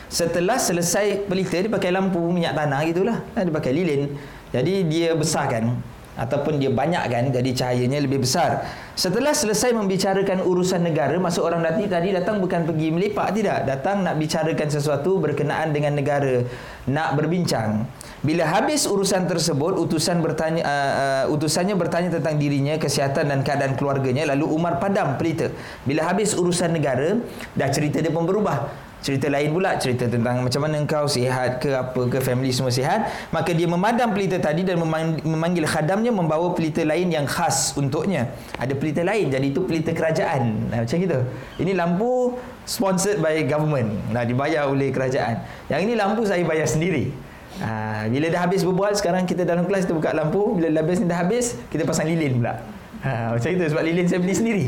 Setelah 0.05 0.61
selesai 0.61 1.25
pelita 1.25 1.57
dia 1.57 1.71
pakai 1.73 1.89
lampu 1.89 2.21
minyak 2.29 2.53
tanah 2.53 2.79
gitulah. 2.85 3.17
Dia 3.33 3.49
pakai 3.49 3.73
lilin. 3.73 4.13
Jadi 4.53 4.85
dia 4.85 5.17
besarkan 5.17 5.96
ataupun 6.17 6.57
dia 6.57 6.73
banyak 6.73 7.05
kan 7.07 7.29
jadi 7.29 7.51
cahayanya 7.53 8.01
lebih 8.01 8.25
besar. 8.25 8.65
Setelah 8.97 9.37
selesai 9.37 9.77
membicarakan 9.77 10.41
urusan 10.41 10.81
negara 10.81 11.13
masuk 11.21 11.45
orang 11.45 11.61
nanti 11.61 11.85
tadi 11.85 12.09
datang 12.09 12.41
bukan 12.41 12.65
pergi 12.65 12.89
melepak 12.89 13.29
tidak. 13.37 13.69
Datang 13.69 14.01
nak 14.01 14.17
bicarakan 14.17 14.67
sesuatu 14.73 15.21
berkenaan 15.21 15.69
dengan 15.69 15.93
negara 15.93 16.41
nak 16.89 17.13
berbincang. 17.13 17.85
Bila 18.25 18.49
habis 18.49 18.89
urusan 18.89 19.29
tersebut 19.29 19.77
utusan 19.77 20.25
bertanya 20.25 20.65
uh, 20.65 20.93
uh, 21.29 21.35
utusannya 21.37 21.77
bertanya 21.77 22.09
tentang 22.17 22.41
dirinya 22.41 22.81
kesihatan 22.81 23.29
dan 23.29 23.45
keadaan 23.45 23.77
keluarganya 23.77 24.33
lalu 24.33 24.49
Umar 24.49 24.81
padam 24.81 25.21
pelita. 25.21 25.53
Bila 25.85 26.01
habis 26.09 26.33
urusan 26.33 26.73
negara 26.73 27.21
dah 27.53 27.69
cerita 27.69 28.01
dia 28.01 28.09
pun 28.09 28.25
berubah 28.25 28.86
cerita 29.01 29.29
lain 29.29 29.53
pula 29.53 29.77
cerita 29.77 30.09
tentang 30.09 30.41
macam 30.41 30.61
mana 30.65 30.81
engkau 30.81 31.05
sihat 31.05 31.61
ke 31.61 31.69
apa 31.69 32.01
ke 32.09 32.17
family 32.19 32.49
semua 32.49 32.73
sihat 32.73 33.07
maka 33.29 33.53
dia 33.53 33.69
memadam 33.69 34.11
pelita 34.11 34.41
tadi 34.41 34.65
dan 34.65 34.81
memanggil 35.23 35.63
khadamnya 35.69 36.09
membawa 36.09 36.51
pelita 36.57 36.81
lain 36.81 37.13
yang 37.13 37.29
khas 37.29 37.77
untuknya. 37.77 38.33
Ada 38.57 38.73
pelita 38.73 39.05
lain 39.05 39.29
jadi 39.29 39.45
itu 39.47 39.63
pelita 39.63 39.93
kerajaan. 39.93 40.73
Nah, 40.73 40.83
macam 40.83 40.97
gitu. 40.97 41.19
Ini 41.61 41.71
lampu 41.77 42.35
sponsored 42.67 43.23
by 43.23 43.45
government. 43.47 43.89
Nah 44.11 44.27
dibayar 44.27 44.67
oleh 44.67 44.91
kerajaan. 44.91 45.45
Yang 45.71 45.81
ini 45.87 45.93
lampu 45.95 46.27
saya 46.27 46.43
bayar 46.43 46.67
sendiri. 46.67 47.13
Ha, 47.57 48.05
bila 48.05 48.29
dah 48.29 48.45
habis 48.45 48.61
berbual 48.61 48.93
sekarang 48.93 49.25
kita 49.25 49.41
dalam 49.41 49.65
kelas 49.65 49.89
kita 49.89 49.95
buka 49.95 50.11
lampu. 50.13 50.57
Bila 50.57 50.73
dah 50.73 50.81
habis 50.83 50.97
ni 51.01 51.05
dah 51.09 51.17
habis 51.17 51.45
kita 51.71 51.87
pasang 51.87 52.05
lilin 52.09 52.43
pula. 52.43 52.59
Ha, 53.05 53.37
macam 53.37 53.49
itu 53.49 53.63
sebab 53.71 53.83
lilin 53.85 54.05
saya 54.09 54.19
beli 54.19 54.35
sendiri. 54.35 54.65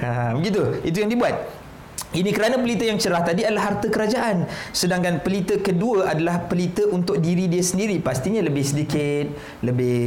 Ha, 0.00 0.36
begitu. 0.36 0.62
Itu 0.86 0.96
yang 1.02 1.10
dibuat. 1.10 1.61
Ini 2.12 2.28
kerana 2.36 2.60
pelita 2.60 2.84
yang 2.84 3.00
cerah 3.00 3.24
tadi 3.24 3.40
adalah 3.40 3.72
harta 3.72 3.88
kerajaan. 3.88 4.44
Sedangkan 4.76 5.24
pelita 5.24 5.56
kedua 5.56 6.12
adalah 6.12 6.44
pelita 6.44 6.84
untuk 6.92 7.16
diri 7.24 7.48
dia 7.48 7.64
sendiri. 7.64 7.96
Pastinya 8.04 8.44
lebih 8.44 8.60
sedikit, 8.60 9.32
lebih 9.64 9.98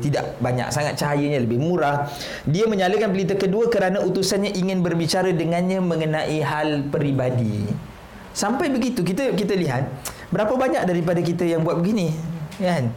tidak 0.00 0.40
banyak 0.40 0.72
sangat 0.72 0.96
cahayanya, 0.96 1.44
lebih 1.44 1.60
murah. 1.60 2.08
Dia 2.48 2.64
menyalakan 2.64 3.12
pelita 3.12 3.36
kedua 3.36 3.68
kerana 3.68 4.00
utusannya 4.00 4.56
ingin 4.56 4.80
berbicara 4.80 5.28
dengannya 5.36 5.84
mengenai 5.84 6.40
hal 6.40 6.88
peribadi. 6.88 7.68
Sampai 8.32 8.72
begitu 8.72 9.04
kita 9.04 9.36
kita 9.36 9.54
lihat 9.60 9.84
berapa 10.32 10.56
banyak 10.56 10.88
daripada 10.88 11.20
kita 11.20 11.44
yang 11.44 11.68
buat 11.68 11.84
begini, 11.84 12.16
kan? 12.56 12.88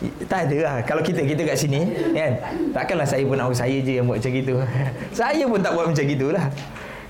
Tak 0.00 0.48
ada 0.48 0.56
lah 0.64 0.76
Kalau 0.88 1.04
kita 1.04 1.20
Kita 1.28 1.44
kat 1.44 1.60
sini 1.60 1.92
kan 2.16 2.32
Takkanlah 2.72 3.04
saya 3.04 3.20
pun 3.28 3.36
nak 3.36 3.52
Saya 3.52 3.84
je 3.84 4.00
yang 4.00 4.08
buat 4.08 4.16
macam 4.16 4.32
gitu 4.32 4.56
Saya 5.20 5.44
pun 5.44 5.60
tak 5.60 5.76
buat 5.76 5.92
macam 5.92 6.04
gitulah 6.08 6.44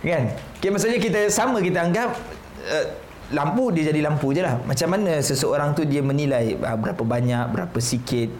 kan? 0.05 0.22
Okay, 0.57 0.68
maksudnya 0.72 0.98
kita 1.01 1.20
sama 1.28 1.61
kita 1.61 1.84
anggap 1.84 2.16
uh, 2.64 2.86
lampu 3.30 3.70
dia 3.70 3.92
jadi 3.92 4.01
lampu 4.05 4.32
je 4.32 4.42
lah. 4.42 4.59
Macam 4.64 4.88
mana 4.96 5.20
seseorang 5.20 5.76
tu 5.76 5.84
dia 5.84 6.01
menilai 6.01 6.57
uh, 6.57 6.76
berapa 6.76 7.03
banyak 7.05 7.44
berapa 7.53 7.78
sikit 7.78 8.32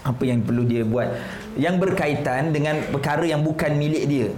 apa 0.00 0.22
yang 0.24 0.40
perlu 0.40 0.64
dia 0.64 0.80
buat 0.80 1.12
yang 1.60 1.76
berkaitan 1.76 2.56
dengan 2.56 2.80
perkara 2.88 3.24
yang 3.24 3.44
bukan 3.44 3.76
milik 3.76 4.04
dia. 4.08 4.28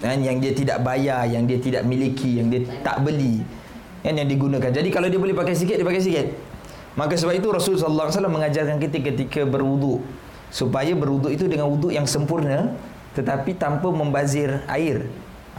Kan? 0.00 0.24
Yang 0.24 0.36
dia 0.40 0.52
tidak 0.56 0.78
bayar 0.80 1.28
yang 1.28 1.44
dia 1.44 1.60
tidak 1.60 1.82
miliki 1.84 2.40
yang 2.40 2.48
dia 2.48 2.64
tak 2.80 3.04
beli. 3.04 3.44
Kan? 4.00 4.16
Yang 4.16 4.28
digunakan. 4.36 4.70
Jadi 4.72 4.88
kalau 4.88 5.08
dia 5.12 5.20
boleh 5.20 5.36
pakai 5.36 5.56
sikit 5.56 5.76
dia 5.76 5.84
pakai 5.84 6.04
sikit. 6.04 6.26
Maka 6.98 7.14
sebab 7.14 7.38
itu 7.38 7.48
Rasulullah 7.48 8.10
SAW 8.10 8.28
mengajarkan 8.28 8.76
kita 8.80 8.98
ketika 9.12 9.40
berwuduk. 9.44 10.02
Supaya 10.50 10.90
berwuduk 10.98 11.30
itu 11.30 11.46
dengan 11.46 11.70
wuduk 11.70 11.94
yang 11.94 12.04
sempurna 12.10 12.74
tetapi 13.14 13.58
tanpa 13.58 13.90
membazir 13.90 14.62
air 14.70 15.10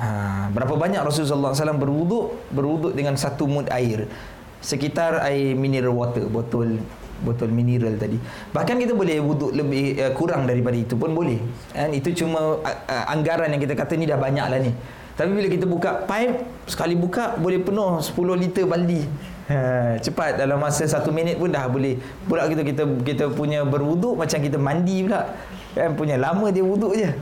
Ha, 0.01 0.49
berapa 0.49 0.73
banyak 0.81 1.05
Rasulullah 1.05 1.53
SAW 1.53 1.77
berwuduk 1.77 2.49
berwuduk 2.49 2.97
dengan 2.97 3.13
satu 3.13 3.45
mud 3.45 3.69
air. 3.69 4.09
Sekitar 4.57 5.21
air 5.21 5.53
mineral 5.53 5.93
water 5.93 6.25
botol 6.25 6.81
botol 7.21 7.53
mineral 7.53 7.93
tadi. 8.01 8.17
Bahkan 8.49 8.81
kita 8.81 8.97
boleh 8.97 9.21
wuduk 9.21 9.53
lebih 9.53 10.01
uh, 10.01 10.09
kurang 10.17 10.49
daripada 10.49 10.73
itu 10.73 10.97
pun 10.97 11.13
boleh. 11.13 11.37
Kan 11.69 11.93
itu 11.93 12.17
cuma 12.17 12.57
uh, 12.57 12.65
uh, 12.65 13.13
anggaran 13.13 13.53
yang 13.53 13.61
kita 13.61 13.77
kata 13.77 13.93
ni 13.93 14.09
dah 14.09 14.17
banyak 14.17 14.41
lah 14.41 14.57
ni. 14.57 14.73
Tapi 15.13 15.37
bila 15.37 15.45
kita 15.45 15.69
buka 15.69 16.01
pipe 16.09 16.49
sekali 16.65 16.97
buka 16.97 17.37
boleh 17.37 17.61
penuh 17.61 18.01
10 18.01 18.41
liter 18.41 18.65
baldi. 18.65 19.05
Ha, 19.53 20.01
cepat. 20.01 20.41
Dalam 20.41 20.57
masa 20.57 20.81
satu 20.89 21.13
minit 21.13 21.37
pun 21.37 21.53
dah 21.53 21.69
boleh. 21.69 22.01
Pula 22.25 22.49
kita 22.49 22.65
kita 22.65 22.83
kita 23.05 23.25
punya 23.29 23.61
berwuduk 23.61 24.17
macam 24.17 24.41
kita 24.41 24.57
mandi 24.57 25.05
pula. 25.05 25.29
Kan 25.77 25.93
punya 25.93 26.17
lama 26.17 26.49
dia 26.49 26.65
wuduk 26.65 26.97
je 26.97 27.13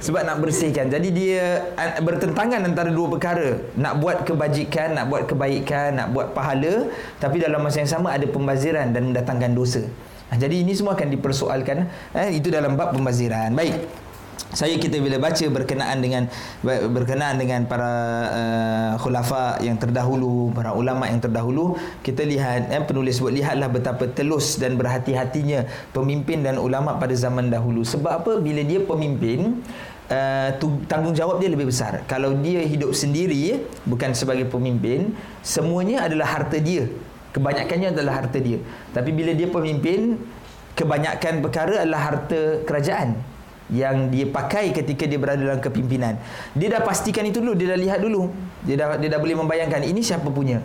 sebab 0.00 0.22
nak 0.26 0.38
bersihkan. 0.42 0.88
Jadi 0.92 1.08
dia 1.12 1.64
bertentangan 2.00 2.62
antara 2.64 2.92
dua 2.92 3.06
perkara. 3.12 3.60
Nak 3.76 3.94
buat 4.00 4.24
kebajikan 4.28 4.96
nak 4.96 5.06
buat 5.08 5.22
kebaikan 5.28 5.96
nak 5.96 6.08
buat 6.12 6.32
pahala 6.36 6.90
tapi 7.20 7.40
dalam 7.40 7.62
masa 7.64 7.82
yang 7.82 7.90
sama 7.90 8.12
ada 8.12 8.26
pembaziran 8.28 8.92
dan 8.92 9.12
mendatangkan 9.12 9.52
dosa. 9.56 9.82
Jadi 10.34 10.66
ini 10.66 10.74
semua 10.74 10.98
akan 10.98 11.08
dipersoalkan 11.14 11.86
eh, 12.12 12.30
itu 12.34 12.50
dalam 12.50 12.74
bab 12.74 12.90
pembaziran. 12.90 13.54
Baik. 13.54 14.06
Saya 14.56 14.78
kita 14.78 15.02
bila 15.02 15.20
baca 15.20 15.42
berkenaan 15.52 15.98
dengan 16.00 16.32
berkenaan 16.64 17.36
dengan 17.36 17.68
para 17.68 17.92
uh, 18.30 18.92
khulafa 18.96 19.60
yang 19.60 19.76
terdahulu 19.76 20.54
para 20.54 20.72
ulama 20.72 21.10
yang 21.10 21.18
terdahulu 21.20 21.76
kita 22.00 22.24
lihat 22.24 22.72
eh, 22.72 22.80
penulis 22.80 23.20
buat 23.20 23.36
lihatlah 23.36 23.68
betapa 23.68 24.08
telus 24.08 24.56
dan 24.56 24.78
berhati-hatinya 24.80 25.66
pemimpin 25.92 26.40
dan 26.40 26.56
ulama 26.56 26.96
pada 26.96 27.12
zaman 27.12 27.52
dahulu. 27.52 27.84
Sebab 27.84 28.22
apa? 28.22 28.32
Bila 28.38 28.64
dia 28.64 28.80
pemimpin 28.80 29.60
Uh, 30.06 30.54
tanggungjawab 30.86 31.42
dia 31.42 31.50
lebih 31.50 31.66
besar 31.66 32.06
kalau 32.06 32.30
dia 32.38 32.62
hidup 32.62 32.94
sendiri 32.94 33.58
bukan 33.82 34.14
sebagai 34.14 34.46
pemimpin 34.46 35.10
semuanya 35.42 36.06
adalah 36.06 36.30
harta 36.30 36.62
dia 36.62 36.86
kebanyakannya 37.34 37.90
adalah 37.90 38.22
harta 38.22 38.38
dia 38.38 38.62
tapi 38.94 39.10
bila 39.10 39.34
dia 39.34 39.50
pemimpin 39.50 40.14
kebanyakan 40.78 41.42
perkara 41.42 41.82
adalah 41.82 42.14
harta 42.14 42.62
kerajaan 42.62 43.18
yang 43.66 44.14
dia 44.14 44.30
pakai 44.30 44.70
ketika 44.70 45.10
dia 45.10 45.18
berada 45.18 45.42
dalam 45.42 45.58
kepimpinan. 45.58 46.14
Dia 46.54 46.78
dah 46.78 46.82
pastikan 46.86 47.26
itu 47.26 47.42
dulu, 47.42 47.58
dia 47.58 47.74
dah 47.74 47.80
lihat 47.80 47.98
dulu. 47.98 48.30
Dia 48.62 48.78
dah 48.78 48.88
dia 48.94 49.10
dah 49.10 49.18
boleh 49.18 49.34
membayangkan 49.42 49.82
ini 49.82 50.06
siapa 50.06 50.30
punya. 50.30 50.62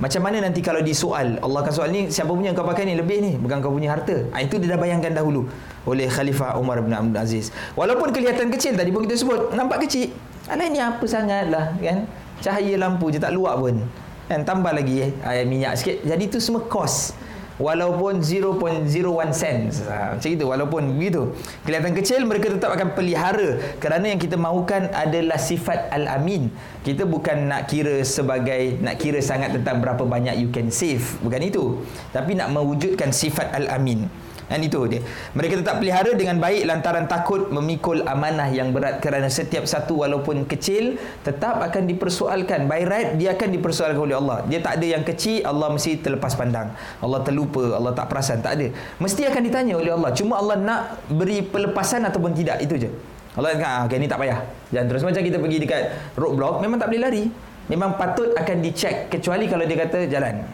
Macam 0.00 0.24
mana 0.24 0.40
nanti 0.40 0.64
kalau 0.64 0.80
disoal, 0.80 1.36
Allah 1.40 1.58
akan 1.62 1.72
soal 1.72 1.88
ni 1.92 2.08
siapa 2.08 2.32
punya 2.32 2.56
kau 2.56 2.64
pakai 2.64 2.88
ni 2.88 2.96
lebih 2.96 3.18
ni, 3.20 3.32
bukan 3.36 3.60
kau 3.60 3.70
punya 3.70 3.92
harta. 3.92 4.24
Ha, 4.32 4.40
itu 4.40 4.56
dia 4.56 4.74
dah 4.74 4.80
bayangkan 4.80 5.12
dahulu 5.12 5.46
oleh 5.84 6.08
Khalifah 6.08 6.56
Umar 6.56 6.80
bin 6.80 6.96
Abdul 6.96 7.20
Aziz. 7.20 7.52
Walaupun 7.76 8.10
kelihatan 8.10 8.48
kecil 8.48 8.74
tadi 8.74 8.88
pun 8.88 9.04
kita 9.04 9.20
sebut, 9.20 9.52
nampak 9.52 9.84
kecil. 9.84 10.10
Alah 10.48 10.66
ni 10.66 10.80
apa 10.82 11.04
sangatlah 11.06 11.76
kan? 11.78 12.08
Cahaya 12.42 12.74
lampu 12.80 13.14
je 13.14 13.22
tak 13.22 13.30
luak 13.30 13.54
pun. 13.60 13.84
Kan 14.26 14.42
tambah 14.42 14.74
lagi 14.74 15.12
eh, 15.12 15.44
minyak 15.46 15.78
sikit. 15.78 16.02
Jadi 16.02 16.22
itu 16.26 16.38
semua 16.42 16.66
kos 16.66 17.14
walaupun 17.60 18.24
0.01 18.24 18.88
cents. 19.32 19.84
Ha, 19.84 20.16
macam 20.16 20.30
itu 20.30 20.44
walaupun 20.44 20.82
begitu 20.96 21.32
kelihatan 21.66 21.92
kecil 21.92 22.20
mereka 22.24 22.52
tetap 22.52 22.70
akan 22.72 22.96
pelihara. 22.96 23.76
Kerana 23.80 24.12
yang 24.12 24.20
kita 24.20 24.36
mahukan 24.38 24.92
adalah 24.92 25.36
sifat 25.36 25.92
al-amin. 25.92 26.48
Kita 26.82 27.04
bukan 27.04 27.50
nak 27.50 27.68
kira 27.68 28.00
sebagai 28.06 28.78
nak 28.80 28.96
kira 28.98 29.20
sangat 29.20 29.54
tentang 29.54 29.82
berapa 29.82 30.02
banyak 30.04 30.38
you 30.40 30.48
can 30.48 30.72
save. 30.72 31.04
Bukan 31.20 31.40
itu. 31.42 31.82
Tapi 32.12 32.38
nak 32.38 32.52
mewujudkan 32.52 33.10
sifat 33.12 33.52
al-amin 33.52 34.08
dan 34.50 34.58
itu 34.62 34.78
dia. 34.90 35.00
Mereka 35.36 35.62
tetap 35.62 35.78
pelihara 35.78 36.12
dengan 36.12 36.36
baik 36.42 36.66
lantaran 36.66 37.06
takut 37.06 37.48
memikul 37.48 38.02
amanah 38.04 38.50
yang 38.50 38.74
berat 38.74 38.98
kerana 38.98 39.30
setiap 39.30 39.64
satu 39.64 40.02
walaupun 40.02 40.44
kecil 40.48 40.98
tetap 41.22 41.62
akan 41.62 41.86
dipersoalkan. 41.86 42.66
By 42.66 42.82
right 42.84 43.10
dia 43.16 43.34
akan 43.34 43.48
dipersoalkan 43.54 44.02
oleh 44.02 44.16
Allah. 44.18 44.38
Dia 44.50 44.58
tak 44.60 44.82
ada 44.82 44.86
yang 44.86 45.02
kecil, 45.06 45.46
Allah 45.46 45.68
mesti 45.70 46.00
terlepas 46.00 46.34
pandang. 46.34 46.74
Allah 47.00 47.20
terlupa, 47.22 47.76
Allah 47.76 47.92
tak 47.94 48.10
perasan, 48.10 48.42
tak 48.42 48.58
ada. 48.58 48.66
Mesti 48.98 49.22
akan 49.28 49.40
ditanya 49.46 49.74
oleh 49.78 49.92
Allah. 49.94 50.10
Cuma 50.12 50.38
Allah 50.38 50.56
nak 50.58 50.80
beri 51.08 51.44
pelepasan 51.44 52.04
ataupun 52.08 52.34
tidak, 52.34 52.60
itu 52.60 52.88
je. 52.88 52.90
Allah 53.32 53.56
kata, 53.56 53.64
ah, 53.64 53.80
okay, 53.88 53.96
ni 53.96 54.06
tak 54.10 54.20
payah. 54.20 54.44
Jangan 54.68 54.86
terus 54.92 55.02
macam 55.08 55.22
kita 55.24 55.36
pergi 55.40 55.58
dekat 55.64 55.82
roadblock, 56.20 56.60
memang 56.60 56.76
tak 56.76 56.92
boleh 56.92 57.00
lari. 57.00 57.24
Memang 57.72 57.96
patut 57.96 58.34
akan 58.36 58.56
dicek 58.60 59.08
kecuali 59.08 59.48
kalau 59.48 59.64
dia 59.64 59.78
kata 59.80 60.04
jalan. 60.10 60.44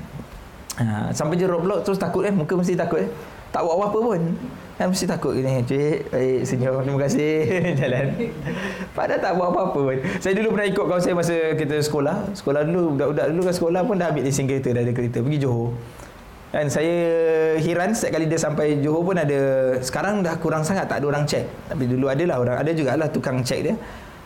Ha, 0.78 1.10
sampai 1.10 1.34
je 1.34 1.42
roadblock 1.50 1.82
terus 1.82 1.98
takut 1.98 2.22
eh, 2.22 2.30
muka 2.30 2.54
mesti 2.54 2.78
takut 2.78 3.02
eh 3.02 3.10
tak 3.48 3.60
buat 3.64 3.74
apa-apa 3.80 3.98
pun. 3.98 4.20
Kan 4.78 4.94
mesti 4.94 5.10
takut 5.10 5.34
gini 5.34 5.58
cik 5.66 6.14
baik 6.14 6.38
senyum 6.46 6.86
terima 6.86 6.98
kasih. 7.02 7.34
Jalan. 7.82 8.06
Padahal 8.94 9.20
tak 9.20 9.32
buat 9.34 9.48
apa-apa 9.50 9.78
pun. 9.90 9.96
Saya 10.22 10.32
dulu 10.38 10.54
pernah 10.54 10.68
ikut 10.70 10.84
kawan 10.86 11.02
saya 11.02 11.14
masa 11.18 11.36
kita 11.58 11.76
sekolah. 11.82 12.30
Sekolah 12.36 12.62
dulu 12.62 12.94
budak-budak 12.94 13.26
dulu 13.34 13.42
kan 13.42 13.54
sekolah 13.58 13.80
pun 13.82 13.94
dah 13.98 14.06
ambil 14.14 14.22
lesen 14.22 14.44
kereta 14.46 14.70
dah 14.70 14.82
ada 14.86 14.92
kereta 14.94 15.18
pergi 15.24 15.38
Johor. 15.42 15.74
Dan 16.48 16.72
saya 16.72 16.96
heran 17.60 17.92
setiap 17.92 18.16
kali 18.16 18.24
dia 18.24 18.40
sampai 18.40 18.80
Johor 18.80 19.02
pun 19.02 19.16
ada 19.18 19.40
sekarang 19.84 20.24
dah 20.24 20.38
kurang 20.40 20.62
sangat 20.64 20.88
tak 20.88 21.04
ada 21.04 21.06
orang 21.12 21.28
cek 21.28 21.44
tapi 21.68 21.84
dulu 21.84 22.08
adalah 22.08 22.40
orang 22.40 22.56
ada 22.56 22.70
jugalah 22.72 23.08
tukang 23.10 23.42
cek 23.42 23.60
dia. 23.66 23.74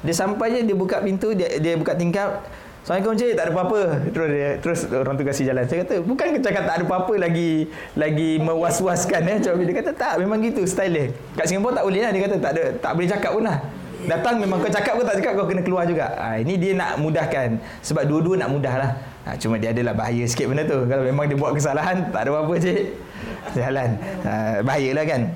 Dia 0.02 0.14
sampai 0.18 0.50
je 0.50 0.60
dia 0.66 0.74
buka 0.74 0.98
pintu 0.98 1.30
dia, 1.30 1.48
dia 1.62 1.78
buka 1.78 1.94
tingkap 1.94 2.42
Assalamualaikum 2.82 3.14
cik, 3.14 3.32
tak 3.38 3.44
ada 3.46 3.52
apa-apa. 3.54 3.80
Terus 4.10 4.28
dia, 4.34 4.48
terus 4.58 4.78
orang 4.90 5.14
tu 5.14 5.22
kasih 5.22 5.44
jalan. 5.46 5.62
Saya 5.70 5.86
kata, 5.86 6.02
bukan 6.02 6.26
cakap 6.42 6.62
tak 6.66 6.74
ada 6.82 6.84
apa-apa 6.90 7.14
lagi 7.14 7.70
lagi 7.94 8.42
mewas-waskan 8.42 9.22
eh. 9.22 9.38
Cakap 9.38 9.62
dia 9.62 9.76
kata 9.78 9.92
tak, 9.94 10.14
memang 10.18 10.42
gitu 10.42 10.66
style 10.66 10.90
dia. 10.90 11.06
Kat 11.38 11.46
Singapura 11.46 11.78
tak 11.78 11.86
boleh 11.86 12.02
lah 12.02 12.10
dia 12.10 12.22
kata 12.26 12.36
tak 12.42 12.52
ada 12.58 12.64
tak 12.82 12.92
boleh 12.98 13.06
cakap 13.06 13.30
pun 13.38 13.46
lah. 13.46 13.58
Datang 14.02 14.34
memang 14.42 14.58
kau 14.58 14.66
cakap 14.66 14.98
ke 14.98 15.02
tak 15.06 15.14
cakap 15.22 15.32
kau 15.38 15.46
kena 15.46 15.62
keluar 15.62 15.86
juga. 15.86 16.10
Ha, 16.18 16.42
ini 16.42 16.58
dia 16.58 16.74
nak 16.74 16.98
mudahkan 16.98 17.62
sebab 17.86 18.02
dua-dua 18.02 18.34
nak 18.34 18.50
mudah 18.50 18.74
lah. 18.74 18.90
Ha, 19.30 19.38
cuma 19.38 19.62
dia 19.62 19.70
adalah 19.70 19.94
bahaya 19.94 20.26
sikit 20.26 20.50
benda 20.50 20.66
tu. 20.66 20.82
Kalau 20.90 21.06
memang 21.06 21.30
dia 21.30 21.38
buat 21.38 21.54
kesalahan, 21.54 22.10
tak 22.10 22.26
ada 22.26 22.34
apa-apa 22.34 22.54
cik. 22.58 22.98
Jalan. 23.62 23.90
Ha, 24.26 24.32
bahayalah 24.66 25.04
kan. 25.06 25.30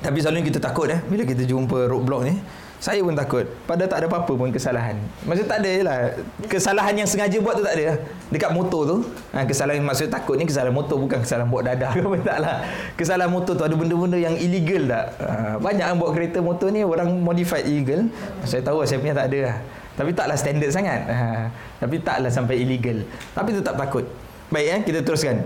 Tapi 0.00 0.24
selalu 0.24 0.40
kita 0.48 0.56
takut 0.56 0.88
eh 0.88 1.04
bila 1.04 1.28
kita 1.28 1.44
jumpa 1.44 1.84
roadblock 1.84 2.24
ni. 2.24 2.40
Saya 2.78 3.02
pun 3.02 3.10
takut. 3.10 3.42
Padahal 3.66 3.90
tak 3.90 3.98
ada 4.02 4.06
apa-apa 4.06 4.32
pun 4.38 4.48
kesalahan. 4.54 4.94
Maksud 5.26 5.50
tak 5.50 5.66
ada 5.66 5.72
lah. 5.82 5.98
Kesalahan 6.46 6.94
yang 6.94 7.10
sengaja 7.10 7.34
buat 7.42 7.58
tu 7.58 7.66
tak 7.66 7.74
ada 7.74 7.98
Dekat 8.30 8.54
motor 8.54 8.82
tu 8.86 8.96
ha, 9.34 9.42
Kesalahan 9.42 9.82
maksud 9.82 10.06
takut 10.12 10.38
ni 10.38 10.46
Kesalahan 10.46 10.70
motor 10.70 10.94
bukan 10.94 11.18
kesalahan 11.18 11.50
buat 11.50 11.66
dadah. 11.66 11.90
Ke 11.98 12.06
apa 12.06 12.18
tak 12.22 12.38
lah. 12.38 12.56
Kesalahan 12.94 13.34
motor 13.34 13.58
tu 13.58 13.66
ada 13.66 13.74
benda-benda 13.74 14.14
yang 14.14 14.38
illegal 14.38 14.94
tak? 14.94 15.04
Ha, 15.18 15.58
Banyak 15.58 15.86
yang 15.90 15.98
buat 15.98 16.14
kereta 16.14 16.38
motor 16.38 16.70
ni 16.70 16.86
Orang 16.86 17.18
modified 17.18 17.66
illegal. 17.66 18.06
Saya 18.46 18.62
tahu 18.62 18.86
saya 18.86 19.02
punya 19.02 19.14
tak 19.18 19.26
ada 19.34 19.38
lah. 19.50 19.56
Tapi 19.98 20.10
taklah 20.14 20.38
standard 20.38 20.70
sangat. 20.70 21.00
Ha, 21.10 21.50
Tapi 21.82 21.98
taklah 21.98 22.30
sampai 22.30 22.62
illegal. 22.62 23.02
Tapi 23.34 23.58
tetap 23.58 23.74
takut. 23.74 24.06
Baik 24.54 24.66
eh 24.70 24.80
kita 24.86 24.98
teruskan 25.02 25.44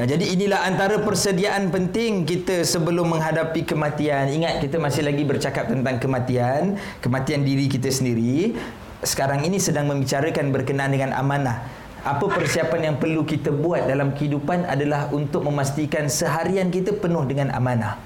Nah, 0.00 0.08
jadi 0.08 0.32
inilah 0.32 0.64
antara 0.64 0.96
persediaan 1.04 1.68
penting 1.68 2.24
kita 2.24 2.64
sebelum 2.64 3.12
menghadapi 3.12 3.68
kematian. 3.68 4.32
Ingat 4.32 4.64
kita 4.64 4.80
masih 4.80 5.04
lagi 5.04 5.28
bercakap 5.28 5.68
tentang 5.68 6.00
kematian, 6.00 6.80
kematian 7.04 7.44
diri 7.44 7.68
kita 7.68 7.92
sendiri. 7.92 8.56
Sekarang 9.04 9.44
ini 9.44 9.60
sedang 9.60 9.92
membicarakan 9.92 10.56
berkenaan 10.56 10.96
dengan 10.96 11.12
amanah. 11.12 11.68
Apa 12.00 12.32
persiapan 12.32 12.80
yang 12.80 12.96
perlu 12.96 13.28
kita 13.28 13.52
buat 13.52 13.84
dalam 13.84 14.16
kehidupan 14.16 14.64
adalah 14.64 15.12
untuk 15.12 15.44
memastikan 15.44 16.08
seharian 16.08 16.72
kita 16.72 16.96
penuh 16.96 17.28
dengan 17.28 17.52
amanah. 17.52 18.00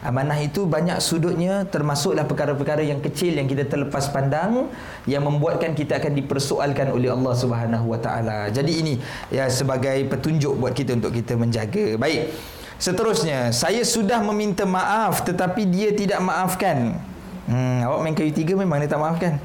Amanah 0.00 0.40
itu 0.40 0.64
banyak 0.64 0.96
sudutnya 0.96 1.68
termasuklah 1.68 2.24
perkara-perkara 2.24 2.80
yang 2.80 3.04
kecil 3.04 3.36
yang 3.36 3.44
kita 3.44 3.68
terlepas 3.68 4.08
pandang 4.08 4.72
yang 5.04 5.20
membuatkan 5.20 5.76
kita 5.76 6.00
akan 6.00 6.16
dipersoalkan 6.16 6.88
oleh 6.88 7.12
Allah 7.12 7.36
Subhanahu 7.36 7.92
Wa 7.92 8.00
Taala. 8.00 8.48
Jadi 8.48 8.72
ini 8.80 8.94
ya 9.28 9.44
sebagai 9.52 10.00
petunjuk 10.08 10.56
buat 10.56 10.72
kita 10.72 10.96
untuk 10.96 11.12
kita 11.12 11.36
menjaga. 11.36 12.00
Baik. 12.00 12.32
Seterusnya, 12.80 13.52
saya 13.52 13.84
sudah 13.84 14.24
meminta 14.24 14.64
maaf 14.64 15.20
tetapi 15.20 15.68
dia 15.68 15.92
tidak 15.92 16.16
maafkan. 16.24 16.96
Hmm, 17.44 17.84
awak 17.84 18.00
main 18.00 18.16
kayu 18.16 18.32
tiga 18.32 18.56
memang 18.56 18.80
dia 18.80 18.88
tak 18.88 19.04
maafkan. 19.04 19.36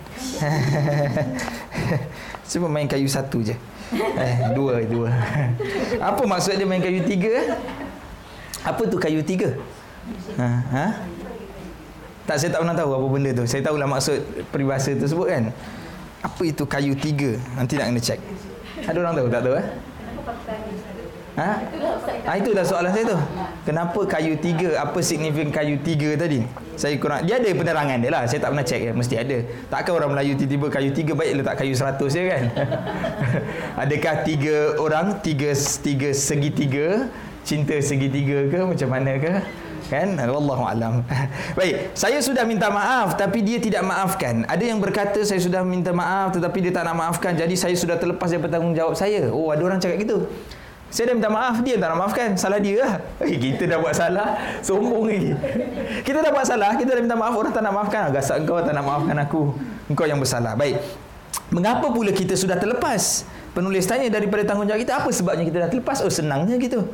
Cuma 2.55 2.71
main 2.71 2.87
kayu 2.87 3.11
satu 3.11 3.43
je. 3.43 3.59
Eh, 3.91 4.35
dua, 4.55 4.79
dua. 4.87 5.11
Apa 6.15 6.23
maksud 6.23 6.55
dia 6.55 6.63
main 6.63 6.79
kayu 6.79 7.03
tiga? 7.03 7.59
Apa 8.63 8.87
tu 8.87 8.95
kayu 8.95 9.19
tiga? 9.19 9.51
Ha? 10.37 10.49
ha? 10.71 10.85
Tak, 12.25 12.35
saya 12.41 12.49
tak 12.57 12.59
pernah 12.65 12.77
tahu 12.77 12.89
apa 12.97 13.07
benda 13.09 13.31
tu. 13.37 13.45
Saya 13.45 13.61
tahulah 13.61 13.85
maksud 13.85 14.17
peribahasa 14.49 14.97
tersebut 14.97 15.27
kan. 15.29 15.43
Apa 16.25 16.41
itu 16.41 16.65
kayu 16.65 16.97
tiga? 16.97 17.37
Nanti 17.53 17.77
nak 17.77 17.93
kena 17.93 18.01
check. 18.01 18.19
Ada 18.85 18.97
orang 18.97 19.13
tahu? 19.13 19.27
Tak 19.29 19.41
tahu 19.45 19.55
eh? 19.61 19.67
Ha? 21.35 21.49
ha? 22.25 22.31
Itulah 22.39 22.63
soalan 22.65 22.89
saya 22.95 23.13
tu. 23.13 23.19
Kenapa 23.67 23.99
kayu 24.09 24.33
tiga? 24.41 24.81
Apa 24.81 25.03
signifikan 25.05 25.53
kayu 25.53 25.77
tiga 25.85 26.17
tadi? 26.17 26.41
Saya 26.73 26.97
kurang. 26.97 27.29
Dia 27.29 27.37
ada 27.37 27.49
penerangan 27.53 27.97
dia 28.01 28.09
lah. 28.09 28.23
Saya 28.25 28.41
tak 28.41 28.49
pernah 28.57 28.65
check 28.65 28.81
ya. 28.81 28.91
Mesti 28.95 29.15
ada. 29.21 29.37
Takkan 29.69 29.93
orang 29.99 30.09
Melayu 30.17 30.33
tiba-tiba 30.33 30.67
kayu 30.73 30.89
tiga 30.97 31.13
baik 31.13 31.43
letak 31.43 31.55
kayu 31.61 31.73
seratus 31.77 32.11
ya 32.17 32.23
kan? 32.33 32.43
Adakah 33.85 34.15
tiga 34.25 34.57
orang, 34.81 35.19
tiga, 35.21 35.53
tiga 35.83 36.09
segitiga, 36.15 36.87
cinta 37.45 37.77
segitiga 37.83 38.49
ke? 38.49 38.59
Macam 38.65 38.89
mana 38.89 39.13
ke? 39.21 39.33
Kan 39.95 40.09
wallahu 40.35 40.63
alam. 40.67 41.01
Baik 41.59 41.95
saya 41.95 42.19
sudah 42.19 42.43
minta 42.43 42.67
maaf 42.67 43.15
tapi 43.15 43.39
dia 43.39 43.63
tidak 43.63 43.87
maafkan. 43.87 44.43
Ada 44.51 44.63
yang 44.67 44.83
berkata 44.83 45.23
saya 45.23 45.39
sudah 45.39 45.63
minta 45.63 45.95
maaf 45.95 46.35
tetapi 46.35 46.57
dia 46.59 46.71
tak 46.75 46.83
nak 46.91 46.95
maafkan. 46.99 47.31
Jadi 47.33 47.55
saya 47.55 47.75
sudah 47.79 47.95
terlepas 47.95 48.27
dari 48.27 48.43
bertanggungjawab 48.43 48.95
saya. 48.99 49.31
Oh 49.31 49.49
ada 49.55 49.63
orang 49.63 49.79
cakap 49.79 50.03
gitu. 50.03 50.27
Saya 50.95 51.11
dah 51.11 51.15
minta 51.19 51.27
maaf 51.27 51.59
Dia 51.59 51.75
tak 51.75 51.91
nak 51.91 51.97
maafkan. 51.99 52.29
Salah 52.39 52.59
dia 52.61 52.79
lah. 52.79 52.93
Eh, 53.27 53.35
Kita 53.35 53.67
dah 53.67 53.83
buat 53.83 53.91
salah. 53.91 54.39
Sombong 54.63 55.11
lagi 55.11 55.35
Kita 56.07 56.23
dah 56.23 56.31
buat 56.31 56.47
salah 56.47 56.71
Kita 56.79 56.95
dah 56.95 57.01
minta 57.03 57.17
maaf 57.19 57.35
Orang 57.35 57.51
tak 57.51 57.67
nak 57.67 57.73
maafkan. 57.75 58.13
Agak 58.13 58.23
engkau 58.31 58.63
tak 58.63 58.71
nak 58.71 58.85
maafkan 58.87 59.15
aku. 59.19 59.41
Engkau 59.91 60.05
yang 60.07 60.23
bersalah. 60.23 60.55
Baik. 60.55 60.79
Mengapa 61.51 61.91
pula 61.91 62.15
kita 62.15 62.39
sudah 62.39 62.55
terlepas? 62.55 63.27
Penulis 63.51 63.83
tanya 63.83 64.07
daripada 64.07 64.47
tanggungjawab 64.47 64.81
kita 64.87 64.93
Apa 65.03 65.09
sebabnya 65.11 65.43
kita 65.43 65.57
dah 65.67 65.69
terlepas? 65.73 65.99
Oh 65.99 66.11
senangnya 66.11 66.55
gitu 66.55 66.87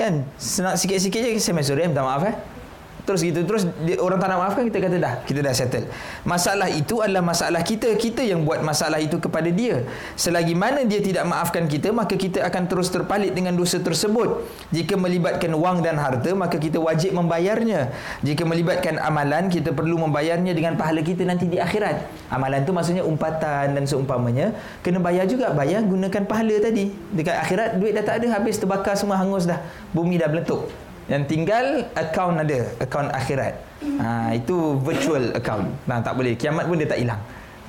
Kan? 0.00 0.24
Senang 0.40 0.80
sikit-sikit 0.80 1.20
je 1.20 1.36
Saya 1.36 1.52
main 1.52 1.92
minta 1.92 2.00
maaf 2.00 2.24
eh 2.24 2.59
Terus 3.04 3.20
gitu 3.24 3.40
Terus 3.46 3.62
dia, 3.84 3.96
orang 4.00 4.18
tak 4.20 4.28
nak 4.32 4.38
maafkan 4.44 4.62
Kita 4.68 4.78
kata 4.82 4.96
dah 5.00 5.14
Kita 5.24 5.40
dah 5.40 5.54
settle. 5.54 5.86
Masalah 6.26 6.68
itu 6.68 7.00
adalah 7.00 7.24
masalah 7.24 7.62
kita 7.64 7.96
Kita 7.96 8.20
yang 8.20 8.44
buat 8.44 8.60
masalah 8.60 9.00
itu 9.00 9.16
kepada 9.16 9.48
dia. 9.48 9.84
Selagi 10.16 10.52
mana 10.52 10.84
dia 10.84 11.00
tidak 11.00 11.24
maafkan 11.24 11.64
kita 11.66 11.94
Maka 11.94 12.14
kita 12.16 12.44
akan 12.44 12.62
terus 12.68 12.92
terpalit 12.92 13.32
dengan 13.32 13.56
dosa 13.56 13.80
tersebut. 13.80 14.44
Jika 14.74 14.96
melibatkan 15.00 15.52
wang 15.56 15.80
dan 15.80 15.96
harta 15.96 16.32
Maka 16.36 16.60
kita 16.60 16.76
wajib 16.80 17.16
membayarnya. 17.16 17.92
Jika 18.20 18.44
melibatkan 18.44 19.00
amalan 19.00 19.48
Kita 19.48 19.72
perlu 19.72 19.96
membayarnya 20.00 20.52
dengan 20.52 20.76
pahala 20.76 21.00
kita 21.00 21.24
nanti 21.24 21.48
di 21.48 21.56
akhirat. 21.56 22.28
Amalan 22.28 22.62
tu 22.68 22.72
maksudnya 22.76 23.02
umpatan 23.06 23.72
dan 23.72 23.84
seumpamanya 23.88 24.52
Kena 24.84 25.00
bayar 25.00 25.24
juga. 25.24 25.52
Bayar 25.56 25.84
gunakan 25.86 26.22
pahala 26.28 26.56
tadi. 26.60 26.92
Dekat 27.14 27.36
akhirat 27.48 27.68
duit 27.80 27.96
dah 27.96 28.04
tak 28.04 28.22
ada 28.22 28.36
Habis 28.36 28.60
terbakar 28.60 28.94
semua 28.94 29.16
hangus 29.16 29.48
dah. 29.48 29.58
Bumi 29.90 30.20
dah 30.20 30.28
meletup 30.28 30.89
yang 31.10 31.26
tinggal 31.26 31.90
account 31.98 32.38
ada, 32.38 32.70
account 32.78 33.10
akhirat. 33.10 33.54
Ha, 33.98 34.38
itu 34.38 34.78
virtual 34.78 35.34
account. 35.34 35.66
Nah, 35.90 35.98
tak 35.98 36.14
boleh. 36.14 36.38
Kiamat 36.38 36.70
pun 36.70 36.78
dia 36.78 36.86
tak 36.86 37.02
hilang. 37.02 37.18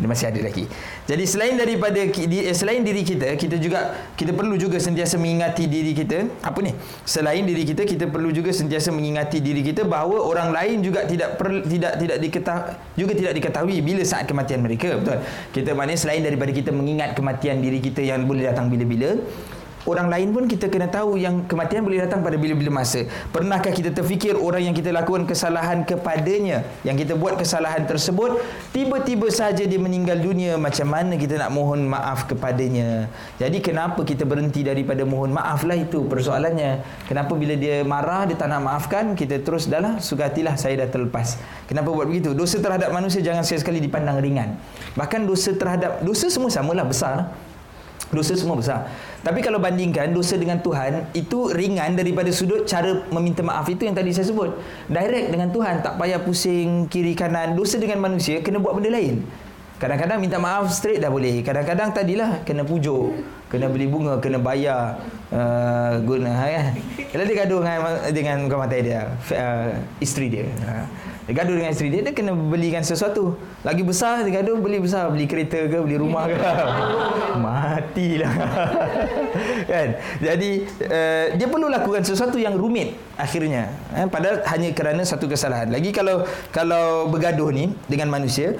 Dia 0.01 0.09
masih 0.09 0.33
ada 0.33 0.41
lagi. 0.41 0.65
Jadi 1.05 1.23
selain 1.29 1.53
daripada 1.61 2.01
eh, 2.01 2.55
selain 2.57 2.81
diri 2.81 3.05
kita, 3.05 3.37
kita 3.37 3.61
juga 3.61 3.93
kita 4.17 4.33
perlu 4.33 4.57
juga 4.57 4.81
sentiasa 4.81 5.21
mengingati 5.21 5.69
diri 5.69 5.93
kita. 5.93 6.25
Apa 6.41 6.57
ni? 6.65 6.73
Selain 7.05 7.45
diri 7.45 7.61
kita, 7.61 7.85
kita 7.85 8.09
perlu 8.09 8.33
juga 8.33 8.49
sentiasa 8.49 8.89
mengingati 8.89 9.37
diri 9.37 9.61
kita 9.61 9.85
bahawa 9.85 10.25
orang 10.25 10.49
lain 10.49 10.81
juga 10.81 11.05
tidak 11.05 11.37
per, 11.37 11.61
tidak 11.69 12.01
tidak 12.01 12.17
diketahui 12.17 12.73
juga 12.97 13.13
tidak 13.13 13.33
diketahui 13.37 13.77
bila 13.85 14.01
saat 14.01 14.25
kematian 14.25 14.65
mereka. 14.65 14.97
Betul. 14.97 15.21
Kita 15.53 15.69
maknanya 15.77 15.99
selain 16.01 16.21
daripada 16.25 16.49
kita 16.49 16.73
mengingat 16.73 17.13
kematian 17.13 17.61
diri 17.61 17.77
kita 17.77 18.01
yang 18.01 18.25
boleh 18.25 18.49
datang 18.49 18.73
bila-bila, 18.73 19.21
orang 19.87 20.07
lain 20.09 20.29
pun 20.33 20.43
kita 20.45 20.67
kena 20.67 20.89
tahu 20.89 21.17
yang 21.17 21.45
kematian 21.45 21.81
boleh 21.81 22.03
datang 22.03 22.21
pada 22.21 22.37
bila-bila 22.37 22.81
masa. 22.81 23.05
Pernahkah 23.29 23.73
kita 23.73 23.93
terfikir 23.93 24.37
orang 24.37 24.67
yang 24.69 24.75
kita 24.75 24.93
lakukan 24.93 25.25
kesalahan 25.25 25.85
kepadanya, 25.87 26.65
yang 26.85 26.97
kita 26.97 27.17
buat 27.17 27.37
kesalahan 27.37 27.85
tersebut, 27.85 28.41
tiba-tiba 28.75 29.29
saja 29.29 29.63
dia 29.63 29.79
meninggal 29.81 30.19
dunia, 30.19 30.57
macam 30.57 30.89
mana 30.89 31.17
kita 31.17 31.37
nak 31.41 31.49
mohon 31.53 31.87
maaf 31.89 32.25
kepadanya? 32.29 33.09
Jadi 33.41 33.57
kenapa 33.63 34.01
kita 34.05 34.27
berhenti 34.27 34.61
daripada 34.65 35.05
mohon 35.07 35.33
maaf 35.33 35.65
lah 35.65 35.77
itu 35.77 36.05
persoalannya. 36.05 36.83
Kenapa 37.09 37.33
bila 37.37 37.53
dia 37.57 37.81
marah, 37.87 38.25
dia 38.25 38.37
tak 38.37 38.49
nak 38.49 38.61
maafkan, 38.65 39.13
kita 39.17 39.41
terus 39.41 39.65
dah 39.69 39.81
lah, 39.81 39.93
sugatilah 39.97 40.57
saya 40.57 40.85
dah 40.85 40.89
terlepas. 40.89 41.37
Kenapa 41.65 41.89
buat 41.93 42.09
begitu? 42.09 42.33
Dosa 42.35 42.59
terhadap 42.59 42.91
manusia 42.91 43.23
jangan 43.23 43.43
sekali 43.45 43.79
dipandang 43.81 44.19
ringan. 44.19 44.59
Bahkan 44.95 45.23
dosa 45.23 45.51
terhadap, 45.55 46.03
dosa 46.03 46.27
semua 46.27 46.51
samalah 46.51 46.85
besar. 46.87 47.11
Lah. 47.15 47.27
Dosa 48.11 48.35
semua 48.35 48.59
besar. 48.59 48.91
Tapi 49.21 49.39
kalau 49.45 49.61
bandingkan 49.61 50.09
dosa 50.09 50.33
dengan 50.33 50.57
Tuhan, 50.65 51.13
itu 51.13 51.53
ringan 51.53 51.93
daripada 51.93 52.33
sudut 52.33 52.65
cara 52.65 53.05
meminta 53.13 53.45
maaf 53.45 53.69
itu 53.69 53.85
yang 53.85 53.93
tadi 53.93 54.09
saya 54.09 54.25
sebut. 54.25 54.57
Direct 54.89 55.29
dengan 55.29 55.53
Tuhan, 55.53 55.85
tak 55.85 56.01
payah 56.01 56.17
pusing 56.25 56.89
kiri 56.89 57.13
kanan. 57.13 57.53
Dosa 57.53 57.77
dengan 57.77 58.01
manusia, 58.01 58.41
kena 58.41 58.57
buat 58.57 58.73
benda 58.73 58.89
lain. 58.89 59.21
Kadang-kadang 59.81 60.21
minta 60.21 60.37
maaf 60.37 60.69
straight 60.69 61.01
dah 61.01 61.09
boleh. 61.09 61.41
Kadang-kadang 61.41 61.89
tadilah 61.89 62.45
kena 62.45 62.61
pujuk, 62.61 63.17
kena 63.49 63.65
beli 63.65 63.89
bunga, 63.89 64.21
kena 64.21 64.37
bayar 64.37 65.01
uh, 65.33 65.97
guna 66.05 66.37
kan. 66.37 66.77
Kalau 67.09 67.23
dia 67.25 67.35
gaduh 67.41 67.61
dengan 67.65 67.81
dengan 68.13 68.37
kawan 68.45 68.69
mata 68.69 68.77
dia, 68.77 69.09
uh, 69.33 69.73
isteri 69.97 70.29
dia. 70.29 70.45
Uh. 70.65 70.85
Dia 71.31 71.47
gaduh 71.47 71.63
dengan 71.63 71.71
isteri 71.71 71.87
dia, 71.95 72.03
dia 72.03 72.11
kena 72.11 72.35
belikan 72.35 72.83
sesuatu. 72.83 73.39
Lagi 73.63 73.87
besar, 73.87 74.27
dia 74.27 74.43
gaduh 74.43 74.59
beli 74.59 74.83
besar. 74.83 75.07
Beli 75.07 75.31
kereta 75.31 75.63
ke, 75.63 75.79
beli 75.79 75.95
rumah 75.95 76.27
ke. 76.27 76.35
Matilah. 77.47 78.35
kan? 79.63 79.95
Jadi, 80.19 80.67
uh, 80.91 81.25
dia 81.39 81.47
perlu 81.47 81.71
lakukan 81.71 82.03
sesuatu 82.03 82.35
yang 82.35 82.59
rumit 82.59 82.99
akhirnya. 83.15 83.71
Eh, 83.95 84.11
padahal 84.11 84.43
hanya 84.43 84.75
kerana 84.75 85.07
satu 85.07 85.31
kesalahan. 85.31 85.71
Lagi 85.71 85.95
kalau 85.95 86.27
kalau 86.51 87.07
bergaduh 87.07 87.47
ni 87.55 87.71
dengan 87.87 88.11
manusia, 88.11 88.59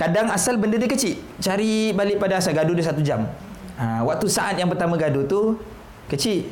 kadang 0.00 0.32
asal 0.32 0.56
benda 0.56 0.80
dia 0.80 0.88
kecil. 0.88 1.20
Cari 1.36 1.92
balik 1.92 2.16
pada 2.16 2.40
asal 2.40 2.56
gaduh 2.56 2.72
dia 2.72 2.88
satu 2.88 3.04
jam. 3.04 3.28
Ha, 3.76 4.00
waktu 4.08 4.24
saat 4.32 4.56
yang 4.56 4.72
pertama 4.72 4.96
gaduh 4.96 5.28
tu, 5.28 5.60
kecil. 6.08 6.48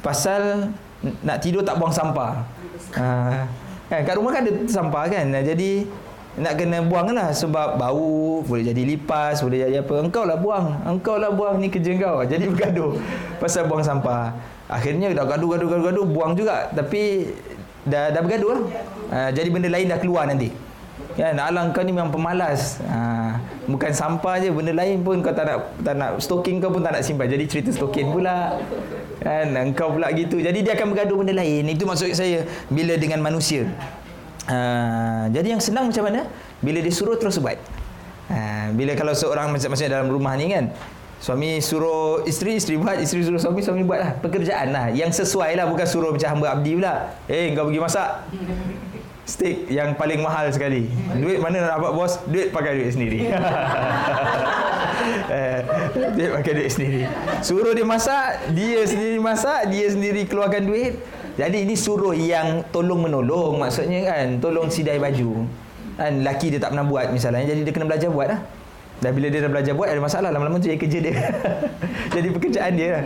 Pasal 0.00 0.72
nak 1.20 1.44
tidur 1.44 1.60
tak 1.60 1.76
buang 1.76 1.92
sampah. 1.92 2.40
Ha, 2.96 3.44
Kan 3.88 4.04
kat 4.04 4.14
rumah 4.20 4.32
kan 4.36 4.44
ada 4.44 4.52
sampah 4.68 5.04
kan. 5.08 5.26
Jadi 5.32 5.88
nak 6.38 6.54
kena 6.54 6.78
buang 6.86 7.10
lah 7.10 7.34
sebab 7.34 7.74
bau 7.74 8.46
boleh 8.46 8.70
jadi 8.70 8.82
lipas 8.94 9.42
boleh 9.42 9.66
jadi 9.66 9.82
apa 9.82 9.94
engkau 9.98 10.22
lah 10.22 10.38
buang 10.38 10.70
engkau 10.86 11.18
lah 11.18 11.34
buang 11.34 11.58
ni 11.58 11.66
kerja 11.66 11.98
kau 11.98 12.22
jadi 12.30 12.46
bergaduh 12.46 12.94
pasal 13.42 13.66
buang 13.66 13.82
sampah 13.82 14.38
akhirnya 14.70 15.10
dah 15.10 15.26
gaduh 15.26 15.58
gaduh 15.58 15.66
gaduh 15.66 15.84
gaduh 15.90 16.06
buang 16.06 16.38
juga 16.38 16.70
tapi 16.70 17.34
dah 17.82 18.14
dah 18.14 18.22
bergaduh 18.22 18.50
lah 18.54 18.62
uh, 19.10 19.30
jadi 19.34 19.48
benda 19.50 19.66
lain 19.66 19.90
dah 19.90 19.98
keluar 19.98 20.30
nanti 20.30 20.54
nak 21.18 21.50
alang 21.50 21.74
kau 21.74 21.82
ni 21.82 21.90
memang 21.90 22.14
pemalas. 22.14 22.78
Ha, 22.86 23.34
bukan 23.66 23.90
sampah 23.90 24.38
je, 24.38 24.54
benda 24.54 24.70
lain 24.70 25.02
pun 25.02 25.18
kau 25.18 25.34
tak 25.34 25.50
nak 25.50 25.58
tak 25.82 25.94
nak 25.98 26.10
stoking 26.22 26.62
kau 26.62 26.70
pun 26.70 26.78
tak 26.78 26.94
nak 26.94 27.02
simpan. 27.02 27.26
Jadi 27.26 27.44
cerita 27.50 27.70
stoking 27.74 28.14
pula. 28.14 28.54
Kan, 29.18 29.54
engkau 29.54 29.94
pula 29.94 30.08
gitu. 30.14 30.38
Jadi 30.38 30.62
dia 30.62 30.78
akan 30.78 30.94
bergaduh 30.94 31.16
benda 31.20 31.34
lain. 31.34 31.66
Itu 31.66 31.84
maksud 31.84 32.14
saya 32.14 32.46
bila 32.70 32.94
dengan 32.94 33.18
manusia. 33.22 33.66
Ha, 34.48 35.28
jadi 35.28 35.58
yang 35.58 35.62
senang 35.62 35.90
macam 35.90 36.08
mana? 36.08 36.24
Bila 36.62 36.78
dia 36.80 36.94
suruh 36.94 37.18
terus 37.20 37.36
buat. 37.42 37.58
Ha, 38.30 38.70
bila 38.72 38.94
kalau 38.94 39.12
seorang 39.12 39.52
macam 39.52 39.68
macam 39.74 39.86
dalam 39.86 40.08
rumah 40.08 40.34
ni 40.38 40.48
kan, 40.48 40.72
Suami 41.18 41.58
suruh 41.58 42.22
isteri, 42.30 42.62
isteri 42.62 42.78
buat, 42.78 42.94
isteri 42.94 43.26
suruh 43.26 43.42
suami, 43.42 43.58
suami 43.58 43.82
buat 43.82 43.98
lah. 43.98 44.10
Pekerjaan 44.22 44.70
lah. 44.70 44.86
Yang 44.94 45.26
sesuai 45.26 45.58
lah, 45.58 45.66
bukan 45.66 45.82
suruh 45.82 46.14
macam 46.14 46.38
hamba 46.38 46.54
abdi 46.54 46.78
pula. 46.78 47.10
Eh, 47.26 47.58
kau 47.58 47.66
pergi 47.66 47.82
masak 47.82 48.08
steak 49.28 49.68
yang 49.68 49.92
paling 49.92 50.24
mahal 50.24 50.48
sekali. 50.48 50.88
Duit 51.20 51.36
mana 51.36 51.60
nak 51.60 51.76
dapat 51.76 51.92
bos? 51.92 52.16
Duit 52.24 52.48
pakai 52.48 52.80
duit 52.80 52.96
sendiri. 52.96 53.28
eh, 55.36 55.60
duit 56.16 56.30
pakai 56.32 56.52
duit 56.56 56.70
sendiri. 56.72 57.04
Suruh 57.44 57.76
dia 57.76 57.84
masak, 57.84 58.56
dia 58.56 58.80
sendiri 58.88 59.20
masak, 59.20 59.68
dia 59.68 59.92
sendiri 59.92 60.24
keluarkan 60.24 60.64
duit. 60.64 60.96
Jadi 61.36 61.68
ini 61.68 61.76
suruh 61.76 62.16
yang 62.16 62.64
tolong 62.72 63.04
menolong 63.04 63.60
maksudnya 63.60 64.08
kan, 64.08 64.40
tolong 64.40 64.72
sidai 64.72 64.96
baju. 64.96 65.44
Kan 66.00 66.24
laki 66.24 66.56
dia 66.56 66.60
tak 66.64 66.72
pernah 66.72 66.88
buat 66.88 67.12
misalnya, 67.12 67.44
jadi 67.44 67.68
dia 67.68 67.72
kena 67.76 67.84
belajar 67.84 68.08
buat 68.08 68.32
lah. 68.32 68.40
Dan 68.98 69.14
bila 69.14 69.30
dia 69.30 69.40
dah 69.46 69.50
belajar 69.50 69.72
buat 69.78 69.88
ada 69.88 70.02
masalah 70.02 70.28
lama-lama 70.34 70.58
tu 70.58 70.66
jadi 70.66 70.78
kerja 70.80 70.98
dia. 70.98 71.14
jadi 72.18 72.28
pekerjaan 72.34 72.72
dia. 72.74 72.88
Lah. 72.90 73.04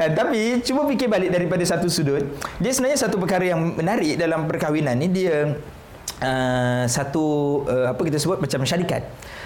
Eh, 0.00 0.10
tapi 0.16 0.40
cuba 0.64 0.88
fikir 0.88 1.08
balik 1.12 1.30
daripada 1.32 1.60
satu 1.68 1.86
sudut, 1.92 2.24
dia 2.56 2.72
sebenarnya 2.72 2.98
satu 3.04 3.20
perkara 3.20 3.52
yang 3.52 3.76
menarik 3.76 4.16
dalam 4.16 4.48
perkahwinan 4.48 4.96
ni 4.96 5.12
dia 5.12 5.52
uh, 6.24 6.84
satu 6.88 7.24
uh, 7.68 7.92
apa 7.92 8.00
kita 8.00 8.16
sebut 8.16 8.40
macam 8.40 8.64
syarikat. 8.64 9.04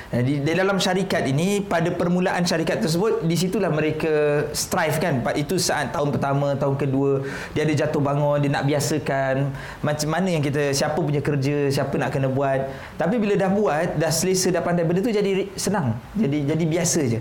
Eh, 0.08 0.24
di, 0.24 0.40
di 0.40 0.56
dalam 0.56 0.80
syarikat 0.80 1.20
ini 1.28 1.60
pada 1.60 1.92
permulaan 1.92 2.40
syarikat 2.40 2.80
tersebut 2.80 3.28
di 3.28 3.36
situlah 3.36 3.68
mereka 3.68 4.48
strive 4.56 4.96
kan? 4.96 5.20
Itu 5.36 5.60
saat 5.60 5.92
tahun 5.92 6.16
pertama 6.16 6.56
tahun 6.56 6.80
kedua 6.80 7.28
dia 7.52 7.68
ada 7.68 7.76
jatuh 7.76 8.00
bangun 8.00 8.40
dia 8.40 8.48
nak 8.48 8.64
biasakan. 8.64 9.52
Macam 9.84 10.08
mana 10.08 10.32
yang 10.32 10.40
kita 10.40 10.72
siapa 10.72 10.96
punya 10.96 11.20
kerja 11.20 11.68
siapa 11.68 11.92
nak 12.00 12.16
kena 12.16 12.32
buat. 12.32 12.72
Tapi 12.96 13.20
bila 13.20 13.36
dah 13.36 13.52
buat 13.52 14.00
dah 14.00 14.08
selesa 14.08 14.48
dah 14.48 14.64
pandai 14.64 14.88
benda 14.88 15.04
tu 15.04 15.12
jadi 15.12 15.44
senang. 15.60 15.92
Jadi 16.16 16.56
jadi 16.56 16.64
biasa 16.64 17.00
je. 17.04 17.20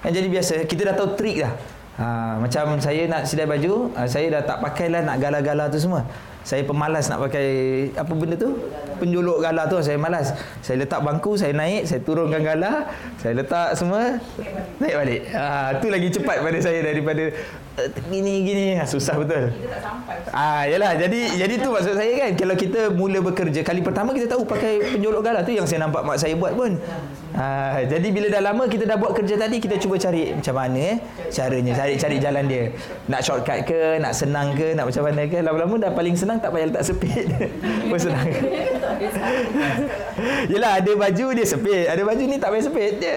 Kan 0.00 0.10
jadi 0.16 0.28
biasa. 0.32 0.64
Kita 0.64 0.88
dah 0.88 0.94
tahu 0.96 1.12
trik 1.20 1.44
dah. 1.44 1.52
Ha, 1.92 2.40
macam 2.40 2.80
saya 2.80 3.04
nak 3.04 3.28
sidai 3.28 3.44
baju 3.44 3.92
saya 4.08 4.40
dah 4.40 4.42
tak 4.48 4.64
pakai 4.64 4.88
lah 4.88 5.04
nak 5.04 5.20
gala-gala 5.20 5.68
tu 5.68 5.76
semua. 5.76 6.08
Saya 6.48 6.64
pemalas 6.64 7.12
nak 7.12 7.28
pakai 7.28 7.46
apa 7.92 8.12
benda 8.16 8.40
tu 8.40 8.56
penjuluk 9.02 9.42
gala 9.42 9.66
tu 9.66 9.82
saya 9.82 9.98
malas. 9.98 10.30
Saya 10.62 10.86
letak 10.86 11.02
bangku 11.02 11.34
saya 11.34 11.50
naik 11.50 11.90
saya 11.90 11.98
turunkan 12.06 12.46
gala 12.46 12.86
saya 13.18 13.34
letak 13.34 13.74
semua 13.74 14.22
naik 14.78 14.94
balik. 14.94 15.20
Ha 15.34 15.82
tu 15.82 15.90
lagi 15.90 16.08
cepat 16.14 16.38
pada 16.38 16.58
saya 16.62 16.78
daripada 16.86 17.34
gini 18.12 18.34
gini 18.44 18.64
susah 18.84 19.16
betul 19.16 19.48
ah 20.32 20.68
yalah 20.68 20.92
jadi 20.96 21.20
jadi 21.40 21.54
tu 21.56 21.72
maksud 21.72 21.96
saya 21.96 22.12
kan 22.28 22.30
kalau 22.36 22.54
kita 22.56 22.80
mula 22.92 23.18
bekerja 23.24 23.60
kali 23.64 23.80
pertama 23.80 24.12
kita 24.12 24.28
tahu 24.28 24.44
pakai 24.44 24.96
penjuluk 24.96 25.24
gala 25.24 25.40
tu 25.40 25.56
yang 25.56 25.64
saya 25.64 25.88
nampak 25.88 26.04
mak 26.04 26.20
saya 26.20 26.36
buat 26.36 26.52
pun 26.52 26.76
Ha, 27.32 27.80
jadi 27.88 28.12
bila 28.12 28.28
dah 28.28 28.44
lama 28.44 28.68
kita 28.68 28.84
dah 28.84 29.00
buat 29.00 29.16
kerja 29.16 29.40
tadi 29.40 29.56
kita 29.56 29.80
cuba 29.80 29.96
cari 29.96 30.36
macam 30.36 30.52
mana 30.52 30.80
eh 30.84 30.96
caranya 31.32 31.72
cari 31.72 31.94
cari 31.96 32.16
jalan 32.20 32.44
dia. 32.44 32.64
Nak 33.08 33.20
shortcut 33.24 33.64
ke, 33.64 33.96
nak 33.96 34.12
senang 34.12 34.52
ke, 34.52 34.76
nak 34.76 34.92
macam 34.92 35.02
mana 35.08 35.24
ke. 35.24 35.40
Lama-lama 35.40 35.74
dah 35.80 35.90
paling 35.96 36.12
senang 36.12 36.44
tak 36.44 36.52
payah 36.52 36.68
letak 36.68 36.84
sepit. 36.84 37.24
Pun 37.88 37.96
senang. 37.96 38.28
Yalah 40.52 40.84
ada 40.84 40.92
baju 40.92 41.26
dia 41.32 41.46
sepit, 41.48 41.88
ada 41.88 42.02
baju 42.04 42.20
ni 42.20 42.36
tak 42.36 42.52
payah 42.52 42.64
sepit 42.68 42.92
dia. 43.00 43.16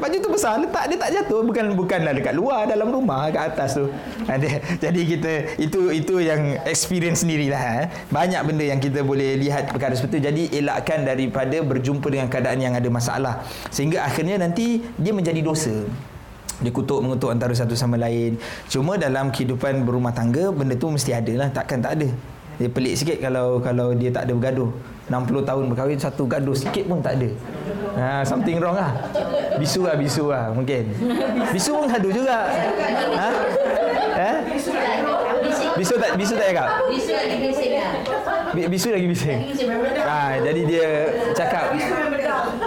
Baju 0.00 0.16
tu 0.16 0.30
besar 0.32 0.56
letak 0.56 0.88
dia 0.88 0.96
tak 0.96 1.10
jatuh 1.12 1.44
bukan 1.44 1.76
bukanlah 1.76 2.16
dekat 2.16 2.32
luar 2.32 2.64
dalam 2.64 2.88
rumah 2.88 3.28
kat 3.28 3.52
atas 3.52 3.76
tu. 3.76 3.92
Ada 4.24 4.80
jadi 4.80 5.00
kita 5.04 5.32
itu 5.60 5.80
itu 5.92 6.14
yang 6.24 6.56
experience 6.64 7.20
sendirilah 7.20 7.62
eh. 7.84 7.86
Banyak 8.08 8.40
benda 8.48 8.64
yang 8.64 8.80
kita 8.80 9.04
boleh 9.04 9.36
lihat 9.36 9.68
perkara 9.68 9.92
seperti 9.92 10.18
itu. 10.18 10.26
Jadi 10.32 10.42
elakkan 10.56 11.04
daripada 11.04 11.60
berjumpa 11.60 12.08
dengan 12.08 12.32
keadaan 12.32 12.64
yang 12.64 12.72
ada 12.72 12.88
masalah 12.88 13.44
sehingga 13.68 14.00
akhirnya 14.08 14.40
nanti 14.40 14.80
dia 14.96 15.12
menjadi 15.12 15.44
dosa. 15.44 15.84
Dia 16.60 16.72
kutuk 16.72 17.00
mengutuk 17.04 17.28
antara 17.32 17.52
satu 17.52 17.76
sama 17.76 18.00
lain. 18.00 18.40
Cuma 18.72 18.96
dalam 18.96 19.28
kehidupan 19.28 19.84
berumah 19.84 20.16
tangga 20.16 20.48
benda 20.48 20.76
tu 20.76 20.88
mesti 20.88 21.12
ada 21.12 21.32
lah 21.44 21.48
takkan 21.52 21.84
tak 21.84 22.00
ada. 22.00 22.08
Dia 22.60 22.68
pelik 22.68 22.94
sikit 22.96 23.16
kalau 23.20 23.60
kalau 23.64 23.96
dia 23.96 24.12
tak 24.12 24.28
ada 24.28 24.32
bergaduh. 24.36 24.68
60 25.10 25.42
tahun 25.42 25.64
berkahwin 25.74 25.98
satu 25.98 26.22
gaduh 26.30 26.54
sikit 26.54 26.86
pun 26.86 27.02
tak 27.02 27.18
ada. 27.18 27.28
Ha, 27.98 28.22
something 28.22 28.62
wrong 28.62 28.78
lah. 28.78 28.94
Bisu 29.58 29.82
lah, 29.82 29.98
bisu 29.98 30.30
lah 30.30 30.54
mungkin. 30.54 30.94
Bisu 31.50 31.74
pun 31.74 31.90
gaduh 31.90 32.12
juga. 32.14 32.46
Ha? 33.18 33.30
Eh? 34.14 34.36
Bisu 35.74 35.94
tak 35.98 36.14
bisu 36.14 36.34
tak 36.38 36.46
cakap? 36.54 36.68
Bisu 36.86 37.10
lagi 37.10 37.36
bising 37.42 37.72
lah. 37.74 37.90
Bisu 38.54 38.88
lagi 38.94 39.06
bising. 39.10 39.40
Ha, 40.06 40.38
jadi 40.38 40.60
dia 40.62 40.88
cakap. 41.34 41.74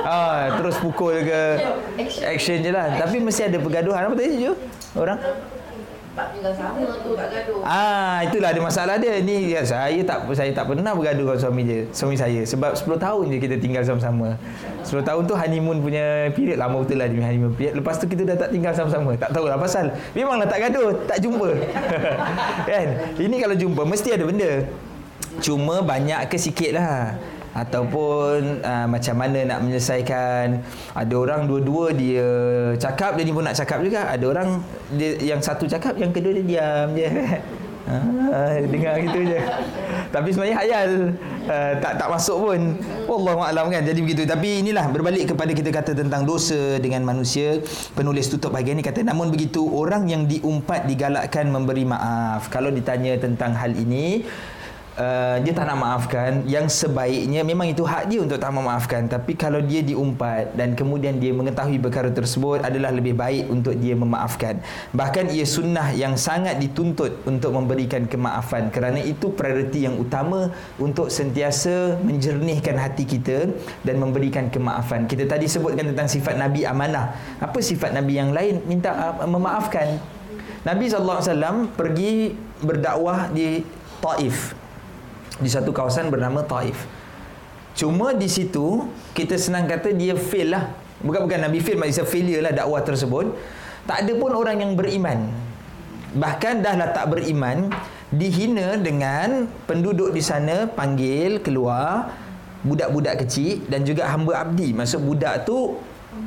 Ah, 0.04 0.60
terus 0.60 0.76
pukul 0.84 1.24
ke 1.24 1.42
action 2.28 2.60
je 2.60 2.72
lah. 2.76 2.92
Tapi 3.00 3.24
mesti 3.24 3.48
ada 3.48 3.58
pergaduhan. 3.64 4.12
Apa 4.12 4.16
tadi 4.20 4.50
je? 4.50 4.52
Orang? 5.00 5.20
Ah, 7.66 8.22
itulah 8.22 8.54
ada 8.54 8.62
masalah 8.62 8.96
dia. 9.02 9.18
Ni 9.18 9.50
ya, 9.50 9.66
saya 9.66 9.98
tak 10.06 10.30
saya 10.38 10.54
tak 10.54 10.70
pernah 10.70 10.94
bergaduh 10.94 11.26
dengan 11.26 11.40
suami 11.42 11.62
dia, 11.66 11.80
suami 11.90 12.14
saya 12.14 12.46
sebab 12.46 12.78
10 12.78 13.02
tahun 13.02 13.24
je 13.34 13.38
kita 13.42 13.56
tinggal 13.58 13.82
sama-sama. 13.82 14.38
10 14.86 15.02
tahun 15.02 15.22
tu 15.26 15.34
honeymoon 15.34 15.82
punya 15.82 16.30
period 16.38 16.62
lama 16.62 16.86
betul 16.86 17.02
lah 17.02 17.10
dia 17.10 17.26
honeymoon 17.26 17.58
period. 17.58 17.74
Lepas 17.82 17.98
tu 17.98 18.06
kita 18.06 18.30
dah 18.30 18.38
tak 18.38 18.54
tinggal 18.54 18.78
sama-sama. 18.78 19.18
Tak 19.18 19.34
tahu 19.34 19.50
lah 19.50 19.58
pasal. 19.58 19.90
Memanglah 20.14 20.46
tak 20.46 20.70
gaduh, 20.70 20.94
tak 21.10 21.18
jumpa. 21.18 21.50
kan? 22.70 22.88
Ini 23.18 23.36
kalau 23.42 23.56
jumpa 23.58 23.82
mesti 23.82 24.10
ada 24.14 24.24
benda. 24.30 24.70
Cuma 25.42 25.82
banyak 25.82 26.30
ke 26.30 26.38
sikit 26.38 26.78
lah 26.78 27.18
ataupun 27.54 28.66
uh, 28.66 28.88
macam 28.90 29.16
mana 29.18 29.46
nak 29.46 29.60
menyelesaikan 29.62 30.66
ada 30.98 31.14
orang 31.14 31.46
dua-dua 31.46 31.94
dia 31.94 32.30
cakap 32.82 33.14
dia 33.18 33.30
pun 33.30 33.46
nak 33.46 33.58
cakap 33.58 33.80
juga 33.86 34.10
ada 34.10 34.26
orang 34.26 34.60
dia 34.98 35.18
yang 35.22 35.42
satu 35.42 35.70
cakap 35.70 35.94
yang 36.02 36.10
kedua 36.10 36.34
dia 36.42 36.46
diam 36.46 36.88
je 36.98 37.10
Ah, 37.84 38.64
dengar 38.64 38.96
gitu 39.04 39.20
je. 39.28 39.40
Tapi 40.08 40.32
sebenarnya 40.32 40.56
hayal 40.56 40.90
uh, 41.52 41.74
tak 41.84 42.00
tak 42.00 42.08
masuk 42.08 42.38
pun. 42.40 42.60
Wallahu 43.12 43.44
a'lam 43.44 43.68
kan. 43.68 43.84
Jadi 43.84 44.00
begitu. 44.00 44.24
Tapi 44.24 44.64
inilah 44.64 44.88
berbalik 44.88 45.36
kepada 45.36 45.52
kita 45.52 45.68
kata 45.68 45.92
tentang 45.92 46.24
dosa 46.24 46.80
dengan 46.80 47.04
manusia. 47.04 47.60
Penulis 47.92 48.32
tutup 48.32 48.56
bahagian 48.56 48.80
ini 48.80 48.86
kata 48.88 49.04
namun 49.04 49.30
begitu 49.36 49.68
orang 49.68 50.08
yang 50.08 50.24
diumpat 50.32 50.88
digalakkan 50.88 51.52
memberi 51.52 51.84
maaf. 51.84 52.48
Kalau 52.48 52.72
ditanya 52.72 53.20
tentang 53.20 53.52
hal 53.52 53.76
ini, 53.76 54.24
uh, 54.98 55.38
dia 55.42 55.54
tak 55.54 55.66
nak 55.70 55.78
maafkan. 55.80 56.32
Yang 56.46 56.86
sebaiknya 56.86 57.42
memang 57.42 57.70
itu 57.70 57.84
hak 57.86 58.10
dia 58.10 58.20
untuk 58.22 58.38
tak 58.38 58.52
memaafkan. 58.54 59.06
Tapi 59.10 59.34
kalau 59.38 59.62
dia 59.62 59.82
diumpat 59.82 60.54
dan 60.54 60.78
kemudian 60.78 61.18
dia 61.18 61.34
mengetahui 61.34 61.82
perkara 61.82 62.10
tersebut 62.14 62.62
adalah 62.62 62.94
lebih 62.94 63.18
baik 63.18 63.50
untuk 63.50 63.78
dia 63.78 63.98
memaafkan. 63.98 64.62
Bahkan 64.94 65.34
ia 65.34 65.46
sunnah 65.46 65.94
yang 65.94 66.18
sangat 66.18 66.58
dituntut 66.62 67.26
untuk 67.26 67.54
memberikan 67.54 68.06
kemaafan. 68.06 68.70
Kerana 68.70 69.02
itu 69.02 69.34
prioriti 69.34 69.86
yang 69.86 69.98
utama 69.98 70.54
untuk 70.78 71.10
sentiasa 71.10 71.98
menjernihkan 72.02 72.78
hati 72.78 73.06
kita 73.06 73.50
dan 73.82 73.96
memberikan 73.98 74.50
kemaafan. 74.50 75.06
Kita 75.10 75.26
tadi 75.26 75.50
sebutkan 75.50 75.94
tentang 75.94 76.10
sifat 76.10 76.38
Nabi 76.38 76.66
amanah. 76.66 77.14
Apa 77.42 77.60
sifat 77.60 77.94
Nabi 77.94 78.18
yang 78.18 78.32
lain? 78.34 78.62
Minta 78.66 78.94
uh, 78.94 79.28
memaafkan. 79.28 80.00
Nabi 80.64 80.88
SAW 80.88 81.76
pergi 81.76 82.32
berdakwah 82.64 83.28
di 83.28 83.68
Taif 84.00 84.63
di 85.44 85.52
satu 85.52 85.76
kawasan 85.76 86.08
bernama 86.08 86.42
Taif. 86.48 86.88
Cuma 87.76 88.16
di 88.16 88.32
situ 88.32 88.88
kita 89.12 89.36
senang 89.36 89.68
kata 89.68 89.92
dia 89.92 90.16
fail 90.16 90.56
lah. 90.56 90.72
Bukan 91.04 91.28
bukan 91.28 91.40
Nabi 91.44 91.60
fail 91.60 91.76
maksudnya 91.76 92.08
failure 92.08 92.42
lah 92.42 92.54
dakwah 92.56 92.80
tersebut. 92.80 93.36
Tak 93.84 94.08
ada 94.08 94.14
pun 94.16 94.32
orang 94.32 94.64
yang 94.64 94.72
beriman. 94.80 95.28
Bahkan 96.16 96.64
dah 96.64 96.74
lah 96.80 96.90
tak 96.96 97.12
beriman 97.12 97.68
dihina 98.14 98.78
dengan 98.78 99.50
penduduk 99.66 100.14
di 100.14 100.22
sana 100.22 100.70
panggil 100.70 101.42
keluar 101.42 102.14
budak-budak 102.64 103.28
kecil 103.28 103.66
dan 103.68 103.84
juga 103.84 104.08
hamba 104.08 104.48
abdi. 104.48 104.72
Maksud 104.72 105.04
budak 105.04 105.44
tu 105.44 105.76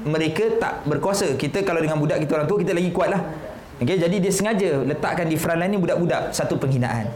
mereka 0.05 0.59
tak 0.59 0.85
berkuasa. 0.85 1.39
Kita 1.39 1.63
kalau 1.63 1.79
dengan 1.79 1.97
budak 1.97 2.21
kita 2.21 2.43
orang 2.43 2.47
tu 2.51 2.59
kita 2.61 2.75
lagi 2.75 2.91
kuat 2.91 3.15
lah. 3.15 3.23
Okay, 3.77 4.01
jadi 4.01 4.17
dia 4.19 4.33
sengaja 4.33 4.83
letakkan 4.89 5.29
di 5.29 5.37
front 5.37 5.61
line 5.61 5.77
ni 5.77 5.79
budak-budak 5.81 6.33
satu 6.33 6.57
penghinaan. 6.57 7.13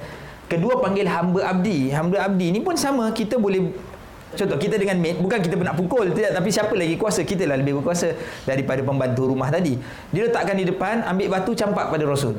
Kedua 0.51 0.82
panggil 0.82 1.07
hamba 1.07 1.46
abdi. 1.46 1.94
Hamba 1.94 2.26
abdi 2.26 2.51
ni 2.51 2.59
pun 2.59 2.74
sama. 2.74 3.14
Kita 3.14 3.38
boleh 3.38 3.70
contoh 4.34 4.59
kita 4.59 4.78
dengan 4.78 4.98
mate 4.98 5.18
bukan 5.18 5.38
kita 5.42 5.55
nak 5.59 5.74
pukul 5.74 6.14
tidak 6.14 6.38
tapi 6.38 6.48
siapa 6.51 6.74
lagi 6.74 6.94
kuasa? 6.98 7.22
Kita 7.22 7.46
lah 7.46 7.55
lebih 7.59 7.78
berkuasa 7.78 8.14
daripada 8.42 8.82
pembantu 8.82 9.30
rumah 9.30 9.46
tadi. 9.46 9.78
Dia 10.11 10.26
letakkan 10.26 10.59
di 10.59 10.66
depan 10.66 11.07
ambil 11.07 11.30
batu 11.30 11.55
campak 11.55 11.94
pada 11.94 12.03
rasul. 12.03 12.34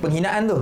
Penghinaan 0.00 0.48
tu. 0.48 0.58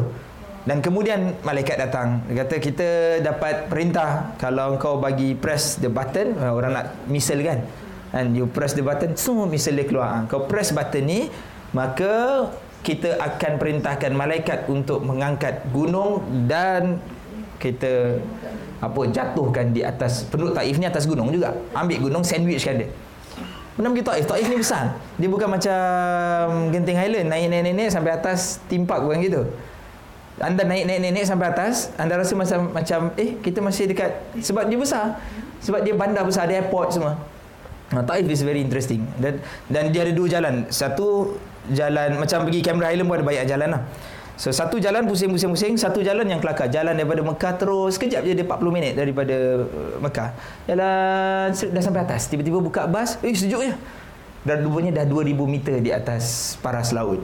Dan 0.63 0.79
kemudian 0.79 1.39
malaikat 1.43 1.79
datang. 1.79 2.23
Dia 2.27 2.47
kata 2.47 2.55
kita 2.59 2.89
dapat 3.23 3.71
perintah. 3.71 4.35
Kalau 4.43 4.75
kau 4.79 4.99
bagi 4.99 5.39
press 5.39 5.79
the 5.79 5.91
button 5.91 6.35
orang 6.39 6.75
nak 6.75 6.87
misal 7.07 7.39
kan? 7.47 7.63
And 8.11 8.35
you 8.35 8.51
press 8.51 8.75
the 8.75 8.83
button 8.83 9.15
semua 9.15 9.47
misal 9.47 9.79
dia 9.79 9.87
keluar. 9.87 10.27
Kau 10.27 10.51
press 10.51 10.75
button 10.75 11.07
ni 11.07 11.21
maka 11.73 12.47
kita 12.83 13.15
akan 13.19 13.63
perintahkan 13.63 14.11
malaikat 14.11 14.67
untuk 14.67 15.07
mengangkat 15.07 15.63
gunung 15.71 16.23
dan 16.51 16.99
kita 17.63 18.19
apa 18.83 19.01
jatuhkan 19.15 19.71
di 19.71 19.87
atas 19.87 20.27
penduduk 20.27 20.59
Taif 20.59 20.75
ni 20.83 20.87
atas 20.91 21.07
gunung 21.07 21.31
juga. 21.31 21.55
Ambil 21.71 22.11
gunung 22.11 22.27
sandwichkan 22.27 22.83
dia. 22.83 22.91
Pernah 23.79 23.95
pergi 23.95 24.05
Taif 24.05 24.25
Taif 24.27 24.47
ni 24.51 24.59
besar. 24.59 24.99
Dia 25.15 25.29
bukan 25.31 25.49
macam 25.49 25.77
Genting 26.75 26.99
Highland 26.99 27.31
naik 27.31 27.47
naik 27.47 27.63
naik, 27.71 27.75
naik 27.79 27.91
sampai 27.95 28.13
atas 28.19 28.59
timpak 28.67 28.99
bukan 28.99 29.23
gitu. 29.23 29.43
Anda 30.43 30.67
naik 30.67 30.91
naik 30.91 30.99
naik, 31.07 31.13
naik 31.23 31.27
sampai 31.31 31.47
atas 31.55 31.95
anda 31.95 32.19
rasa 32.19 32.35
macam 32.35 32.75
macam 32.75 33.01
eh 33.15 33.39
kita 33.39 33.63
masih 33.63 33.95
dekat 33.95 34.11
sebab 34.43 34.67
dia 34.67 34.77
besar. 34.77 35.23
Sebab 35.63 35.87
dia 35.87 35.95
bandar 35.95 36.27
besar 36.27 36.51
ada 36.51 36.59
airport 36.59 36.99
semua. 36.99 37.15
Nah, 37.95 38.03
Taif 38.03 38.27
is 38.27 38.43
very 38.43 38.59
interesting. 38.59 39.07
Dan 39.23 39.39
dan 39.71 39.95
dia 39.95 40.03
ada 40.03 40.11
dua 40.11 40.27
jalan. 40.27 40.67
Satu 40.75 41.39
jalan 41.71 42.19
macam 42.19 42.39
pergi 42.49 42.61
Cameron 42.65 42.87
Highland 42.91 43.09
pun 43.09 43.17
ada 43.23 43.27
banyak 43.27 43.47
jalan 43.47 43.69
lah. 43.79 43.83
So 44.43 44.51
satu 44.51 44.81
jalan 44.81 45.07
pusing-pusing-pusing, 45.07 45.79
satu 45.79 46.03
jalan 46.03 46.27
yang 46.27 46.41
kelakar. 46.43 46.67
Jalan 46.67 46.97
daripada 46.99 47.23
Mekah 47.23 47.53
terus, 47.61 47.95
sekejap 47.95 48.27
je 48.27 48.33
dia 48.35 48.47
40 48.49 48.75
minit 48.75 48.93
daripada 48.97 49.37
uh, 49.63 49.97
Mekah. 50.03 50.35
Jalan 50.67 51.53
dah 51.53 51.83
sampai 51.85 52.03
atas. 52.03 52.27
Tiba-tiba 52.27 52.59
buka 52.59 52.89
bas, 52.89 53.21
eh 53.23 53.37
sejuknya. 53.37 53.77
Dan 54.43 54.67
rupanya 54.67 54.99
dah 54.99 55.07
2000 55.07 55.39
meter 55.47 55.77
di 55.79 55.95
atas 55.95 56.57
paras 56.59 56.91
laut. 56.91 57.23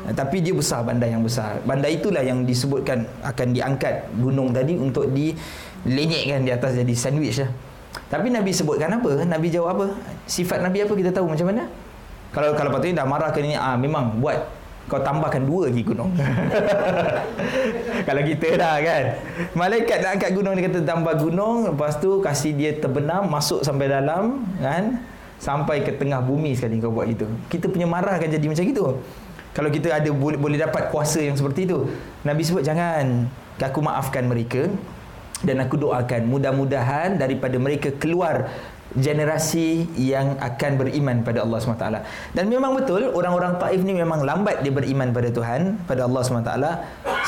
Tapi 0.00 0.44
dia 0.44 0.52
besar 0.52 0.84
bandar 0.84 1.08
yang 1.08 1.24
besar. 1.24 1.60
Bandar 1.64 1.88
itulah 1.88 2.20
yang 2.20 2.44
disebutkan 2.44 3.08
akan 3.24 3.48
diangkat 3.56 4.12
gunung 4.20 4.52
tadi 4.52 4.76
untuk 4.76 5.08
dilenyekkan 5.12 6.44
di 6.44 6.50
atas 6.52 6.76
jadi 6.76 6.92
sandwich 6.92 7.40
lah. 7.40 7.48
Tapi 8.10 8.28
Nabi 8.28 8.50
sebutkan 8.52 9.00
apa? 9.00 9.22
Nabi 9.24 9.48
jawab 9.48 9.76
apa? 9.76 9.86
Sifat 10.28 10.60
Nabi 10.60 10.84
apa 10.84 10.92
kita 10.92 11.10
tahu 11.12 11.30
macam 11.30 11.46
mana? 11.48 11.64
Kalau 12.30 12.54
kalau 12.54 12.70
patutnya 12.70 13.02
dah 13.02 13.06
marah 13.06 13.30
ke 13.34 13.42
ni, 13.42 13.58
ah 13.58 13.74
memang 13.74 14.22
buat 14.22 14.38
kau 14.90 14.98
tambahkan 14.98 15.46
dua 15.46 15.70
lagi 15.70 15.86
gunung. 15.86 16.10
Kalau 18.10 18.22
kita 18.26 18.58
dah 18.58 18.76
kan. 18.82 19.04
Malaikat 19.54 20.02
nak 20.02 20.10
angkat 20.18 20.30
gunung 20.34 20.52
dia 20.58 20.66
kata 20.66 20.82
tambah 20.82 21.14
gunung, 21.14 21.70
lepas 21.70 21.94
tu 22.02 22.18
kasih 22.18 22.58
dia 22.58 22.74
terbenam 22.74 23.30
masuk 23.30 23.62
sampai 23.62 23.86
dalam 23.86 24.42
kan. 24.58 24.98
Sampai 25.40 25.80
ke 25.86 25.94
tengah 25.94 26.20
bumi 26.20 26.58
sekali 26.58 26.82
kau 26.82 26.90
buat 26.90 27.06
gitu. 27.06 27.30
Kita 27.48 27.70
punya 27.70 27.86
marah 27.86 28.18
akan 28.18 28.28
jadi 28.28 28.46
macam 28.50 28.66
itu. 28.66 28.86
Kalau 29.50 29.70
kita 29.70 29.88
ada 29.94 30.10
boleh 30.10 30.36
boleh 30.36 30.58
dapat 30.58 30.90
kuasa 30.90 31.22
yang 31.22 31.38
seperti 31.38 31.70
itu. 31.70 31.86
Nabi 32.26 32.42
sebut 32.44 32.62
jangan 32.66 33.30
aku 33.62 33.78
maafkan 33.82 34.26
mereka 34.26 34.68
dan 35.40 35.56
aku 35.64 35.80
doakan 35.80 36.28
mudah-mudahan 36.28 37.16
daripada 37.16 37.56
mereka 37.56 37.88
keluar 37.96 38.52
generasi 38.98 39.86
yang 39.94 40.34
akan 40.42 40.70
beriman 40.74 41.22
pada 41.22 41.46
Allah 41.46 41.62
SWT 41.62 41.86
dan 42.34 42.44
memang 42.50 42.74
betul 42.74 43.14
orang-orang 43.14 43.54
Taif 43.62 43.86
ni 43.86 43.94
memang 43.94 44.26
lambat 44.26 44.66
dia 44.66 44.74
beriman 44.74 45.14
pada 45.14 45.30
Tuhan 45.30 45.78
pada 45.86 46.10
Allah 46.10 46.22
SWT 46.26 46.52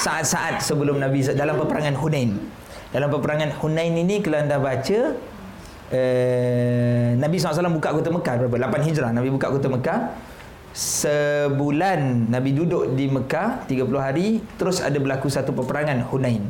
saat-saat 0.02 0.58
sebelum 0.58 0.98
Nabi 0.98 1.22
dalam 1.38 1.54
peperangan 1.62 1.94
Hunain. 1.94 2.34
Dalam 2.90 3.08
peperangan 3.08 3.54
Hunain 3.62 3.94
ini 3.94 4.18
kalau 4.20 4.42
anda 4.42 4.58
baca 4.58 4.98
eh, 5.94 7.14
Nabi 7.14 7.36
SAW 7.38 7.78
buka 7.78 7.94
kota 7.94 8.10
Mekah 8.10 8.34
berapa? 8.42 8.56
8 8.58 8.88
Hijrah 8.90 9.10
Nabi 9.14 9.28
buka 9.30 9.46
kota 9.54 9.70
Mekah. 9.70 10.00
Sebulan 10.72 12.32
Nabi 12.32 12.56
duduk 12.56 12.96
di 12.96 13.04
Mekah 13.04 13.68
30 13.68 13.86
hari 14.00 14.40
terus 14.56 14.80
ada 14.80 14.96
berlaku 14.96 15.30
satu 15.30 15.54
peperangan 15.54 16.00
Hunain. 16.10 16.42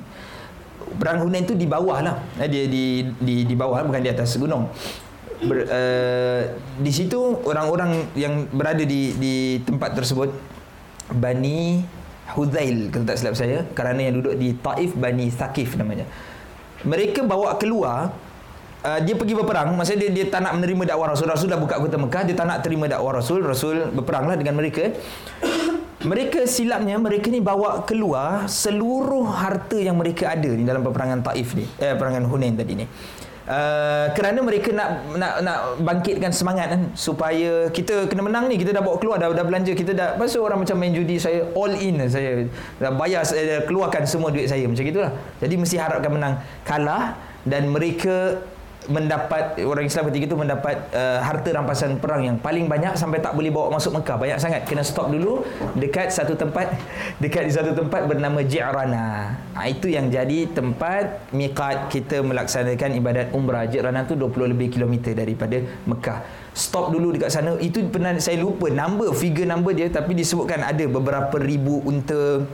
Perang 0.96 1.26
Hunain 1.26 1.42
tu 1.42 1.58
di 1.58 1.66
bawah 1.66 1.98
lah. 2.00 2.16
Eh, 2.38 2.48
dia 2.48 2.64
di 2.64 3.12
di 3.18 3.44
di 3.44 3.54
bawah 3.58 3.82
bukan 3.84 4.00
di 4.00 4.08
atas 4.08 4.38
gunung 4.40 4.70
Ber, 5.42 5.66
uh, 5.66 6.42
di 6.78 6.92
situ 6.94 7.18
orang-orang 7.42 8.14
yang 8.14 8.46
berada 8.54 8.86
di 8.86 9.10
di 9.18 9.58
tempat 9.66 9.98
tersebut 9.98 10.30
Bani 11.10 11.82
Huzail 12.38 12.94
kalau 12.94 13.02
tak 13.02 13.18
silap 13.18 13.34
saya 13.34 13.66
kerana 13.74 14.06
yang 14.06 14.22
duduk 14.22 14.38
di 14.38 14.54
Taif 14.54 14.94
Bani 14.94 15.26
Thaqif 15.34 15.74
namanya. 15.74 16.06
Mereka 16.86 17.26
bawa 17.26 17.58
keluar 17.58 18.14
uh, 18.86 19.00
dia 19.02 19.18
pergi 19.18 19.34
berperang. 19.34 19.74
Maksudnya 19.74 20.06
dia, 20.06 20.10
dia 20.22 20.26
tak 20.30 20.46
nak 20.46 20.62
menerima 20.62 20.94
dakwah 20.94 21.10
Rasul. 21.10 21.26
Rasul 21.26 21.50
dah 21.50 21.58
buka 21.58 21.82
kota 21.82 21.98
Mekah 21.98 22.22
dia 22.22 22.34
tak 22.38 22.46
nak 22.46 22.62
terima 22.62 22.86
dakwah 22.86 23.18
Rasul. 23.18 23.42
Rasul 23.42 23.90
berperanglah 23.90 24.38
dengan 24.38 24.54
mereka. 24.54 24.94
Mereka 26.02 26.50
silapnya 26.50 26.98
mereka 26.98 27.30
ni 27.30 27.38
bawa 27.38 27.86
keluar 27.86 28.50
seluruh 28.50 29.22
harta 29.22 29.78
yang 29.78 29.94
mereka 29.94 30.34
ada 30.34 30.50
di 30.50 30.66
dalam 30.66 30.82
peperangan 30.82 31.22
Taif 31.22 31.54
ni 31.54 31.62
eh 31.78 31.94
peperangan 31.94 32.26
Hunain 32.26 32.58
tadi 32.58 32.74
ni 32.74 32.86
Uh, 33.42 34.06
kerana 34.14 34.38
mereka 34.38 34.70
nak 34.70 35.02
nak 35.18 35.42
nak 35.42 35.58
bangkitkan 35.82 36.30
semangat 36.30 36.70
kan? 36.70 36.94
Supaya 36.94 37.66
kita 37.74 38.06
kena 38.06 38.22
menang 38.22 38.46
ni 38.46 38.54
kita 38.54 38.70
dah 38.70 38.78
bawa 38.78 39.02
keluar 39.02 39.18
dah 39.18 39.34
dah 39.34 39.42
belanja 39.42 39.74
kita 39.74 39.90
dah 39.98 40.08
pasal 40.14 40.46
orang 40.46 40.62
macam 40.62 40.78
main 40.78 40.94
judi 40.94 41.18
saya 41.18 41.50
all 41.58 41.74
in 41.74 41.98
saya. 42.06 42.46
Dah 42.78 42.94
bayar 42.94 43.26
saya 43.26 43.66
keluarkan 43.66 44.06
semua 44.06 44.30
duit 44.30 44.46
saya 44.46 44.62
macam 44.70 44.86
gitulah. 44.86 45.10
Jadi 45.42 45.54
mesti 45.58 45.74
harapkan 45.74 46.14
menang 46.14 46.38
kalah 46.62 47.18
dan 47.42 47.66
mereka 47.66 48.38
mendapat 48.90 49.62
orang 49.62 49.86
Islam 49.86 50.10
ketika 50.10 50.24
itu 50.32 50.38
mendapat 50.38 50.76
uh, 50.90 51.22
harta 51.22 51.54
rampasan 51.54 52.02
perang 52.02 52.26
yang 52.26 52.36
paling 52.40 52.66
banyak 52.66 52.98
sampai 52.98 53.22
tak 53.22 53.38
boleh 53.38 53.54
bawa 53.54 53.78
masuk 53.78 53.94
Mekah. 54.00 54.16
Banyak 54.18 54.38
sangat. 54.42 54.60
Kena 54.66 54.82
stop 54.82 55.12
dulu 55.12 55.46
dekat 55.78 56.10
satu 56.10 56.34
tempat 56.34 56.74
dekat 57.22 57.46
di 57.46 57.52
satu 57.54 57.76
tempat 57.76 58.10
bernama 58.10 58.42
Ji'rana. 58.42 59.38
Ha, 59.54 59.70
itu 59.70 59.86
yang 59.92 60.10
jadi 60.10 60.50
tempat 60.50 61.30
miqat 61.30 61.92
kita 61.92 62.24
melaksanakan 62.26 62.90
ibadat 62.98 63.26
umrah. 63.30 63.68
Ji'rana 63.70 64.02
tu 64.02 64.18
20 64.18 64.52
lebih 64.56 64.74
kilometer 64.74 65.14
daripada 65.14 65.62
Mekah. 65.86 66.50
Stop 66.52 66.90
dulu 66.90 67.14
dekat 67.14 67.30
sana. 67.30 67.54
Itu 67.62 67.86
pernah 67.86 68.18
saya 68.18 68.42
lupa 68.42 68.66
number 68.68 69.14
figure 69.14 69.46
number 69.46 69.72
dia 69.72 69.88
tapi 69.88 70.12
disebutkan 70.18 70.66
ada 70.66 70.84
beberapa 70.90 71.38
ribu 71.38 71.80
unta 71.86 72.44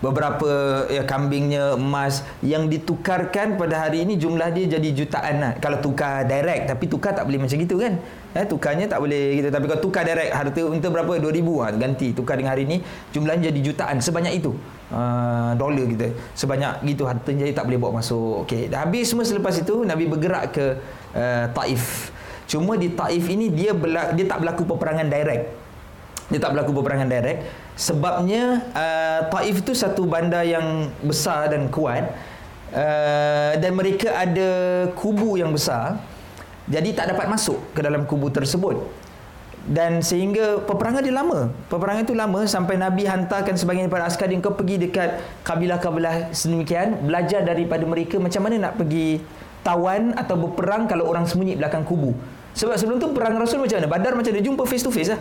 beberapa 0.00 0.84
ya 0.90 1.02
kambingnya 1.06 1.78
emas 1.78 2.24
yang 2.40 2.66
ditukarkan 2.66 3.54
pada 3.60 3.86
hari 3.86 4.02
ini 4.02 4.18
jumlah 4.18 4.50
dia 4.54 4.78
jadi 4.78 4.88
jutaan 4.94 5.34
lah. 5.38 5.52
kalau 5.60 5.78
tukar 5.78 6.26
direct 6.26 6.70
tapi 6.70 6.84
tukar 6.90 7.14
tak 7.14 7.28
boleh 7.28 7.42
macam 7.42 7.58
gitu 7.60 7.76
kan? 7.78 7.98
Eh, 8.34 8.42
tukarnya 8.50 8.90
tak 8.90 8.98
boleh 8.98 9.38
gitu. 9.38 9.48
Tapi 9.50 9.64
kalau 9.70 9.82
tukar 9.82 10.02
direct 10.02 10.34
harta 10.34 10.60
unta 10.66 10.88
berapa? 10.90 11.22
2000 11.22 11.62
ha, 11.62 11.66
ganti 11.70 12.10
tukar 12.10 12.34
dengan 12.34 12.58
hari 12.58 12.66
ini 12.66 12.82
jumlahnya 13.14 13.54
jadi 13.54 13.60
jutaan. 13.62 14.02
Sebanyak 14.02 14.34
itu. 14.34 14.50
Uh, 14.94 15.56
dolar 15.56 15.88
kita 15.90 16.12
sebanyak 16.36 16.84
gitu 16.84 17.08
harta 17.08 17.32
jadi 17.32 17.50
tak 17.56 17.66
boleh 17.66 17.78
bawa 17.80 17.98
masuk. 18.04 18.44
Okey 18.46 18.68
dah 18.68 18.84
habis 18.84 19.10
semua 19.10 19.24
selepas 19.24 19.56
itu 19.56 19.82
nabi 19.82 20.06
bergerak 20.06 20.54
ke 20.54 20.66
uh, 21.16 21.46
Taif. 21.50 22.14
Cuma 22.44 22.76
di 22.76 22.92
Taif 22.92 23.24
ini 23.26 23.48
dia 23.48 23.72
berla- 23.72 24.12
dia 24.12 24.26
tak 24.28 24.44
berlaku 24.44 24.68
peperangan 24.68 25.08
direct. 25.08 25.44
Dia 26.28 26.38
tak 26.40 26.50
berlaku 26.52 26.70
peperangan 26.76 27.08
direct 27.08 27.38
sebabnya 27.74 28.62
uh, 28.70 29.20
Taif 29.30 29.62
itu 29.62 29.74
satu 29.74 30.06
bandar 30.06 30.46
yang 30.46 30.90
besar 31.02 31.50
dan 31.50 31.66
kuat 31.70 32.06
uh, 32.70 33.52
dan 33.58 33.72
mereka 33.74 34.14
ada 34.14 34.50
kubu 34.94 35.34
yang 35.38 35.50
besar 35.50 35.98
jadi 36.64 36.96
tak 36.96 37.12
dapat 37.12 37.28
masuk 37.28 37.60
ke 37.76 37.84
dalam 37.84 38.08
kubu 38.08 38.32
tersebut. 38.32 38.80
Dan 39.64 40.04
sehingga 40.04 40.60
peperangan 40.60 41.00
dia 41.00 41.12
lama. 41.12 41.48
Peperangan 41.72 42.04
itu 42.04 42.12
lama 42.12 42.44
sampai 42.44 42.76
Nabi 42.76 43.08
hantarkan 43.08 43.56
sebagian 43.56 43.88
daripada 43.88 44.12
askar 44.12 44.28
yang 44.28 44.44
kau 44.44 44.52
pergi 44.52 44.76
dekat 44.76 45.24
kabilah-kabilah 45.40 46.36
sedemikian 46.36 47.00
belajar 47.00 47.40
daripada 47.40 47.84
mereka 47.88 48.20
macam 48.20 48.44
mana 48.44 48.68
nak 48.68 48.72
pergi 48.76 49.24
tawan 49.64 50.12
atau 50.20 50.36
berperang 50.36 50.84
kalau 50.84 51.08
orang 51.08 51.24
sembunyi 51.24 51.56
belakang 51.56 51.80
kubu. 51.84 52.12
Sebab 52.52 52.76
sebelum 52.76 53.00
tu 53.00 53.08
perang 53.16 53.40
Rasul 53.40 53.64
macam 53.64 53.80
mana? 53.80 53.88
Badar 53.88 54.12
macam 54.12 54.30
dia 54.36 54.44
jumpa 54.44 54.62
face 54.68 54.84
to 54.84 54.92
face 54.92 55.08
lah 55.08 55.20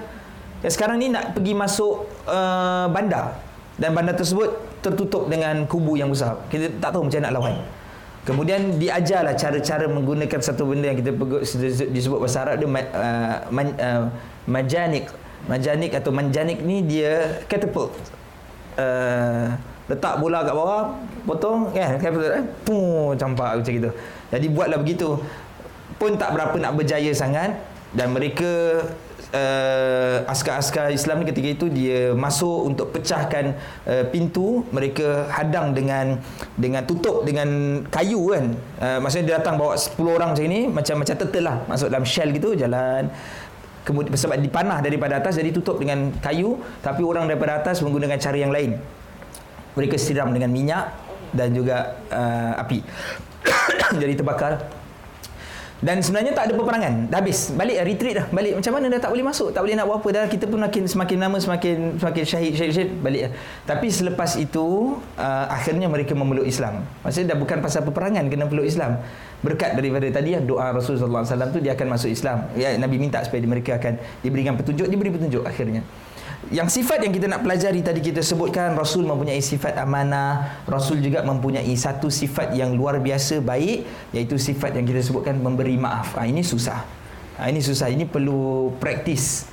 dan 0.64 0.72
sekarang 0.72 0.96
ni 0.96 1.12
nak 1.12 1.36
pergi 1.36 1.52
masuk 1.52 2.08
uh, 2.24 2.88
bandar 2.88 3.36
dan 3.76 3.92
bandar 3.92 4.16
tersebut 4.16 4.80
tertutup 4.80 5.28
dengan 5.28 5.68
kubu 5.68 6.00
yang 6.00 6.08
besar. 6.08 6.40
Kita 6.48 6.72
tak 6.80 6.96
tahu 6.96 7.12
macam 7.12 7.20
nak 7.20 7.34
lawan. 7.36 7.56
Kemudian 8.24 8.80
diajarlah 8.80 9.36
cara-cara 9.36 9.92
menggunakan 9.92 10.40
satu 10.40 10.64
benda 10.64 10.88
yang 10.88 11.00
kita 11.04 11.12
disebut 11.92 12.24
bahasa 12.24 12.48
Arab 12.48 12.64
dia 12.64 12.68
uh, 12.72 13.36
man, 13.52 13.68
uh, 13.76 14.08
majanik. 14.48 15.12
Majanik 15.52 15.92
atau 15.92 16.16
manjanik 16.16 16.64
ni 16.64 16.80
dia 16.80 17.44
catapult. 17.52 17.92
Uh, 18.80 19.52
letak 19.92 20.16
bola 20.24 20.48
kat 20.48 20.56
bawah, 20.56 20.96
potong 21.28 21.76
kan, 21.76 22.00
catapult 22.00 22.32
eh. 22.40 22.46
Pum, 22.64 23.12
campak 23.20 23.60
macam 23.60 23.74
gitu. 23.76 23.92
Jadi 24.32 24.48
buatlah 24.48 24.80
begitu. 24.80 25.20
Pun 26.00 26.16
tak 26.16 26.32
berapa 26.32 26.56
nak 26.56 26.80
berjaya 26.80 27.12
sangat 27.12 27.60
dan 27.92 28.16
mereka 28.16 28.80
uh, 29.34 30.18
askar-askar 30.30 30.94
Islam 30.94 31.22
ni 31.22 31.26
ketika 31.34 31.50
itu 31.50 31.66
dia 31.68 32.14
masuk 32.14 32.70
untuk 32.70 32.94
pecahkan 32.94 33.58
uh, 33.90 34.06
pintu. 34.08 34.64
Mereka 34.70 35.28
hadang 35.34 35.74
dengan 35.74 36.22
dengan 36.56 36.86
tutup 36.86 37.26
dengan 37.26 37.82
kayu 37.90 38.32
kan. 38.32 38.46
Uh, 38.80 38.98
maksudnya 39.02 39.26
dia 39.34 39.36
datang 39.42 39.58
bawa 39.58 39.76
10 39.76 39.98
orang 40.06 40.30
macam 40.32 40.46
ni 40.46 40.70
macam 40.70 40.96
macam 41.02 41.16
turtle 41.18 41.44
lah. 41.44 41.58
Masuk 41.66 41.90
dalam 41.90 42.06
shell 42.06 42.30
gitu 42.32 42.54
jalan. 42.54 43.10
Kemudian 43.84 44.16
sebab 44.16 44.40
dipanah 44.40 44.80
daripada 44.80 45.20
atas 45.20 45.36
jadi 45.36 45.52
tutup 45.52 45.82
dengan 45.82 46.14
kayu. 46.24 46.56
Tapi 46.80 47.04
orang 47.04 47.28
daripada 47.28 47.60
atas 47.60 47.84
menggunakan 47.84 48.16
cara 48.16 48.38
yang 48.40 48.54
lain. 48.54 48.80
Mereka 49.74 49.98
siram 49.98 50.32
dengan 50.32 50.54
minyak 50.54 50.94
dan 51.34 51.52
juga 51.52 51.98
uh, 52.14 52.62
api. 52.62 52.80
Jadi 54.02 54.14
terbakar 54.14 54.83
dan 55.84 56.00
sebenarnya 56.00 56.32
tak 56.32 56.48
ada 56.48 56.54
peperangan. 56.56 57.12
Dah 57.12 57.20
habis. 57.20 57.52
Balik 57.52 57.84
retreat 57.84 58.16
dah. 58.16 58.26
Balik. 58.32 58.56
Macam 58.56 58.72
mana 58.72 58.86
dah 58.88 59.00
tak 59.04 59.12
boleh 59.12 59.26
masuk? 59.28 59.52
Tak 59.52 59.62
boleh 59.68 59.76
nak 59.76 59.86
buat 59.92 60.00
apa. 60.00 60.10
Dah 60.16 60.26
kita 60.32 60.46
pun 60.48 60.60
makin 60.64 60.84
semakin 60.88 61.18
lama 61.20 61.38
semakin 61.44 62.00
semakin 62.00 62.24
syahid 62.24 62.54
syahid, 62.56 62.72
syahid 62.72 62.92
balik 63.04 63.22
dah. 63.28 63.32
tapi 63.68 63.92
selepas 63.92 64.40
itu 64.40 64.96
uh, 65.20 65.46
akhirnya 65.52 65.92
mereka 65.92 66.16
memeluk 66.16 66.48
Islam. 66.48 66.88
Maksudnya 67.04 67.36
dah 67.36 67.38
bukan 67.44 67.60
pasal 67.60 67.84
peperangan 67.84 68.24
kena 68.32 68.48
peluk 68.48 68.64
Islam. 68.64 69.04
Berkat 69.44 69.76
daripada 69.76 70.08
tadi 70.08 70.34
ya, 70.34 70.40
doa 70.40 70.72
Rasulullah 70.72 71.28
SAW 71.28 71.52
tu 71.52 71.60
dia 71.60 71.76
akan 71.76 72.00
masuk 72.00 72.08
Islam. 72.08 72.48
Ya, 72.56 72.72
Nabi 72.80 72.96
minta 72.96 73.20
supaya 73.28 73.44
mereka 73.44 73.76
akan 73.76 74.00
diberikan 74.24 74.56
petunjuk. 74.56 74.88
Diberi 74.88 75.12
petunjuk 75.12 75.44
akhirnya 75.44 75.84
yang 76.52 76.68
sifat 76.68 77.00
yang 77.06 77.14
kita 77.16 77.32
nak 77.32 77.46
pelajari 77.46 77.80
tadi 77.80 78.04
kita 78.04 78.20
sebutkan 78.20 78.76
Rasul 78.76 79.08
mempunyai 79.08 79.40
sifat 79.40 79.80
amanah 79.80 80.64
Rasul 80.68 81.00
juga 81.00 81.24
mempunyai 81.24 81.72
satu 81.80 82.12
sifat 82.12 82.52
yang 82.52 82.76
luar 82.76 83.00
biasa 83.00 83.40
baik 83.40 83.88
iaitu 84.12 84.36
sifat 84.36 84.76
yang 84.76 84.84
kita 84.84 85.00
sebutkan 85.00 85.40
memberi 85.40 85.80
maaf. 85.80 86.20
Ha, 86.20 86.28
ini 86.28 86.44
susah. 86.44 86.84
Ha, 87.40 87.48
ini 87.48 87.64
susah. 87.64 87.88
Ini 87.88 88.04
perlu 88.10 88.74
praktis. 88.82 89.48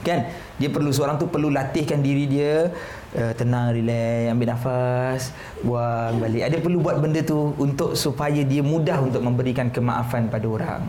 Kan? 0.00 0.30
Dia 0.56 0.72
perlu 0.72 0.88
seorang 0.88 1.20
tu 1.20 1.28
perlu 1.28 1.52
latihkan 1.52 2.00
diri 2.00 2.24
dia 2.24 2.70
uh, 3.16 3.32
tenang 3.36 3.76
relax 3.76 4.32
ambil 4.32 4.48
nafas 4.56 5.22
buang 5.60 6.16
balik. 6.16 6.42
Ada 6.48 6.56
perlu 6.62 6.78
buat 6.80 6.96
benda 7.02 7.20
tu 7.20 7.52
untuk 7.60 7.92
supaya 7.92 8.40
dia 8.40 8.64
mudah 8.64 9.04
untuk 9.04 9.20
memberikan 9.20 9.68
kemaafan 9.68 10.32
pada 10.32 10.46
orang. 10.48 10.82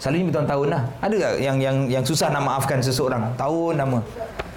Selalunya 0.00 0.32
bertahun-tahun 0.32 0.68
lah. 0.72 0.82
Ada 1.04 1.14
tak 1.20 1.32
yang 1.44 1.56
yang 1.60 1.76
yang 2.00 2.04
susah 2.04 2.32
nak 2.32 2.40
maafkan 2.40 2.80
seseorang? 2.80 3.36
Tahun 3.36 3.74
lama. 3.76 4.00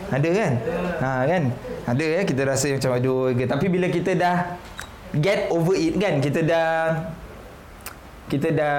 Ada 0.09 0.29
kan? 0.33 0.53
Ha 0.99 1.09
kan? 1.29 1.43
Ada 1.87 2.03
ya 2.03 2.21
kita 2.27 2.41
rasa 2.47 2.73
macam 2.73 2.91
aduh 2.95 3.31
ke. 3.35 3.45
Tapi 3.47 3.65
bila 3.69 3.87
kita 3.87 4.17
dah 4.17 4.57
get 5.15 5.47
over 5.53 5.77
it 5.77 5.95
kan, 5.99 6.19
kita 6.19 6.41
dah 6.43 6.71
kita 8.31 8.49
dah 8.49 8.75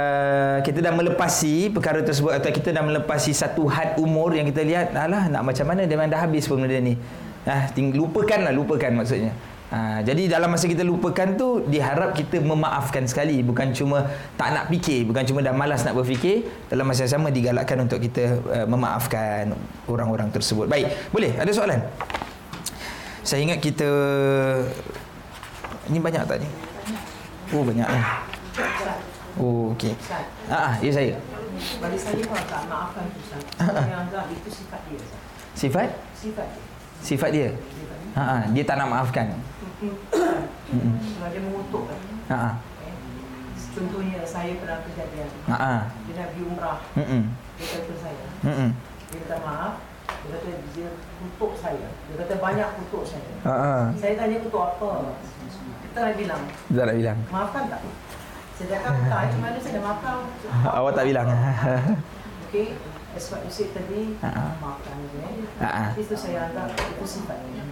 kita 0.67 0.83
dah 0.83 0.93
melepasi 0.93 1.71
perkara 1.71 2.03
tersebut 2.03 2.33
atau 2.35 2.51
kita 2.51 2.75
dah 2.75 2.83
melepasi 2.83 3.31
satu 3.31 3.71
had 3.71 3.95
umur 4.03 4.35
yang 4.35 4.49
kita 4.51 4.67
lihat 4.67 4.97
alah 4.97 5.31
nak 5.31 5.47
macam 5.47 5.69
mana 5.69 5.87
dia 5.87 5.95
memang 5.95 6.11
dah 6.11 6.21
habis 6.27 6.49
pun 6.49 6.59
benda 6.59 6.81
ni. 6.81 6.99
Ah 7.45 7.69
lupakanlah 7.77 8.51
lupakan 8.51 8.91
maksudnya. 9.05 9.31
Ha, 9.73 10.05
jadi 10.05 10.29
dalam 10.29 10.53
masa 10.53 10.69
kita 10.69 10.85
lupakan 10.85 11.35
tu 11.41 11.65
diharap 11.67 12.13
kita 12.13 12.39
memaafkan 12.39 13.09
sekali 13.09 13.41
bukan 13.41 13.73
cuma 13.73 14.07
tak 14.37 14.53
nak 14.53 14.69
fikir 14.69 15.09
bukan 15.09 15.25
cuma 15.25 15.41
dah 15.41 15.57
malas 15.57 15.83
nak 15.83 15.97
berfikir 15.97 16.45
dalam 16.69 16.85
masa 16.85 17.09
yang 17.09 17.19
sama 17.19 17.33
digalakkan 17.33 17.81
untuk 17.81 17.99
kita 17.99 18.39
uh, 18.45 18.67
memaafkan 18.69 19.57
orang-orang 19.89 20.29
tersebut. 20.31 20.69
Baik, 20.69 20.93
boleh 21.11 21.33
ada 21.41 21.49
soalan? 21.51 21.81
Saya 23.25 23.41
ingat 23.41 23.59
kita 23.65 23.89
ini 25.89 25.99
banyak 26.01 26.23
tak 26.29 26.39
ni? 26.45 26.49
Oh 27.57 27.65
banyak 27.65 27.89
eh. 27.89 28.05
Oh 29.41 29.73
okey. 29.73 29.97
Ah, 30.53 30.71
ah, 30.71 30.75
ya 30.85 30.93
saya. 30.93 31.17
Bagi 31.81 31.99
saya 31.99 32.21
kalau 32.21 32.45
tak 32.47 32.63
maafkan 32.69 33.05
tu 33.11 33.19
Ustaz. 33.21 33.43
Saya 33.59 33.97
anggap 33.97 34.29
itu 34.29 34.49
sifat 34.53 34.81
dia. 34.93 35.01
Sifat? 35.57 35.89
Sifat 36.15 36.47
dia. 36.53 36.63
Sifat 37.01 37.31
dia. 37.33 37.49
Ha 38.15 38.23
ah, 38.23 38.43
dia 38.53 38.63
tak 38.63 38.77
nak 38.77 38.89
maafkan. 38.93 39.33
Mm-mm. 39.91 40.95
Dia 41.33 41.41
mengutuk 41.43 41.83
kan. 41.91 42.01
Ha. 42.31 42.51
Contohnya 43.75 44.23
saya 44.23 44.55
pernah 44.63 44.79
kejadian. 44.87 45.31
Ha. 45.51 45.91
Dia 46.07 46.13
dah 46.15 46.27
pergi 46.31 46.43
umrah. 46.47 46.79
Mm-mm. 46.95 47.23
Dia 47.59 47.67
kata 47.75 47.95
saya. 47.99 48.27
Mm-mm. 48.47 48.71
Dia 49.11 49.17
minta 49.19 49.37
maaf. 49.43 49.75
Dia 50.05 50.29
kata 50.39 50.51
dia 50.73 50.89
kutuk 51.19 51.53
saya. 51.59 51.89
Dia 51.91 52.17
kata 52.23 52.35
banyak 52.39 52.69
kutuk 52.81 53.03
saya. 53.03 53.33
Ha. 53.45 53.55
Saya 53.99 54.15
tanya 54.15 54.37
kutuk 54.47 54.63
apa? 54.63 54.91
Kita 55.91 55.99
dah 55.99 56.15
bilang. 56.15 56.43
Dia 56.71 56.83
nak 56.87 56.97
bilang. 56.97 57.19
Maafkan 57.29 57.63
tak? 57.67 57.81
Saya 58.55 58.67
cakap 58.79 58.95
tak. 59.11 59.21
Itu 59.27 59.37
mana 59.43 59.59
saya 59.59 59.73
dah 59.75 59.83
maafkan. 59.83 60.19
Awak 60.79 60.93
tak 60.95 61.05
bilang. 61.11 61.27
Okey. 62.49 62.69
As 63.15 63.31
what 63.31 63.47
you 63.47 63.53
said 63.55 63.71
tadi, 63.71 64.19
maafkan 64.59 64.99
dia. 65.15 65.31
Itu 65.95 66.19
saya 66.19 66.51
anggap 66.51 66.75
itu 66.75 67.07
sifat 67.07 67.39
dia. 67.47 67.63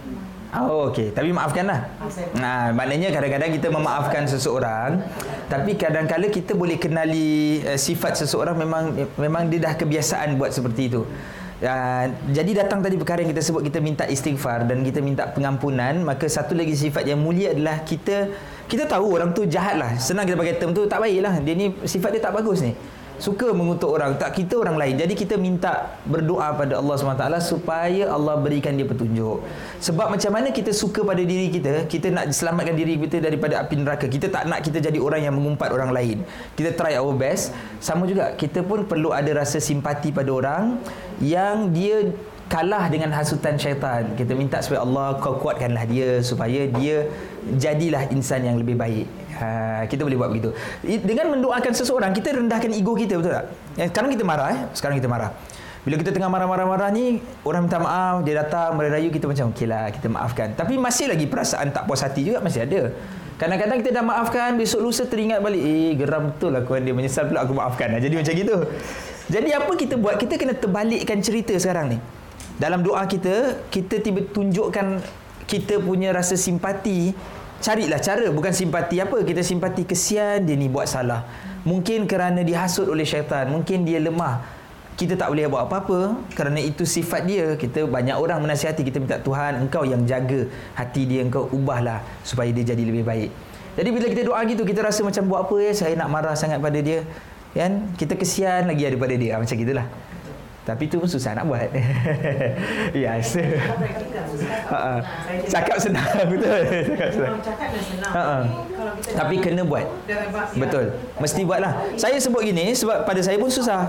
Oh 0.53 0.93
okey, 0.93 1.09
tapi 1.09 1.33
maafkanlah. 1.33 1.89
Ah, 1.97 2.09
Nah, 2.37 2.61
maknanya 2.77 3.09
kadang-kadang 3.09 3.57
kita 3.57 3.73
memaafkan 3.73 4.29
seseorang, 4.29 5.01
tapi 5.49 5.73
kadang-kala 5.73 6.29
kita 6.29 6.53
boleh 6.53 6.77
kenali 6.77 7.65
uh, 7.65 7.73
sifat 7.73 8.21
seseorang 8.21 8.53
memang 8.53 8.93
memang 9.17 9.49
dia 9.49 9.65
dah 9.65 9.73
kebiasaan 9.73 10.37
buat 10.37 10.53
seperti 10.53 10.93
itu. 10.93 11.01
Uh, 11.63 12.05
jadi 12.29 12.65
datang 12.65 12.83
tadi 12.85 12.99
perkara 12.99 13.23
yang 13.23 13.31
kita 13.33 13.39
sebut 13.39 13.63
kita 13.63 13.79
minta 13.79 14.03
istighfar 14.03 14.67
dan 14.67 14.83
kita 14.83 14.99
minta 14.99 15.31
pengampunan 15.31 15.95
maka 16.03 16.27
satu 16.27 16.59
lagi 16.59 16.75
sifat 16.75 17.07
yang 17.07 17.23
mulia 17.23 17.55
adalah 17.55 17.87
kita 17.87 18.27
kita 18.67 18.83
tahu 18.83 19.15
orang 19.15 19.31
tu 19.31 19.47
jahat 19.47 19.79
lah 19.79 19.95
senang 19.95 20.27
kita 20.27 20.35
pakai 20.35 20.59
term 20.59 20.75
tu 20.75 20.83
tak 20.91 20.99
baik 20.99 21.23
lah 21.23 21.39
dia 21.39 21.55
ni 21.55 21.71
sifat 21.87 22.19
dia 22.19 22.21
tak 22.27 22.35
bagus 22.35 22.59
ni 22.59 22.75
suka 23.21 23.53
mengutuk 23.53 23.89
orang 23.89 24.17
tak 24.17 24.33
kita 24.37 24.57
orang 24.57 24.77
lain. 24.77 24.95
Jadi 24.97 25.13
kita 25.13 25.35
minta 25.37 25.97
berdoa 26.05 26.53
pada 26.57 26.79
Allah 26.79 26.95
SWT 26.97 27.25
supaya 27.45 28.09
Allah 28.09 28.37
berikan 28.41 28.73
dia 28.73 28.85
petunjuk. 28.87 29.41
Sebab 29.81 30.13
macam 30.13 30.31
mana 30.33 30.49
kita 30.49 30.73
suka 30.73 31.05
pada 31.05 31.21
diri 31.21 31.49
kita 31.49 31.85
kita 31.85 32.09
nak 32.09 32.33
selamatkan 32.33 32.73
diri 32.73 32.97
kita 32.97 33.21
daripada 33.21 33.61
api 33.61 33.75
neraka. 33.79 34.05
Kita 34.09 34.29
tak 34.29 34.49
nak 34.49 34.59
kita 34.65 34.81
jadi 34.81 34.97
orang 34.97 35.25
yang 35.25 35.33
mengumpat 35.37 35.69
orang 35.69 35.93
lain. 35.93 36.25
Kita 36.57 36.73
try 36.73 36.97
our 36.97 37.13
best. 37.13 37.53
Sama 37.79 38.09
juga 38.09 38.33
kita 38.33 38.65
pun 38.65 38.85
perlu 38.89 39.13
ada 39.13 39.29
rasa 39.33 39.61
simpati 39.61 40.09
pada 40.09 40.29
orang 40.33 40.63
yang 41.21 41.69
dia 41.71 42.11
kalah 42.51 42.85
dengan 42.91 43.09
hasutan 43.15 43.57
syaitan. 43.57 44.13
Kita 44.13 44.35
minta 44.35 44.59
supaya 44.61 44.83
Allah 44.83 45.17
kau 45.17 45.39
kuatkanlah 45.39 45.85
dia 45.87 46.19
supaya 46.21 46.69
dia 46.69 47.07
jadilah 47.55 48.09
insan 48.11 48.45
yang 48.45 48.59
lebih 48.59 48.77
baik 48.77 49.22
Ha, 49.33 49.89
kita 49.89 50.05
boleh 50.05 50.17
buat 50.19 50.29
begitu. 50.29 50.53
Dengan 50.81 51.33
mendoakan 51.33 51.73
seseorang, 51.73 52.13
kita 52.13 52.37
rendahkan 52.37 52.69
ego 52.69 52.93
kita, 52.93 53.17
betul 53.17 53.33
tak? 53.33 53.45
Eh, 53.81 53.87
sekarang 53.89 54.09
kita 54.13 54.23
marah 54.25 54.47
eh. 54.53 54.59
Sekarang 54.77 54.95
kita 54.97 55.09
marah. 55.09 55.33
Bila 55.83 55.99
kita 55.99 56.15
tengah 56.15 56.31
marah-marah-marah 56.31 56.89
ni, 56.95 57.19
orang 57.43 57.67
minta 57.67 57.75
maaf, 57.75 58.23
dia 58.23 58.39
datang 58.39 58.79
merayu 58.79 59.11
kita 59.11 59.27
macam 59.27 59.51
okey 59.51 59.67
lah, 59.67 59.91
kita 59.91 60.07
maafkan. 60.07 60.55
Tapi 60.55 60.79
masih 60.79 61.11
lagi 61.11 61.27
perasaan 61.27 61.75
tak 61.75 61.83
puas 61.83 61.99
hati 61.99 62.23
juga 62.23 62.39
masih 62.39 62.63
ada. 62.63 62.95
Kadang-kadang 63.35 63.83
kita 63.83 63.91
dah 63.91 64.05
maafkan, 64.05 64.55
besok 64.55 64.79
lusa 64.79 65.03
teringat 65.03 65.43
balik, 65.43 65.59
eh 65.59 65.91
geram 65.99 66.31
betul 66.31 66.55
kawan 66.63 66.87
dia 66.87 66.95
menyesal 66.95 67.27
pula 67.27 67.43
aku 67.43 67.51
maafkan. 67.51 67.91
Jadi 67.99 68.15
macam 68.15 68.31
gitu. 68.31 68.57
Jadi 69.27 69.49
apa 69.51 69.71
kita 69.75 69.95
buat? 69.99 70.15
Kita 70.15 70.39
kena 70.39 70.55
terbalikkan 70.55 71.19
cerita 71.19 71.51
sekarang 71.59 71.91
ni. 71.91 71.97
Dalam 72.55 72.79
doa 72.79 73.03
kita, 73.03 73.67
kita 73.67 73.99
tiba 73.99 74.23
tunjukkan 74.23 75.03
kita 75.43 75.83
punya 75.83 76.15
rasa 76.15 76.39
simpati 76.39 77.11
carilah 77.63 77.99
cara 78.03 78.27
bukan 78.27 78.51
simpati 78.51 78.99
apa. 78.99 79.23
Kita 79.23 79.39
simpati 79.39 79.87
kesian 79.87 80.43
dia 80.43 80.59
ni 80.59 80.67
buat 80.67 80.85
salah. 80.85 81.23
Mungkin 81.63 82.03
kerana 82.11 82.43
dihasut 82.43 82.91
oleh 82.91 83.07
syaitan 83.07 83.47
mungkin 83.47 83.87
dia 83.87 84.03
lemah. 84.03 84.43
Kita 84.93 85.17
tak 85.17 85.31
boleh 85.31 85.47
buat 85.47 85.65
apa-apa. 85.65 86.19
Kerana 86.35 86.59
itu 86.59 86.83
sifat 86.83 87.23
dia. 87.23 87.55
Kita 87.55 87.87
banyak 87.87 88.19
orang 88.19 88.43
menasihati 88.43 88.83
kita 88.83 88.99
minta 88.99 89.17
Tuhan 89.17 89.63
engkau 89.63 89.87
yang 89.87 90.03
jaga 90.03 90.45
hati 90.75 91.07
dia 91.07 91.23
engkau 91.23 91.47
ubahlah 91.55 92.03
supaya 92.27 92.51
dia 92.51 92.75
jadi 92.75 92.83
lebih 92.83 93.07
baik. 93.07 93.31
Jadi 93.73 93.89
bila 93.89 94.05
kita 94.05 94.21
doa 94.27 94.39
gitu 94.45 94.61
kita 94.67 94.85
rasa 94.85 95.01
macam 95.01 95.23
buat 95.25 95.49
apa 95.49 95.55
ya? 95.63 95.71
Saya 95.73 95.93
nak 95.97 96.11
marah 96.11 96.35
sangat 96.37 96.59
pada 96.59 96.77
dia. 96.77 97.07
Kan? 97.55 97.95
Kita 97.97 98.13
kesian 98.19 98.69
lagi 98.69 98.85
daripada 98.85 99.15
dia. 99.15 99.39
Macam 99.39 99.55
gitulah 99.55 99.87
tapi 100.63 100.87
tu 100.87 100.95
pun 100.95 101.09
susah 101.11 101.35
nak 101.35 101.43
buat 101.43 101.67
yes 102.95 103.35
Kita 103.35 103.75
praktikkan. 103.75 104.25
Ha, 104.71 104.77
ha. 104.79 104.93
Saya 105.27 105.39
cakap 105.51 105.77
senang 105.77 106.07
betul 106.31 106.61
cakap 106.87 107.09
senang 107.11 107.21
Memang 107.33 107.43
cakap 107.43 107.69
senang. 107.83 108.13
Ha, 108.15 108.21
ha. 108.23 108.37
Kalau 108.47 108.93
kita 108.99 109.15
Tapi 109.19 109.35
kena 109.39 109.61
buat. 109.63 109.85
ya. 110.07 110.17
Betul. 110.55 110.85
Mesti 111.19 111.41
buatlah. 111.43 111.73
Saya 111.95 112.17
sebut 112.19 112.41
gini 112.43 112.71
sebab 112.75 113.03
pada 113.07 113.21
saya 113.23 113.37
pun 113.39 113.49
susah. 113.51 113.87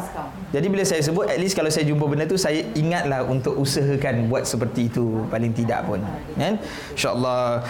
Jadi 0.54 0.66
bila 0.70 0.84
saya 0.86 1.02
sebut 1.02 1.26
at 1.26 1.38
least 1.38 1.54
kalau 1.58 1.70
saya 1.70 1.86
jumpa 1.86 2.04
benda 2.06 2.24
tu 2.26 2.38
saya 2.38 2.62
ingatlah 2.78 3.26
untuk 3.26 3.58
usahakan 3.58 4.30
buat 4.30 4.46
seperti 4.46 4.90
itu 4.90 5.26
paling 5.30 5.50
tidak 5.54 5.86
pun. 5.86 6.02
Kan? 6.38 6.58
Insya-Allah. 6.94 7.62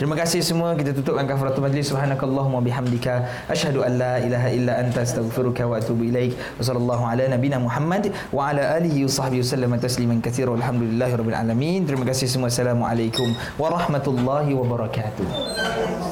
Terima 0.00 0.16
kasih 0.16 0.40
semua. 0.40 0.72
Kita 0.72 0.96
tutupkan 0.96 1.28
kafaratul 1.28 1.60
majlis. 1.60 1.92
Subhanakallahumma 1.92 2.64
bihamdika 2.64 3.28
asyhadu 3.52 3.84
an 3.84 4.00
la 4.00 4.16
ilaha 4.16 4.48
illa 4.48 4.80
anta 4.80 5.04
astaghfiruka 5.04 5.68
wa 5.68 5.76
atubu 5.76 6.08
ilaik. 6.08 6.40
Wa 6.56 6.64
sallallahu 6.64 7.04
ala 7.04 7.28
nabina 7.28 7.60
Muhammad 7.60 8.08
wa 8.32 8.48
ala 8.48 8.80
alihi 8.80 9.04
wa 9.04 9.12
sahbihi 9.12 9.44
wasallam 9.44 9.76
tasliman 9.76 10.24
katsiran. 10.24 10.56
Alhamdulillahirabbil 10.56 11.36
alamin. 11.36 11.84
Terima 11.84 12.08
kasih 12.08 12.32
semua. 12.32 12.48
Assalamualaikum 12.48 13.28
warahmatullahi 13.60 14.56
wabarakatuh. 14.56 16.10